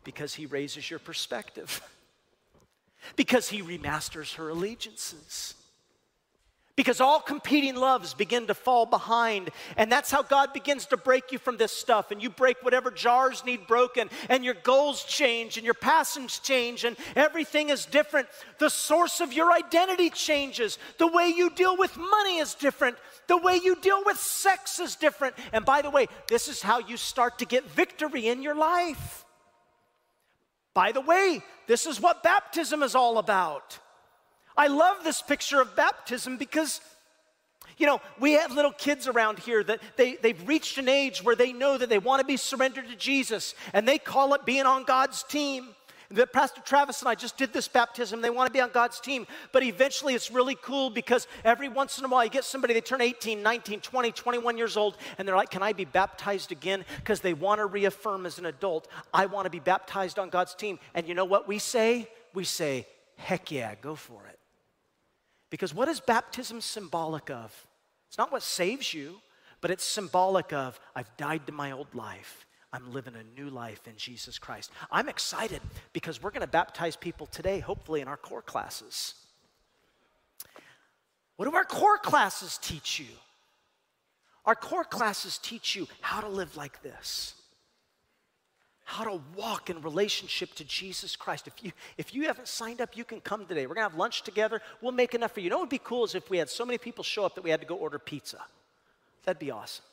Because 0.03 0.35
he 0.35 0.45
raises 0.45 0.89
your 0.89 0.99
perspective, 0.99 1.81
because 3.15 3.49
he 3.49 3.61
remasters 3.61 4.35
her 4.35 4.49
allegiances 4.49 5.55
because 6.77 7.01
all 7.01 7.19
competing 7.19 7.75
loves 7.75 8.13
begin 8.13 8.47
to 8.47 8.53
fall 8.53 8.85
behind. 8.85 9.49
And 9.75 9.91
that's 9.91 10.11
how 10.11 10.21
God 10.21 10.53
begins 10.53 10.85
to 10.85 10.95
break 10.95 11.31
you 11.31 11.39
from 11.39 11.57
this 11.57 11.71
stuff. 11.73 12.11
And 12.11 12.21
you 12.21 12.29
break 12.29 12.63
whatever 12.63 12.91
jars 12.91 13.43
need 13.43 13.67
broken, 13.67 14.09
and 14.29 14.45
your 14.45 14.53
goals 14.53 15.03
change, 15.03 15.57
and 15.57 15.65
your 15.65 15.73
passions 15.73 16.39
change, 16.39 16.85
and 16.85 16.95
everything 17.15 17.69
is 17.69 17.85
different. 17.85 18.29
The 18.59 18.69
source 18.69 19.19
of 19.19 19.33
your 19.33 19.51
identity 19.51 20.11
changes. 20.11 20.77
The 20.99 21.07
way 21.07 21.33
you 21.35 21.49
deal 21.49 21.75
with 21.75 21.97
money 21.97 22.37
is 22.37 22.53
different. 22.53 22.97
The 23.27 23.37
way 23.37 23.59
you 23.61 23.75
deal 23.81 24.03
with 24.05 24.17
sex 24.17 24.79
is 24.79 24.95
different. 24.95 25.35
And 25.51 25.65
by 25.65 25.81
the 25.81 25.89
way, 25.89 26.07
this 26.27 26.47
is 26.47 26.61
how 26.61 26.77
you 26.77 26.95
start 26.95 27.39
to 27.39 27.45
get 27.45 27.69
victory 27.71 28.27
in 28.27 28.43
your 28.43 28.55
life. 28.55 29.25
By 30.75 30.91
the 30.91 31.01
way, 31.01 31.41
this 31.65 31.87
is 31.87 31.99
what 31.99 32.21
baptism 32.21 32.83
is 32.83 32.93
all 32.93 33.17
about. 33.17 33.79
I 34.57 34.67
love 34.67 35.03
this 35.03 35.21
picture 35.21 35.61
of 35.61 35.75
baptism 35.75 36.37
because, 36.37 36.81
you 37.77 37.85
know, 37.85 38.01
we 38.19 38.33
have 38.33 38.51
little 38.51 38.71
kids 38.71 39.07
around 39.07 39.37
here 39.37 39.63
that 39.63 39.79
they, 39.97 40.15
they've 40.15 40.47
reached 40.47 40.79
an 40.79 40.89
age 40.89 41.23
where 41.23 41.35
they 41.35 41.53
know 41.53 41.77
that 41.77 41.89
they 41.89 41.99
want 41.99 42.21
to 42.21 42.25
be 42.25 42.37
surrendered 42.37 42.87
to 42.87 42.95
Jesus, 42.95 43.53
and 43.73 43.87
they 43.87 43.99
call 43.99 44.33
it 44.33 44.45
being 44.45 44.65
on 44.65 44.83
God's 44.83 45.21
team. 45.23 45.69
That 46.09 46.31
Pastor 46.31 46.61
Travis 46.61 47.01
and 47.01 47.09
I 47.09 47.15
just 47.15 47.37
did 47.37 47.51
this 47.51 47.67
baptism. 47.67 48.21
They 48.21 48.29
want 48.29 48.47
to 48.47 48.53
be 48.53 48.61
on 48.61 48.69
God's 48.71 49.01
team. 49.01 49.27
But 49.51 49.63
eventually 49.63 50.13
it's 50.13 50.31
really 50.31 50.55
cool 50.55 50.89
because 50.89 51.27
every 51.43 51.67
once 51.67 51.99
in 51.99 52.05
a 52.05 52.07
while 52.07 52.23
you 52.23 52.29
get 52.29 52.45
somebody, 52.45 52.73
they 52.73 52.79
turn 52.79 53.01
18, 53.01 53.43
19, 53.43 53.81
20, 53.81 54.11
21 54.13 54.57
years 54.57 54.77
old, 54.77 54.95
and 55.17 55.27
they're 55.27 55.35
like, 55.35 55.49
Can 55.49 55.61
I 55.61 55.73
be 55.73 55.83
baptized 55.83 56.53
again? 56.53 56.85
Because 56.95 57.19
they 57.19 57.33
want 57.33 57.59
to 57.59 57.65
reaffirm 57.65 58.25
as 58.25 58.39
an 58.39 58.45
adult, 58.45 58.87
I 59.13 59.25
want 59.25 59.47
to 59.47 59.49
be 59.49 59.59
baptized 59.59 60.17
on 60.17 60.29
God's 60.29 60.55
team. 60.55 60.79
And 60.93 61.09
you 61.09 61.13
know 61.13 61.25
what 61.25 61.45
we 61.45 61.59
say? 61.59 62.07
We 62.33 62.45
say, 62.45 62.87
Heck 63.17 63.51
yeah, 63.51 63.75
go 63.75 63.95
for 63.95 64.25
it. 64.27 64.36
Because 65.49 65.73
what 65.73 65.87
is 65.87 65.99
baptism 65.99 66.61
symbolic 66.61 67.29
of? 67.29 67.67
It's 68.07 68.17
not 68.17 68.31
what 68.31 68.43
saves 68.43 68.93
you, 68.93 69.21
but 69.61 69.71
it's 69.71 69.83
symbolic 69.83 70.53
of 70.53 70.79
I've 70.95 71.15
died 71.17 71.47
to 71.47 71.53
my 71.53 71.71
old 71.71 71.93
life. 71.93 72.45
I'm 72.73 72.91
living 72.93 73.13
a 73.15 73.39
new 73.39 73.49
life 73.49 73.87
in 73.87 73.95
Jesus 73.95 74.37
Christ. 74.37 74.71
I'm 74.91 75.07
excited 75.07 75.61
because 75.93 76.21
we're 76.21 76.31
going 76.31 76.41
to 76.41 76.47
baptize 76.47 76.95
people 76.95 77.25
today, 77.27 77.59
hopefully, 77.59 78.01
in 78.01 78.07
our 78.07 78.17
core 78.17 78.41
classes. 78.41 79.13
What 81.37 81.49
do 81.49 81.55
our 81.55 81.63
core 81.63 81.97
classes 81.97 82.59
teach 82.61 82.99
you? 82.99 83.05
Our 84.45 84.55
core 84.55 84.83
classes 84.83 85.37
teach 85.37 85.75
you 85.75 85.87
how 86.01 86.21
to 86.21 86.27
live 86.27 86.57
like 86.57 86.81
this 86.81 87.36
how 88.97 89.03
to 89.03 89.21
walk 89.35 89.69
in 89.69 89.79
relationship 89.81 90.55
to 90.55 90.63
Jesus 90.63 91.15
Christ. 91.15 91.47
If 91.47 91.63
you, 91.63 91.71
if 91.97 92.15
you 92.15 92.23
haven't 92.23 92.47
signed 92.47 92.81
up, 92.81 92.97
you 92.97 93.03
can 93.03 93.21
come 93.21 93.45
today. 93.45 93.67
We're 93.67 93.75
gonna 93.75 93.89
have 93.89 93.97
lunch 93.97 94.23
together. 94.23 94.59
We'll 94.81 94.91
make 94.91 95.13
enough 95.13 95.33
for 95.33 95.39
you. 95.39 95.45
You 95.45 95.49
know 95.51 95.57
what 95.57 95.63
would 95.63 95.69
be 95.69 95.81
cool 95.83 96.03
is 96.03 96.15
if 96.15 96.29
we 96.31 96.39
had 96.39 96.49
so 96.49 96.65
many 96.65 96.79
people 96.79 97.03
show 97.03 97.23
up 97.23 97.35
that 97.35 97.43
we 97.43 97.51
had 97.51 97.61
to 97.61 97.67
go 97.67 97.75
order 97.75 97.99
pizza. 97.99 98.43
That'd 99.23 99.39
be 99.39 99.51
awesome. 99.51 99.85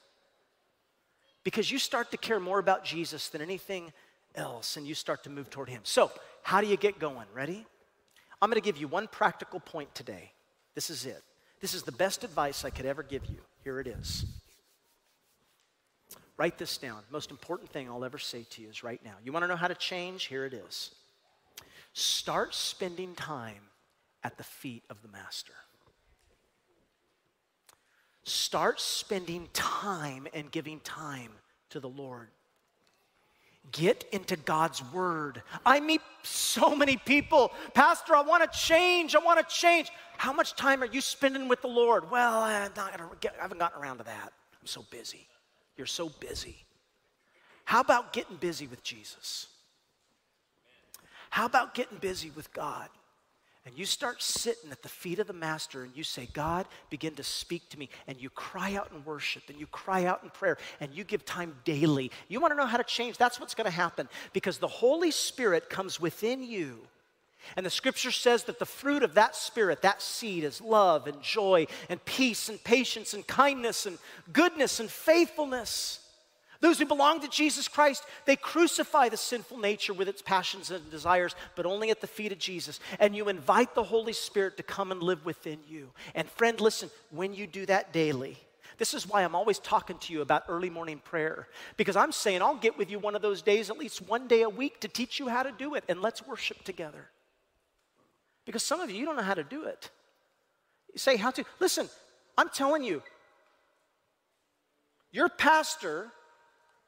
Because 1.44 1.70
you 1.70 1.78
start 1.78 2.10
to 2.12 2.16
care 2.16 2.40
more 2.40 2.58
about 2.58 2.82
Jesus 2.82 3.28
than 3.28 3.42
anything 3.42 3.92
else 4.34 4.78
and 4.78 4.86
you 4.86 4.94
start 4.94 5.22
to 5.24 5.30
move 5.30 5.50
toward 5.50 5.68
Him. 5.68 5.82
So, 5.84 6.10
how 6.42 6.62
do 6.62 6.66
you 6.66 6.78
get 6.78 6.98
going? 6.98 7.26
Ready? 7.34 7.66
I'm 8.40 8.48
gonna 8.48 8.62
give 8.62 8.78
you 8.78 8.88
one 8.88 9.06
practical 9.06 9.60
point 9.60 9.94
today. 9.94 10.32
This 10.74 10.88
is 10.88 11.04
it. 11.04 11.22
This 11.60 11.74
is 11.74 11.82
the 11.82 11.92
best 11.92 12.24
advice 12.24 12.64
I 12.64 12.70
could 12.70 12.86
ever 12.86 13.02
give 13.02 13.26
you. 13.26 13.36
Here 13.64 13.80
it 13.80 13.86
is. 13.86 14.24
Write 16.36 16.58
this 16.58 16.78
down. 16.78 17.00
Most 17.10 17.30
important 17.30 17.70
thing 17.70 17.88
I'll 17.88 18.04
ever 18.04 18.18
say 18.18 18.44
to 18.50 18.62
you 18.62 18.68
is 18.68 18.82
right 18.82 19.00
now. 19.04 19.14
You 19.22 19.32
want 19.32 19.44
to 19.44 19.48
know 19.48 19.56
how 19.56 19.68
to 19.68 19.74
change? 19.74 20.24
Here 20.24 20.44
it 20.44 20.52
is. 20.52 20.90
Start 21.92 22.54
spending 22.54 23.14
time 23.14 23.62
at 24.24 24.36
the 24.36 24.42
feet 24.42 24.82
of 24.90 25.00
the 25.02 25.08
Master. 25.08 25.52
Start 28.24 28.80
spending 28.80 29.48
time 29.52 30.26
and 30.34 30.50
giving 30.50 30.80
time 30.80 31.30
to 31.70 31.78
the 31.78 31.88
Lord. 31.88 32.28
Get 33.70 34.04
into 34.12 34.36
God's 34.36 34.82
Word. 34.92 35.42
I 35.64 35.78
meet 35.80 36.00
so 36.22 36.74
many 36.74 36.96
people, 36.96 37.52
Pastor, 37.74 38.16
I 38.16 38.22
want 38.22 38.50
to 38.50 38.58
change. 38.58 39.14
I 39.14 39.20
want 39.20 39.46
to 39.46 39.54
change. 39.54 39.90
How 40.16 40.32
much 40.32 40.54
time 40.54 40.82
are 40.82 40.86
you 40.86 41.00
spending 41.00 41.48
with 41.48 41.62
the 41.62 41.68
Lord? 41.68 42.10
Well, 42.10 42.40
I 42.40 42.52
haven't 42.52 43.58
gotten 43.58 43.80
around 43.80 43.98
to 43.98 44.04
that. 44.04 44.32
I'm 44.60 44.66
so 44.66 44.84
busy. 44.90 45.28
You're 45.76 45.86
so 45.86 46.08
busy. 46.08 46.56
How 47.64 47.80
about 47.80 48.12
getting 48.12 48.36
busy 48.36 48.66
with 48.66 48.82
Jesus? 48.82 49.48
How 51.30 51.46
about 51.46 51.74
getting 51.74 51.98
busy 51.98 52.30
with 52.30 52.52
God? 52.52 52.88
And 53.66 53.78
you 53.78 53.86
start 53.86 54.22
sitting 54.22 54.70
at 54.70 54.82
the 54.82 54.90
feet 54.90 55.18
of 55.18 55.26
the 55.26 55.32
Master 55.32 55.84
and 55.84 55.96
you 55.96 56.04
say, 56.04 56.28
God, 56.34 56.66
begin 56.90 57.14
to 57.14 57.22
speak 57.22 57.70
to 57.70 57.78
me. 57.78 57.88
And 58.06 58.20
you 58.20 58.28
cry 58.28 58.74
out 58.74 58.90
in 58.94 59.02
worship 59.04 59.44
and 59.48 59.58
you 59.58 59.66
cry 59.68 60.04
out 60.04 60.22
in 60.22 60.28
prayer 60.28 60.58
and 60.80 60.92
you 60.92 61.02
give 61.02 61.24
time 61.24 61.56
daily. 61.64 62.10
You 62.28 62.40
want 62.40 62.52
to 62.52 62.58
know 62.58 62.66
how 62.66 62.76
to 62.76 62.84
change? 62.84 63.16
That's 63.16 63.40
what's 63.40 63.54
going 63.54 63.64
to 63.64 63.70
happen 63.70 64.08
because 64.34 64.58
the 64.58 64.68
Holy 64.68 65.10
Spirit 65.10 65.70
comes 65.70 65.98
within 65.98 66.42
you 66.42 66.80
and 67.56 67.64
the 67.64 67.70
scripture 67.70 68.10
says 68.10 68.44
that 68.44 68.58
the 68.58 68.66
fruit 68.66 69.02
of 69.02 69.14
that 69.14 69.36
spirit, 69.36 69.82
that 69.82 70.02
seed, 70.02 70.44
is 70.44 70.60
love 70.60 71.06
and 71.06 71.20
joy 71.22 71.66
and 71.88 72.04
peace 72.04 72.48
and 72.48 72.62
patience 72.64 73.14
and 73.14 73.26
kindness 73.26 73.86
and 73.86 73.98
goodness 74.32 74.80
and 74.80 74.90
faithfulness. 74.90 76.00
Those 76.60 76.78
who 76.78 76.86
belong 76.86 77.20
to 77.20 77.28
Jesus 77.28 77.68
Christ, 77.68 78.04
they 78.24 78.36
crucify 78.36 79.10
the 79.10 79.18
sinful 79.18 79.58
nature 79.58 79.92
with 79.92 80.08
its 80.08 80.22
passions 80.22 80.70
and 80.70 80.90
desires, 80.90 81.34
but 81.56 81.66
only 81.66 81.90
at 81.90 82.00
the 82.00 82.06
feet 82.06 82.32
of 82.32 82.38
Jesus. 82.38 82.80
And 82.98 83.14
you 83.14 83.28
invite 83.28 83.74
the 83.74 83.82
Holy 83.82 84.14
Spirit 84.14 84.56
to 84.56 84.62
come 84.62 84.90
and 84.90 85.02
live 85.02 85.26
within 85.26 85.58
you. 85.68 85.90
And 86.14 86.26
friend, 86.26 86.58
listen, 86.60 86.88
when 87.10 87.34
you 87.34 87.46
do 87.46 87.66
that 87.66 87.92
daily, 87.92 88.38
this 88.78 88.94
is 88.94 89.06
why 89.06 89.22
I'm 89.22 89.34
always 89.34 89.58
talking 89.58 89.98
to 89.98 90.12
you 90.12 90.22
about 90.22 90.44
early 90.48 90.70
morning 90.70 91.02
prayer, 91.04 91.48
because 91.76 91.96
I'm 91.96 92.12
saying 92.12 92.40
I'll 92.40 92.56
get 92.56 92.78
with 92.78 92.90
you 92.90 92.98
one 92.98 93.14
of 93.14 93.22
those 93.22 93.42
days, 93.42 93.68
at 93.68 93.78
least 93.78 94.00
one 94.08 94.26
day 94.26 94.42
a 94.42 94.48
week, 94.48 94.80
to 94.80 94.88
teach 94.88 95.18
you 95.18 95.28
how 95.28 95.42
to 95.42 95.52
do 95.52 95.74
it, 95.74 95.84
and 95.88 96.00
let's 96.00 96.26
worship 96.26 96.64
together. 96.64 97.10
Because 98.44 98.62
some 98.62 98.80
of 98.80 98.90
you, 98.90 98.98
you 98.98 99.06
don't 99.06 99.16
know 99.16 99.22
how 99.22 99.34
to 99.34 99.44
do 99.44 99.64
it. 99.64 99.90
You 100.92 100.98
say, 100.98 101.16
How 101.16 101.30
to? 101.32 101.44
Listen, 101.60 101.88
I'm 102.36 102.48
telling 102.48 102.82
you, 102.82 103.02
your 105.12 105.28
pastor 105.28 106.10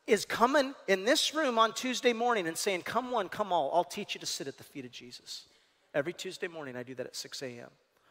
is 0.07 0.25
coming 0.25 0.75
in 0.87 1.05
this 1.05 1.35
room 1.35 1.59
on 1.59 1.73
Tuesday 1.73 2.13
morning 2.13 2.47
and 2.47 2.57
saying, 2.57 2.83
Come 2.83 3.11
one, 3.11 3.29
come 3.29 3.53
all, 3.53 3.71
I'll 3.75 3.85
teach 3.85 4.15
you 4.15 4.21
to 4.21 4.27
sit 4.27 4.47
at 4.47 4.59
the 4.59 4.65
feet 4.65 4.85
of 4.85 4.93
Jesus. 4.93 5.45
Every 5.95 6.13
Tuesday 6.13 6.49
morning, 6.49 6.77
I 6.77 6.83
do 6.83 6.95
that 6.97 7.07
at 7.07 7.17
6 7.17 7.43
a.m. 7.43 7.71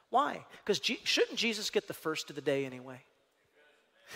Why? 0.09 0.45
Because 0.63 0.79
G- 0.79 0.99
shouldn't 1.03 1.37
Jesus 1.37 1.69
get 1.69 1.87
the 1.87 1.93
first 1.93 2.29
of 2.29 2.35
the 2.35 2.41
day 2.41 2.65
anyway? 2.65 3.01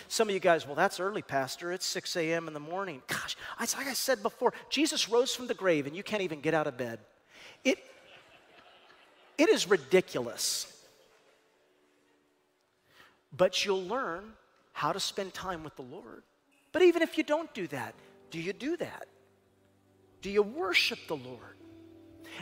Some 0.08 0.28
of 0.28 0.34
you 0.34 0.40
guys, 0.40 0.66
well, 0.66 0.74
that's 0.74 1.00
early, 1.00 1.22
Pastor. 1.22 1.72
It's 1.72 1.86
6 1.86 2.16
a.m. 2.16 2.48
in 2.48 2.54
the 2.54 2.60
morning. 2.60 3.02
Gosh, 3.06 3.36
like 3.58 3.86
I 3.86 3.92
said 3.92 4.22
before, 4.22 4.52
Jesus 4.68 5.08
rose 5.08 5.34
from 5.34 5.46
the 5.46 5.54
grave 5.54 5.86
and 5.86 5.96
you 5.96 6.02
can't 6.02 6.22
even 6.22 6.40
get 6.40 6.54
out 6.54 6.66
of 6.66 6.76
bed. 6.76 7.00
It, 7.64 7.78
it 9.40 9.48
is 9.48 9.68
ridiculous 9.68 10.70
but 13.36 13.64
you'll 13.64 13.84
learn 13.84 14.24
how 14.72 14.92
to 14.92 15.00
spend 15.00 15.34
time 15.34 15.62
with 15.62 15.76
the 15.76 15.82
Lord. 15.82 16.22
But 16.72 16.82
even 16.82 17.02
if 17.02 17.18
you 17.18 17.24
don't 17.24 17.52
do 17.54 17.66
that, 17.68 17.94
do 18.30 18.40
you 18.40 18.52
do 18.52 18.76
that? 18.76 19.06
Do 20.22 20.30
you 20.30 20.42
worship 20.42 20.98
the 21.08 21.16
Lord? 21.16 21.56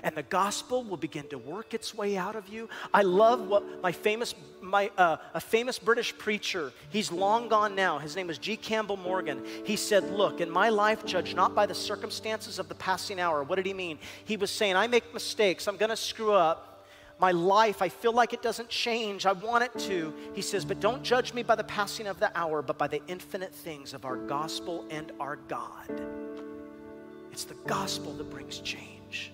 and 0.03 0.15
the 0.15 0.23
gospel 0.23 0.85
will 0.85 0.99
begin 0.99 1.27
to 1.29 1.39
work 1.39 1.73
its 1.73 1.95
way 1.95 2.17
out 2.17 2.37
of 2.37 2.47
you. 2.47 2.69
I 2.93 3.03
love 3.03 3.49
what 3.49 3.83
my 3.83 3.91
famous, 3.91 4.35
my, 4.61 4.91
uh, 4.99 5.17
a 5.33 5.41
famous 5.41 5.79
British 5.79 6.17
preacher, 6.17 6.73
he's 6.91 7.11
long 7.11 7.49
gone 7.49 7.75
now. 7.75 7.99
His 7.99 8.15
name 8.15 8.29
is 8.31 8.37
G. 8.39 8.57
Campbell 8.57 8.99
Morgan. 8.99 9.43
He 9.65 9.77
said, 9.77 10.05
Look, 10.11 10.41
in 10.41 10.51
my 10.51 10.69
life, 10.69 11.07
judge 11.07 11.35
not 11.35 11.55
by 11.55 11.65
the 11.65 11.75
circumstances 11.75 12.59
of 12.59 12.69
the 12.69 12.75
passing 12.75 13.19
hour. 13.19 13.43
What 13.43 13.57
did 13.57 13.67
he 13.67 13.73
mean? 13.73 13.99
He 14.25 14.37
was 14.37 14.51
saying, 14.51 14.77
I 14.77 14.87
make 14.87 15.15
mistakes, 15.15 15.67
I'm 15.67 15.79
gonna 15.79 15.97
screw 15.97 16.33
up. 16.33 16.78
My 17.21 17.33
life, 17.33 17.83
I 17.83 17.89
feel 17.89 18.13
like 18.13 18.33
it 18.33 18.43
doesn't 18.43 18.69
change. 18.69 19.27
I 19.27 19.33
want 19.33 19.65
it 19.65 19.77
to. 19.81 20.15
He 20.35 20.43
says, 20.43 20.65
But 20.65 20.79
don't 20.79 21.03
judge 21.03 21.35
me 21.35 21.43
by 21.43 21.57
the 21.57 21.65
passing 21.65 22.07
of 22.07 22.21
the 22.21 22.37
hour, 22.39 22.63
but 22.63 22.79
by 22.79 22.87
the 22.87 23.03
infinite 23.09 23.53
things 23.53 23.93
of 23.93 24.05
our 24.05 24.17
gospel 24.17 24.85
and 24.91 25.11
our 25.19 25.37
God. 25.49 26.01
It's 27.33 27.45
the 27.45 27.57
gospel 27.67 28.13
that 28.15 28.31
brings 28.31 28.61
change. 28.61 29.33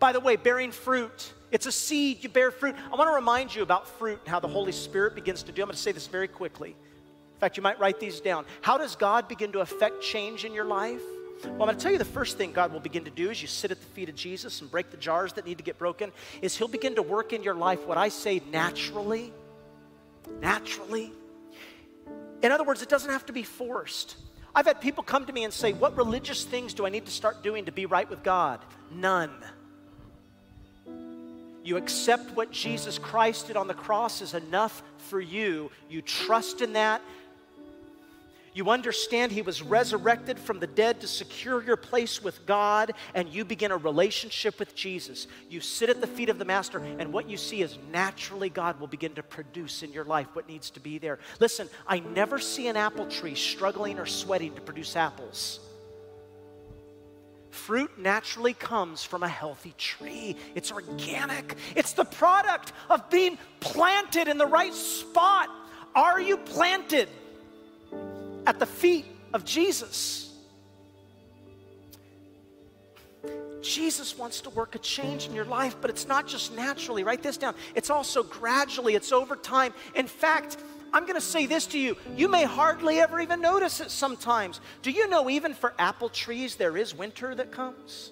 By 0.00 0.12
the 0.12 0.20
way, 0.20 0.36
bearing 0.36 0.72
fruit, 0.72 1.32
it's 1.52 1.66
a 1.66 1.72
seed, 1.72 2.22
you 2.22 2.28
bear 2.28 2.50
fruit. 2.50 2.74
I 2.92 2.96
want 2.96 3.08
to 3.08 3.14
remind 3.14 3.54
you 3.54 3.62
about 3.62 3.86
fruit 3.86 4.18
and 4.20 4.28
how 4.28 4.40
the 4.40 4.48
Holy 4.48 4.72
Spirit 4.72 5.14
begins 5.14 5.42
to 5.44 5.52
do. 5.52 5.62
I'm 5.62 5.66
going 5.66 5.76
to 5.76 5.80
say 5.80 5.92
this 5.92 6.06
very 6.06 6.28
quickly. 6.28 6.70
In 6.70 7.38
fact, 7.40 7.56
you 7.56 7.62
might 7.62 7.78
write 7.78 8.00
these 8.00 8.20
down. 8.20 8.44
How 8.62 8.78
does 8.78 8.96
God 8.96 9.28
begin 9.28 9.52
to 9.52 9.60
affect 9.60 10.02
change 10.02 10.44
in 10.44 10.54
your 10.54 10.64
life? 10.64 11.02
Well, 11.42 11.52
I'm 11.52 11.58
going 11.58 11.76
to 11.76 11.82
tell 11.82 11.92
you 11.92 11.98
the 11.98 12.04
first 12.04 12.36
thing 12.36 12.52
God 12.52 12.72
will 12.72 12.80
begin 12.80 13.04
to 13.04 13.10
do 13.10 13.30
as 13.30 13.40
you 13.40 13.48
sit 13.48 13.70
at 13.70 13.80
the 13.80 13.86
feet 13.86 14.08
of 14.08 14.14
Jesus 14.14 14.60
and 14.60 14.70
break 14.70 14.90
the 14.90 14.96
jars 14.96 15.32
that 15.34 15.46
need 15.46 15.58
to 15.58 15.64
get 15.64 15.78
broken 15.78 16.12
is 16.42 16.56
He'll 16.56 16.68
begin 16.68 16.94
to 16.96 17.02
work 17.02 17.32
in 17.32 17.42
your 17.42 17.54
life 17.54 17.86
what 17.86 17.96
I 17.96 18.08
say 18.08 18.42
naturally. 18.50 19.32
Naturally. 20.40 21.12
In 22.42 22.52
other 22.52 22.64
words, 22.64 22.82
it 22.82 22.88
doesn't 22.88 23.10
have 23.10 23.26
to 23.26 23.32
be 23.32 23.42
forced. 23.42 24.16
I've 24.54 24.66
had 24.66 24.80
people 24.80 25.04
come 25.04 25.26
to 25.26 25.32
me 25.32 25.44
and 25.44 25.52
say, 25.52 25.72
What 25.72 25.96
religious 25.96 26.44
things 26.44 26.74
do 26.74 26.86
I 26.86 26.88
need 26.90 27.06
to 27.06 27.12
start 27.12 27.42
doing 27.42 27.64
to 27.66 27.72
be 27.72 27.86
right 27.86 28.08
with 28.08 28.22
God? 28.22 28.60
None. 28.92 29.32
You 31.62 31.76
accept 31.76 32.30
what 32.34 32.50
Jesus 32.50 32.98
Christ 32.98 33.48
did 33.48 33.56
on 33.56 33.68
the 33.68 33.74
cross 33.74 34.22
is 34.22 34.34
enough 34.34 34.82
for 34.96 35.20
you. 35.20 35.70
You 35.90 36.00
trust 36.00 36.62
in 36.62 36.72
that. 36.72 37.02
You 38.52 38.70
understand 38.70 39.30
He 39.30 39.42
was 39.42 39.62
resurrected 39.62 40.38
from 40.38 40.58
the 40.58 40.66
dead 40.66 41.00
to 41.00 41.06
secure 41.06 41.62
your 41.62 41.76
place 41.76 42.22
with 42.22 42.44
God, 42.46 42.92
and 43.14 43.28
you 43.28 43.44
begin 43.44 43.70
a 43.70 43.76
relationship 43.76 44.58
with 44.58 44.74
Jesus. 44.74 45.28
You 45.48 45.60
sit 45.60 45.88
at 45.88 46.00
the 46.00 46.06
feet 46.06 46.28
of 46.28 46.38
the 46.38 46.44
Master, 46.44 46.78
and 46.78 47.12
what 47.12 47.28
you 47.28 47.36
see 47.36 47.62
is 47.62 47.78
naturally 47.92 48.48
God 48.48 48.80
will 48.80 48.88
begin 48.88 49.14
to 49.14 49.22
produce 49.22 49.82
in 49.82 49.92
your 49.92 50.04
life 50.04 50.26
what 50.32 50.48
needs 50.48 50.70
to 50.70 50.80
be 50.80 50.98
there. 50.98 51.20
Listen, 51.38 51.68
I 51.86 52.00
never 52.00 52.38
see 52.38 52.66
an 52.66 52.76
apple 52.76 53.06
tree 53.06 53.36
struggling 53.36 53.98
or 53.98 54.06
sweating 54.06 54.54
to 54.54 54.60
produce 54.60 54.96
apples. 54.96 55.60
Fruit 57.50 57.90
naturally 57.98 58.54
comes 58.54 59.02
from 59.04 59.22
a 59.22 59.28
healthy 59.28 59.74
tree. 59.76 60.36
It's 60.54 60.70
organic. 60.70 61.56
It's 61.76 61.92
the 61.92 62.04
product 62.04 62.72
of 62.88 63.10
being 63.10 63.38
planted 63.58 64.28
in 64.28 64.38
the 64.38 64.46
right 64.46 64.72
spot. 64.72 65.48
Are 65.94 66.20
you 66.20 66.36
planted 66.36 67.08
at 68.50 68.58
the 68.58 68.66
feet 68.66 69.06
of 69.32 69.44
Jesus? 69.44 70.34
Jesus 73.62 74.18
wants 74.18 74.40
to 74.40 74.50
work 74.50 74.74
a 74.74 74.80
change 74.80 75.28
in 75.28 75.34
your 75.34 75.44
life, 75.44 75.76
but 75.80 75.88
it's 75.88 76.08
not 76.08 76.26
just 76.26 76.56
naturally. 76.56 77.04
Write 77.04 77.22
this 77.22 77.36
down. 77.36 77.54
It's 77.76 77.90
also 77.90 78.24
gradually, 78.24 78.96
it's 78.96 79.12
over 79.12 79.36
time. 79.36 79.72
In 79.94 80.08
fact, 80.08 80.56
I'm 80.92 81.04
going 81.04 81.14
to 81.14 81.20
say 81.20 81.46
this 81.46 81.66
to 81.68 81.78
you. 81.78 81.96
You 82.16 82.26
may 82.26 82.42
hardly 82.42 82.98
ever 82.98 83.20
even 83.20 83.40
notice 83.40 83.80
it 83.80 83.92
sometimes. 83.92 84.60
Do 84.82 84.90
you 84.90 85.08
know, 85.08 85.30
even 85.30 85.54
for 85.54 85.72
apple 85.78 86.08
trees, 86.08 86.56
there 86.56 86.76
is 86.76 86.92
winter 86.92 87.32
that 87.36 87.52
comes? 87.52 88.10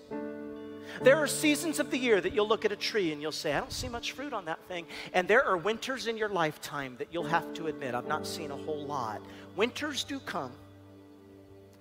There 1.02 1.16
are 1.16 1.26
seasons 1.26 1.80
of 1.80 1.90
the 1.90 1.98
year 1.98 2.20
that 2.20 2.32
you'll 2.32 2.48
look 2.48 2.64
at 2.64 2.72
a 2.72 2.76
tree 2.76 3.12
and 3.12 3.20
you'll 3.20 3.32
say, 3.32 3.52
I 3.54 3.60
don't 3.60 3.72
see 3.72 3.88
much 3.88 4.12
fruit 4.12 4.32
on 4.32 4.44
that 4.44 4.60
thing. 4.68 4.86
And 5.12 5.26
there 5.26 5.44
are 5.44 5.56
winters 5.56 6.06
in 6.06 6.16
your 6.16 6.28
lifetime 6.28 6.96
that 6.98 7.08
you'll 7.10 7.24
have 7.24 7.52
to 7.54 7.66
admit, 7.66 7.94
I've 7.94 8.06
not 8.06 8.26
seen 8.26 8.50
a 8.50 8.56
whole 8.56 8.84
lot. 8.84 9.20
Winters 9.58 10.04
do 10.04 10.20
come. 10.20 10.52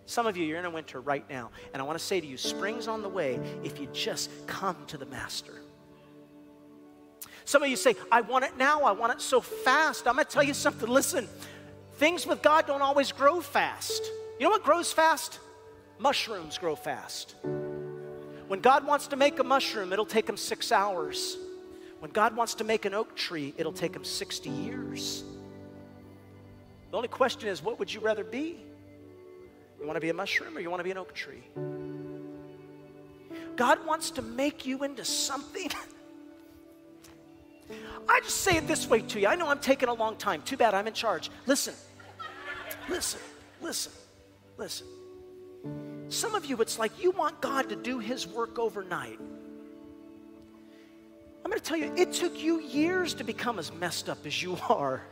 Some 0.07 0.25
of 0.25 0.36
you, 0.36 0.43
you're 0.43 0.57
in 0.57 0.65
a 0.65 0.69
winter 0.69 0.99
right 0.99 1.23
now. 1.30 1.51
And 1.71 1.82
I 1.82 1.86
want 1.86 1.99
to 1.99 2.03
say 2.03 2.19
to 2.19 2.25
you, 2.25 2.36
spring's 2.36 2.88
on 2.88 3.03
the 3.03 3.09
way 3.09 3.39
if 3.63 3.80
you 3.80 3.88
just 3.93 4.32
come 4.47 4.75
to 4.88 4.97
the 4.97 5.05
Master. 5.05 5.53
Some 7.45 7.61
of 7.61 7.69
you 7.69 7.75
say, 7.75 7.93
I 8.11 8.21
want 8.21 8.45
it 8.45 8.57
now, 8.57 8.82
I 8.82 8.93
want 8.93 9.13
it 9.13 9.21
so 9.21 9.41
fast. 9.41 10.07
I'm 10.07 10.15
going 10.15 10.25
to 10.25 10.32
tell 10.32 10.41
you 10.41 10.55
something. 10.55 10.89
Listen, 10.89 11.28
things 11.97 12.25
with 12.25 12.41
God 12.41 12.65
don't 12.65 12.82
always 12.82 13.11
grow 13.11 13.41
fast. 13.41 14.01
You 14.39 14.45
know 14.45 14.49
what 14.49 14.63
grows 14.63 14.91
fast? 14.91 15.39
Mushrooms 15.99 16.57
grow 16.57 16.75
fast. 16.75 17.36
When 18.47 18.59
God 18.59 18.88
wants 18.88 19.05
to 19.07 19.15
make 19.15 19.38
a 19.38 19.43
mushroom, 19.43 19.93
it'll 19.93 20.03
take 20.03 20.28
him 20.28 20.38
six 20.38 20.71
hours. 20.71 21.38
When 21.99 22.09
God 22.09 22.36
wants 22.36 22.55
to 22.55 22.63
make 22.63 22.86
an 22.86 22.95
oak 22.95 23.15
tree, 23.15 23.53
it'll 23.55 23.71
take 23.71 23.95
him 23.95 24.03
60 24.03 24.49
years. 24.49 25.23
The 26.97 27.01
only 27.01 27.09
question 27.09 27.47
is, 27.47 27.61
what 27.61 27.77
would 27.77 27.93
you 27.93 27.99
rather 27.99 28.23
be? 28.23 28.57
You 29.79 29.85
want 29.85 29.97
to 29.97 30.01
be 30.01 30.09
a 30.09 30.15
mushroom 30.15 30.57
or 30.57 30.61
you 30.61 30.71
want 30.71 30.79
to 30.79 30.83
be 30.83 30.89
an 30.89 30.97
oak 30.97 31.13
tree? 31.13 31.43
God 33.55 33.85
wants 33.85 34.09
to 34.09 34.23
make 34.23 34.65
you 34.65 34.83
into 34.83 35.05
something 35.05 35.69
I 38.09 38.19
just 38.21 38.37
say 38.37 38.57
it 38.57 38.67
this 38.67 38.89
way 38.89 39.01
to 39.01 39.19
you. 39.19 39.27
I 39.27 39.35
know 39.35 39.47
I'm 39.47 39.59
taking 39.59 39.89
a 39.89 39.93
long 39.93 40.15
time. 40.15 40.41
Too 40.41 40.57
bad 40.57 40.73
I'm 40.73 40.87
in 40.87 40.95
charge. 40.95 41.29
Listen, 41.45 41.75
listen, 42.89 43.21
listen, 43.61 43.91
listen. 44.57 44.87
Some 46.09 46.33
of 46.33 46.47
you, 46.47 46.59
it's 46.61 46.79
like 46.79 46.99
you 46.99 47.11
want 47.11 47.41
God 47.41 47.69
to 47.69 47.75
do 47.75 47.99
His 47.99 48.25
work 48.25 48.57
overnight. 48.57 49.19
I'm 51.45 51.51
going 51.51 51.59
to 51.59 51.63
tell 51.63 51.77
you, 51.77 51.93
it 51.95 52.13
took 52.13 52.41
you 52.41 52.59
years 52.59 53.13
to 53.13 53.23
become 53.23 53.59
as 53.59 53.71
messed 53.71 54.09
up 54.09 54.25
as 54.25 54.41
you 54.41 54.57
are. 54.67 55.03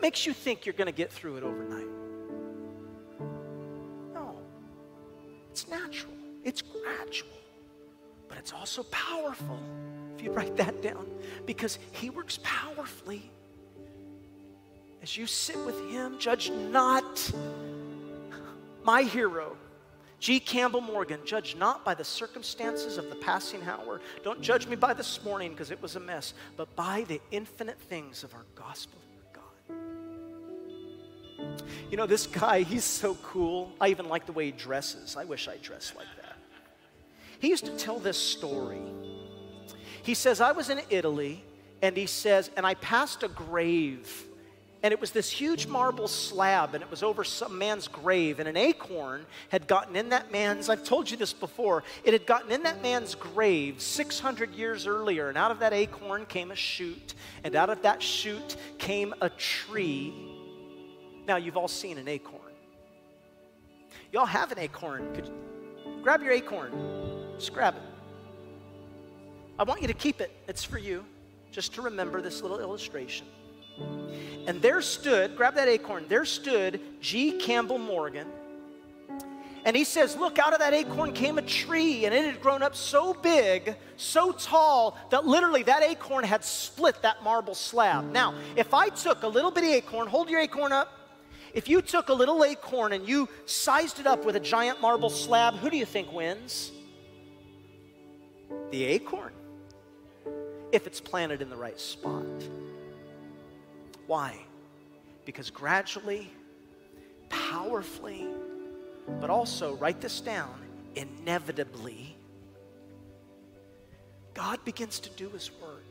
What 0.00 0.06
makes 0.06 0.24
you 0.24 0.32
think 0.32 0.64
you're 0.64 0.72
going 0.72 0.86
to 0.86 0.92
get 0.92 1.12
through 1.12 1.36
it 1.36 1.42
overnight? 1.42 1.86
No. 4.14 4.34
It's 5.50 5.68
natural, 5.68 6.14
it's 6.42 6.62
gradual, 6.62 7.28
but 8.26 8.38
it's 8.38 8.54
also 8.54 8.84
powerful 8.84 9.60
if 10.16 10.22
you 10.24 10.32
write 10.32 10.56
that 10.56 10.80
down, 10.80 11.06
because 11.44 11.78
He 11.92 12.08
works 12.08 12.38
powerfully. 12.42 13.30
As 15.02 15.18
you 15.18 15.26
sit 15.26 15.58
with 15.66 15.78
Him, 15.90 16.18
judge 16.18 16.50
not 16.50 17.30
my 18.82 19.02
hero. 19.02 19.54
G. 20.18 20.40
Campbell 20.40 20.80
Morgan, 20.80 21.20
judge 21.26 21.56
not 21.56 21.84
by 21.84 21.92
the 21.92 22.04
circumstances 22.04 22.96
of 22.96 23.10
the 23.10 23.16
passing 23.16 23.62
hour. 23.64 24.00
Don't 24.24 24.40
judge 24.40 24.66
me 24.66 24.76
by 24.76 24.94
this 24.94 25.22
morning 25.22 25.50
because 25.50 25.70
it 25.70 25.82
was 25.82 25.96
a 25.96 26.00
mess, 26.00 26.32
but 26.56 26.74
by 26.74 27.04
the 27.06 27.20
infinite 27.30 27.78
things 27.78 28.24
of 28.24 28.32
our 28.32 28.46
gospel. 28.54 28.98
You 31.90 31.96
know, 31.96 32.06
this 32.06 32.26
guy, 32.26 32.62
he's 32.62 32.84
so 32.84 33.16
cool. 33.16 33.72
I 33.80 33.88
even 33.88 34.08
like 34.08 34.26
the 34.26 34.32
way 34.32 34.46
he 34.46 34.52
dresses. 34.52 35.16
I 35.16 35.24
wish 35.24 35.48
I 35.48 35.56
dressed 35.56 35.96
like 35.96 36.06
that. 36.22 36.36
He 37.40 37.48
used 37.48 37.64
to 37.66 37.76
tell 37.76 37.98
this 37.98 38.18
story 38.18 38.82
he 40.02 40.14
says, 40.14 40.40
I 40.40 40.52
was 40.52 40.70
in 40.70 40.80
Italy, 40.90 41.44
and 41.82 41.96
he 41.96 42.06
says, 42.06 42.50
and 42.56 42.66
I 42.66 42.74
passed 42.74 43.22
a 43.22 43.28
grave. 43.28 44.26
And 44.82 44.92
it 44.92 45.00
was 45.00 45.10
this 45.10 45.30
huge 45.30 45.66
marble 45.66 46.08
slab, 46.08 46.74
and 46.74 46.82
it 46.82 46.90
was 46.90 47.02
over 47.02 47.22
some 47.22 47.58
man's 47.58 47.86
grave. 47.86 48.40
And 48.40 48.48
an 48.48 48.56
acorn 48.56 49.26
had 49.50 49.66
gotten 49.66 49.94
in 49.94 50.08
that 50.08 50.32
man's, 50.32 50.70
I've 50.70 50.84
told 50.84 51.10
you 51.10 51.18
this 51.18 51.34
before, 51.34 51.84
it 52.02 52.14
had 52.14 52.24
gotten 52.24 52.50
in 52.50 52.62
that 52.62 52.82
man's 52.82 53.14
grave 53.14 53.82
600 53.82 54.54
years 54.54 54.86
earlier. 54.86 55.28
And 55.28 55.36
out 55.36 55.50
of 55.50 55.58
that 55.58 55.74
acorn 55.74 56.24
came 56.24 56.50
a 56.50 56.56
shoot, 56.56 57.14
and 57.44 57.54
out 57.54 57.68
of 57.68 57.82
that 57.82 58.02
shoot 58.02 58.56
came 58.78 59.14
a 59.20 59.28
tree. 59.28 60.14
Now, 61.30 61.36
you've 61.36 61.56
all 61.56 61.68
seen 61.68 61.96
an 61.96 62.08
acorn. 62.08 62.42
Y'all 64.10 64.26
have 64.26 64.50
an 64.50 64.58
acorn. 64.58 65.14
Could 65.14 65.26
you, 65.26 65.34
grab 66.02 66.24
your 66.24 66.32
acorn, 66.32 66.72
just 67.36 67.54
grab 67.54 67.76
it. 67.76 67.82
I 69.56 69.62
want 69.62 69.80
you 69.80 69.86
to 69.86 69.94
keep 69.94 70.20
it. 70.20 70.32
It's 70.48 70.64
for 70.64 70.78
you, 70.78 71.04
just 71.52 71.72
to 71.74 71.82
remember 71.82 72.20
this 72.20 72.42
little 72.42 72.58
illustration. 72.58 73.28
And 74.48 74.60
there 74.60 74.82
stood, 74.82 75.36
grab 75.36 75.54
that 75.54 75.68
acorn, 75.68 76.06
there 76.08 76.24
stood 76.24 76.80
G. 77.00 77.38
Campbell 77.38 77.78
Morgan. 77.78 78.26
And 79.64 79.76
he 79.76 79.84
says, 79.84 80.16
Look, 80.16 80.40
out 80.40 80.52
of 80.52 80.58
that 80.58 80.74
acorn 80.74 81.12
came 81.12 81.38
a 81.38 81.42
tree, 81.42 82.06
and 82.06 82.12
it 82.12 82.24
had 82.24 82.40
grown 82.40 82.64
up 82.64 82.74
so 82.74 83.14
big, 83.14 83.76
so 83.96 84.32
tall, 84.32 84.98
that 85.10 85.24
literally 85.28 85.62
that 85.62 85.84
acorn 85.84 86.24
had 86.24 86.42
split 86.42 87.00
that 87.02 87.22
marble 87.22 87.54
slab. 87.54 88.10
Now, 88.10 88.34
if 88.56 88.74
I 88.74 88.88
took 88.88 89.22
a 89.22 89.28
little 89.28 89.52
bitty 89.52 89.74
acorn, 89.74 90.08
hold 90.08 90.28
your 90.28 90.40
acorn 90.40 90.72
up. 90.72 90.96
If 91.54 91.68
you 91.68 91.82
took 91.82 92.08
a 92.08 92.12
little 92.12 92.44
acorn 92.44 92.92
and 92.92 93.08
you 93.08 93.28
sized 93.46 93.98
it 93.98 94.06
up 94.06 94.24
with 94.24 94.36
a 94.36 94.40
giant 94.40 94.80
marble 94.80 95.10
slab, 95.10 95.54
who 95.54 95.70
do 95.70 95.76
you 95.76 95.86
think 95.86 96.12
wins? 96.12 96.72
The 98.70 98.84
acorn 98.84 99.32
if 100.72 100.86
it's 100.86 101.00
planted 101.00 101.42
in 101.42 101.50
the 101.50 101.56
right 101.56 101.78
spot. 101.78 102.24
Why? 104.06 104.38
Because 105.24 105.50
gradually, 105.50 106.30
powerfully, 107.28 108.26
but 109.20 109.30
also, 109.30 109.74
write 109.76 110.00
this 110.00 110.20
down, 110.20 110.54
inevitably, 110.94 112.16
God 114.34 114.64
begins 114.64 115.00
to 115.00 115.10
do 115.10 115.28
his 115.30 115.50
work. 115.60 115.89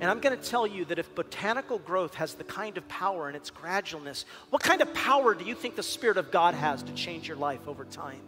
And 0.00 0.08
I'm 0.10 0.20
going 0.20 0.38
to 0.38 0.42
tell 0.42 0.66
you 0.66 0.84
that 0.86 0.98
if 0.98 1.12
botanical 1.14 1.78
growth 1.78 2.14
has 2.14 2.34
the 2.34 2.44
kind 2.44 2.78
of 2.78 2.86
power 2.88 3.26
and 3.26 3.36
its 3.36 3.50
gradualness, 3.50 4.24
what 4.50 4.62
kind 4.62 4.80
of 4.80 4.94
power 4.94 5.34
do 5.34 5.44
you 5.44 5.56
think 5.56 5.74
the 5.74 5.82
Spirit 5.82 6.18
of 6.18 6.30
God 6.30 6.54
has 6.54 6.84
to 6.84 6.92
change 6.92 7.26
your 7.26 7.36
life 7.36 7.66
over 7.66 7.84
time? 7.84 8.20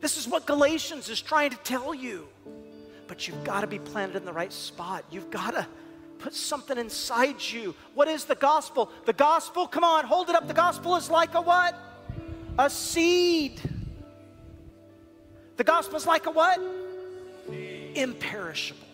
This 0.00 0.16
is 0.16 0.26
what 0.26 0.46
Galatians 0.46 1.08
is 1.08 1.20
trying 1.20 1.50
to 1.50 1.56
tell 1.58 1.94
you. 1.94 2.26
But 3.06 3.28
you've 3.28 3.44
got 3.44 3.60
to 3.60 3.66
be 3.66 3.78
planted 3.78 4.16
in 4.16 4.24
the 4.24 4.32
right 4.32 4.52
spot. 4.52 5.04
You've 5.10 5.30
got 5.30 5.52
to 5.52 5.66
put 6.18 6.34
something 6.34 6.76
inside 6.76 7.40
you. 7.40 7.74
What 7.94 8.08
is 8.08 8.24
the 8.24 8.34
gospel? 8.34 8.90
The 9.06 9.12
gospel, 9.12 9.68
come 9.68 9.84
on, 9.84 10.04
hold 10.04 10.28
it 10.28 10.34
up. 10.34 10.48
The 10.48 10.54
gospel 10.54 10.96
is 10.96 11.08
like 11.08 11.34
a 11.34 11.40
what? 11.40 11.76
A 12.58 12.68
seed. 12.68 13.60
The 15.56 15.64
gospel 15.64 15.96
is 15.96 16.06
like 16.06 16.26
a 16.26 16.32
what? 16.32 16.60
Imperishable. 17.48 18.87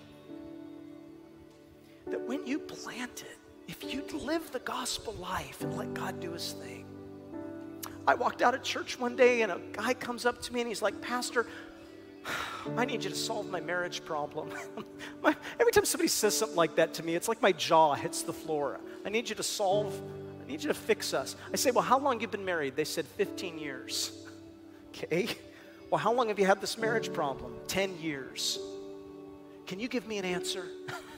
That 2.07 2.21
when 2.21 2.47
you 2.47 2.59
plant 2.59 3.23
it, 3.23 3.39
if 3.69 3.83
you 3.83 4.03
live 4.19 4.51
the 4.53 4.59
gospel 4.61 5.15
life 5.15 5.63
and 5.63 5.77
let 5.77 5.95
God 5.95 6.21
do 6.21 6.33
his 6.33 6.53
thing. 6.53 6.87
I 8.07 8.15
walked 8.15 8.43
out 8.43 8.55
of 8.55 8.63
church 8.63 8.99
one 8.99 9.17
day 9.17 9.43
and 9.43 9.51
a 9.51 9.61
guy 9.73 9.95
comes 9.95 10.27
up 10.27 10.43
to 10.43 10.53
me 10.53 10.61
and 10.61 10.69
he's 10.69 10.83
like, 10.83 11.01
Pastor, 11.01 11.47
I 12.77 12.85
need 12.85 13.05
you 13.05 13.11
to 13.11 13.17
solve 13.17 13.49
my 13.51 13.61
marriage 13.61 14.05
problem. 14.05 14.51
my, 15.23 15.35
every 15.59 15.73
time 15.73 15.85
somebody 15.85 16.09
says 16.09 16.37
something 16.37 16.57
like 16.57 16.77
that 16.77 16.95
to 16.95 17.03
me, 17.03 17.15
it's 17.15 17.29
like 17.29 17.41
my 17.41 17.53
jaw 17.53 17.95
hits 17.95 18.23
the 18.23 18.33
floor. 18.33 18.81
I 19.05 19.09
need 19.09 19.29
you 19.29 19.35
to 19.37 19.43
solve, 19.43 19.99
I 20.43 20.51
need 20.51 20.63
you 20.63 20.69
to 20.69 20.75
fix 20.75 21.15
us. 21.15 21.37
I 21.53 21.57
say, 21.57 21.71
Well, 21.71 21.85
how 21.85 21.99
long 21.99 22.21
you 22.21 22.29
been 22.29 22.45
married? 22.45 22.77
They 22.77 22.85
said 22.85 23.07
15 23.07 23.59
years. 23.59 24.13
Okay. 24.97 25.27
Well, 25.91 25.99
how 25.99 26.13
long 26.13 26.29
have 26.29 26.39
you 26.39 26.47
had 26.47 26.61
this 26.61 26.79
marriage 26.79 27.13
problem? 27.13 27.57
10 27.67 27.99
years. 27.99 28.61
Can 29.67 29.81
you 29.81 29.89
give 29.89 30.07
me 30.07 30.19
an 30.19 30.25
answer? 30.25 30.69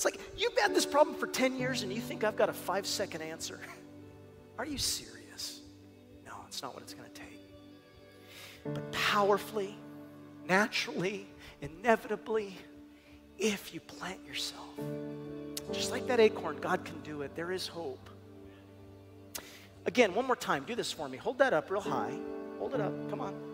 it's 0.00 0.06
like, 0.06 0.18
you've 0.34 0.56
had 0.56 0.74
this 0.74 0.86
problem 0.86 1.14
for 1.14 1.26
10 1.26 1.58
years 1.58 1.82
and 1.82 1.92
you 1.92 2.00
think 2.00 2.24
I've 2.24 2.34
got 2.34 2.48
a 2.48 2.54
five 2.54 2.86
second 2.86 3.20
answer. 3.20 3.60
Are 4.58 4.64
you 4.64 4.78
serious? 4.78 5.60
No, 6.24 6.32
it's 6.48 6.62
not 6.62 6.72
what 6.72 6.82
it's 6.82 6.94
going 6.94 7.06
to 7.06 7.20
take. 7.20 7.38
But 8.64 8.90
powerfully, 8.92 9.76
naturally, 10.48 11.26
inevitably, 11.60 12.56
if 13.38 13.74
you 13.74 13.80
plant 13.80 14.24
yourself. 14.26 14.70
Just 15.70 15.90
like 15.90 16.06
that 16.06 16.18
acorn, 16.18 16.56
God 16.62 16.82
can 16.82 16.98
do 17.02 17.20
it. 17.20 17.36
There 17.36 17.52
is 17.52 17.66
hope. 17.66 18.08
Again, 19.84 20.14
one 20.14 20.24
more 20.24 20.34
time, 20.34 20.64
do 20.66 20.74
this 20.74 20.90
for 20.90 21.10
me. 21.10 21.18
Hold 21.18 21.36
that 21.40 21.52
up 21.52 21.70
real 21.70 21.82
high. 21.82 22.14
Hold 22.58 22.72
it 22.72 22.80
up. 22.80 23.10
Come 23.10 23.20
on. 23.20 23.49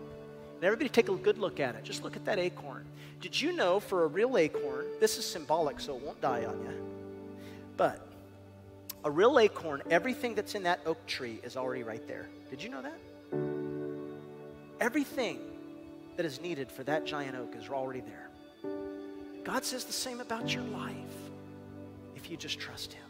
And 0.57 0.63
everybody 0.63 0.89
take 0.89 1.07
a 1.07 1.15
good 1.15 1.37
look 1.37 1.59
at 1.59 1.75
it. 1.75 1.83
Just 1.83 2.03
look 2.03 2.15
at 2.15 2.25
that 2.25 2.39
acorn. 2.39 2.83
Did 3.21 3.39
you 3.39 3.51
know 3.53 3.79
for 3.79 4.03
a 4.03 4.07
real 4.07 4.37
acorn, 4.37 4.85
this 4.99 5.17
is 5.17 5.25
symbolic, 5.25 5.79
so 5.79 5.95
it 5.95 6.01
won't 6.01 6.19
die 6.19 6.45
on 6.45 6.59
you. 6.61 6.83
But 7.77 8.01
a 9.03 9.11
real 9.11 9.37
acorn, 9.39 9.83
everything 9.91 10.33
that's 10.33 10.55
in 10.55 10.63
that 10.63 10.79
oak 10.85 11.05
tree 11.05 11.39
is 11.43 11.55
already 11.55 11.83
right 11.83 12.05
there. 12.07 12.27
Did 12.49 12.63
you 12.63 12.69
know 12.69 12.81
that? 12.81 12.97
Everything 14.81 15.39
that 16.15 16.25
is 16.25 16.41
needed 16.41 16.71
for 16.71 16.83
that 16.83 17.05
giant 17.05 17.35
oak 17.35 17.55
is 17.55 17.69
already 17.69 18.01
there. 18.01 18.29
God 19.43 19.63
says 19.63 19.85
the 19.85 19.93
same 19.93 20.19
about 20.19 20.53
your 20.53 20.63
life 20.63 20.95
if 22.15 22.29
you 22.29 22.35
just 22.35 22.59
trust 22.59 22.93
Him. 22.93 23.06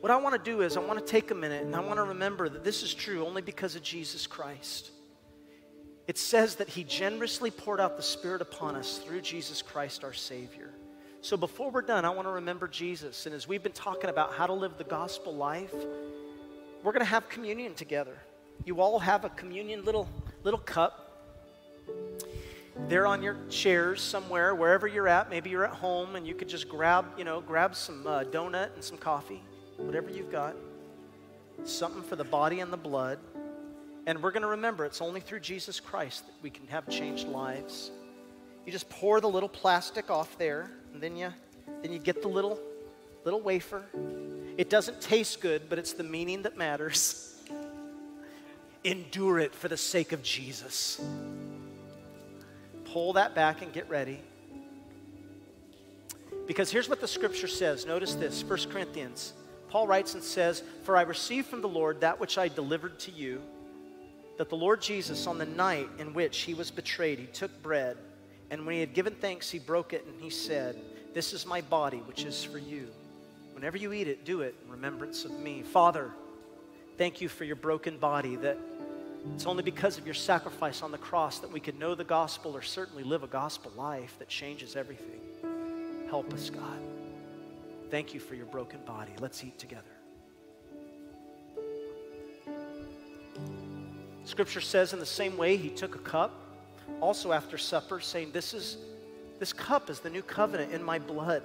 What 0.00 0.10
I 0.10 0.16
want 0.16 0.42
to 0.42 0.50
do 0.50 0.62
is, 0.62 0.76
I 0.76 0.80
want 0.80 0.98
to 0.98 1.04
take 1.04 1.30
a 1.30 1.34
minute 1.34 1.64
and 1.64 1.74
I 1.74 1.80
want 1.80 1.96
to 1.96 2.04
remember 2.04 2.48
that 2.48 2.64
this 2.64 2.82
is 2.82 2.94
true 2.94 3.26
only 3.26 3.42
because 3.42 3.76
of 3.76 3.82
Jesus 3.82 4.26
Christ. 4.26 4.90
It 6.06 6.18
says 6.18 6.56
that 6.56 6.68
He 6.68 6.84
generously 6.84 7.50
poured 7.50 7.80
out 7.80 7.96
the 7.96 8.02
Spirit 8.02 8.42
upon 8.42 8.76
us 8.76 8.98
through 8.98 9.20
Jesus 9.20 9.62
Christ, 9.62 10.02
our 10.02 10.12
Savior. 10.12 10.70
So 11.22 11.36
before 11.36 11.70
we're 11.70 11.82
done, 11.82 12.04
I 12.04 12.10
want 12.10 12.26
to 12.26 12.32
remember 12.32 12.66
Jesus. 12.66 13.26
And 13.26 13.34
as 13.34 13.46
we've 13.46 13.62
been 13.62 13.72
talking 13.72 14.08
about 14.08 14.32
how 14.32 14.46
to 14.46 14.54
live 14.54 14.78
the 14.78 14.84
gospel 14.84 15.34
life, 15.34 15.74
we're 16.82 16.92
going 16.92 17.04
to 17.04 17.10
have 17.10 17.28
communion 17.28 17.74
together. 17.74 18.16
You 18.64 18.80
all 18.80 18.98
have 18.98 19.24
a 19.24 19.28
communion 19.28 19.84
little 19.84 20.08
little 20.42 20.60
cup. 20.60 21.06
There 22.88 23.06
on 23.06 23.22
your 23.22 23.36
chairs 23.50 24.00
somewhere, 24.00 24.54
wherever 24.54 24.86
you're 24.86 25.08
at. 25.08 25.28
Maybe 25.28 25.50
you're 25.50 25.66
at 25.66 25.74
home 25.74 26.16
and 26.16 26.26
you 26.26 26.34
could 26.34 26.48
just 26.48 26.68
grab, 26.68 27.04
you 27.18 27.24
know, 27.24 27.40
grab 27.40 27.74
some 27.74 28.06
uh, 28.06 28.24
donut 28.24 28.74
and 28.74 28.82
some 28.82 28.96
coffee, 28.96 29.42
whatever 29.86 30.10
you've 30.10 30.30
got. 30.30 30.54
Something 31.64 32.02
for 32.02 32.16
the 32.16 32.24
body 32.24 32.60
and 32.60 32.72
the 32.72 32.76
blood. 32.76 33.18
And 34.06 34.22
we're 34.22 34.30
going 34.30 34.42
to 34.42 34.48
remember 34.48 34.84
it's 34.84 35.00
only 35.00 35.20
through 35.20 35.40
Jesus 35.40 35.78
Christ 35.78 36.26
that 36.26 36.34
we 36.42 36.50
can 36.50 36.66
have 36.68 36.88
changed 36.88 37.28
lives. 37.28 37.90
You 38.64 38.72
just 38.72 38.88
pour 38.88 39.20
the 39.20 39.28
little 39.28 39.48
plastic 39.48 40.10
off 40.10 40.36
there, 40.38 40.70
and 40.92 41.02
then 41.02 41.16
you 41.16 41.32
then 41.82 41.92
you 41.92 41.98
get 41.98 42.22
the 42.22 42.28
little 42.28 42.58
little 43.24 43.40
wafer. 43.40 43.84
It 44.56 44.68
doesn't 44.70 45.00
taste 45.00 45.40
good, 45.40 45.62
but 45.68 45.78
it's 45.78 45.92
the 45.92 46.04
meaning 46.04 46.42
that 46.42 46.56
matters. 46.56 47.40
Endure 48.84 49.38
it 49.38 49.54
for 49.54 49.68
the 49.68 49.76
sake 49.76 50.12
of 50.12 50.22
Jesus. 50.22 51.00
Pull 52.92 53.14
that 53.14 53.34
back 53.34 53.62
and 53.62 53.72
get 53.72 53.88
ready. 53.88 54.20
Because 56.46 56.70
here's 56.70 56.88
what 56.88 57.00
the 57.00 57.08
scripture 57.08 57.46
says. 57.46 57.86
Notice 57.86 58.14
this 58.14 58.42
1 58.42 58.70
Corinthians. 58.70 59.34
Paul 59.70 59.86
writes 59.86 60.14
and 60.14 60.22
says, 60.22 60.62
For 60.82 60.96
I 60.96 61.02
received 61.02 61.46
from 61.46 61.62
the 61.62 61.68
Lord 61.68 62.00
that 62.00 62.18
which 62.18 62.36
I 62.36 62.48
delivered 62.48 62.98
to 63.00 63.12
you, 63.12 63.40
that 64.36 64.48
the 64.48 64.56
Lord 64.56 64.82
Jesus, 64.82 65.26
on 65.26 65.38
the 65.38 65.46
night 65.46 65.88
in 65.98 66.12
which 66.12 66.40
he 66.40 66.54
was 66.54 66.70
betrayed, 66.70 67.18
he 67.18 67.26
took 67.26 67.62
bread, 67.62 67.96
and 68.50 68.66
when 68.66 68.74
he 68.74 68.80
had 68.80 68.94
given 68.94 69.14
thanks, 69.14 69.48
he 69.48 69.60
broke 69.60 69.92
it, 69.92 70.04
and 70.06 70.20
he 70.20 70.28
said, 70.28 70.76
This 71.14 71.32
is 71.32 71.46
my 71.46 71.60
body, 71.60 71.98
which 71.98 72.24
is 72.24 72.42
for 72.42 72.58
you. 72.58 72.88
Whenever 73.54 73.76
you 73.76 73.92
eat 73.92 74.08
it, 74.08 74.24
do 74.24 74.40
it 74.40 74.56
in 74.64 74.72
remembrance 74.72 75.24
of 75.24 75.38
me. 75.38 75.62
Father, 75.62 76.10
thank 76.98 77.20
you 77.20 77.28
for 77.28 77.44
your 77.44 77.56
broken 77.56 77.96
body 77.96 78.36
that 78.36 78.58
it's 79.34 79.46
only 79.46 79.62
because 79.62 79.98
of 79.98 80.06
your 80.06 80.14
sacrifice 80.14 80.82
on 80.82 80.90
the 80.90 80.98
cross 80.98 81.38
that 81.40 81.52
we 81.52 81.60
could 81.60 81.78
know 81.78 81.94
the 81.94 82.04
gospel 82.04 82.56
or 82.56 82.62
certainly 82.62 83.04
live 83.04 83.22
a 83.22 83.28
gospel 83.28 83.70
life 83.76 84.16
that 84.18 84.28
changes 84.28 84.76
everything. 84.76 85.20
Help 86.08 86.32
us, 86.32 86.50
God. 86.50 86.89
Thank 87.90 88.14
you 88.14 88.20
for 88.20 88.34
your 88.34 88.46
broken 88.46 88.80
body. 88.86 89.12
Let's 89.20 89.42
eat 89.42 89.58
together. 89.58 89.82
Scripture 94.24 94.60
says 94.60 94.92
in 94.92 95.00
the 95.00 95.06
same 95.06 95.36
way 95.36 95.56
he 95.56 95.70
took 95.70 95.96
a 95.96 95.98
cup 95.98 96.32
also 97.00 97.32
after 97.32 97.58
supper 97.58 98.00
saying 98.00 98.30
this 98.32 98.54
is 98.54 98.76
this 99.40 99.52
cup 99.52 99.88
is 99.90 100.00
the 100.00 100.10
new 100.10 100.22
covenant 100.22 100.72
in 100.72 100.82
my 100.82 100.98
blood. 100.98 101.42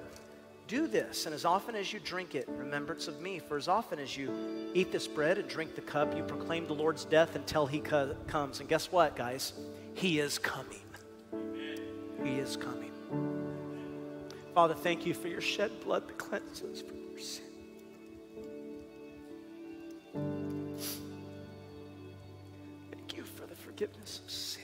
Do 0.68 0.88
this, 0.88 1.28
and 1.28 1.34
as 1.34 1.46
often 1.46 1.76
as 1.76 1.94
you 1.94 2.00
drink 2.00 2.36
it, 2.36 2.50
remembrance 2.50 3.08
of 3.08 3.22
me. 3.22 3.40
For 3.40 3.56
as 3.56 3.68
often 3.68 4.00
as 4.00 4.18
you 4.18 4.70
eat 4.74 4.92
this 4.92 5.08
bread 5.08 5.38
and 5.38 5.48
drink 5.48 5.76
the 5.76 5.82
cup, 5.82 6.16
you 6.16 6.24
proclaim 6.24 6.68
the 6.68 6.74
Lord's 6.74 7.06
death 7.06 7.36
until 7.36 7.66
he 7.66 7.80
co- 7.80 8.16
comes. 8.28 8.60
And 8.60 8.68
guess 8.68 8.92
what, 8.92 9.16
guys? 9.16 9.54
He 9.94 10.20
is 10.20 10.38
coming. 10.38 10.82
He 12.24 12.36
is 12.36 12.58
coming. 12.58 12.92
Father, 14.56 14.74
thank 14.74 15.06
you 15.06 15.14
for 15.14 15.28
your 15.28 15.42
shed 15.42 15.70
blood 15.84 16.08
that 16.08 16.18
cleanses 16.18 16.82
from 16.82 16.96
your 17.12 17.20
sin. 17.20 17.44
Thank 22.90 23.18
you 23.18 23.24
for 23.24 23.46
the 23.48 23.56
forgiveness 23.56 24.22
of 24.24 24.32
sin. 24.32 24.62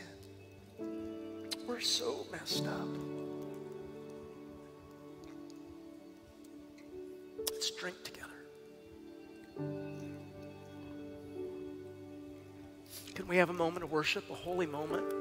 We're 1.68 1.82
so 1.82 2.26
messed 2.32 2.66
up. 2.68 2.88
Let's 7.52 7.70
drink 7.72 8.02
together. 8.06 8.30
Can 13.14 13.28
we 13.28 13.36
have 13.36 13.50
a 13.50 13.54
moment 13.54 13.84
of 13.84 13.92
worship, 13.92 14.30
a 14.30 14.34
holy 14.34 14.68
moment? 14.68 15.14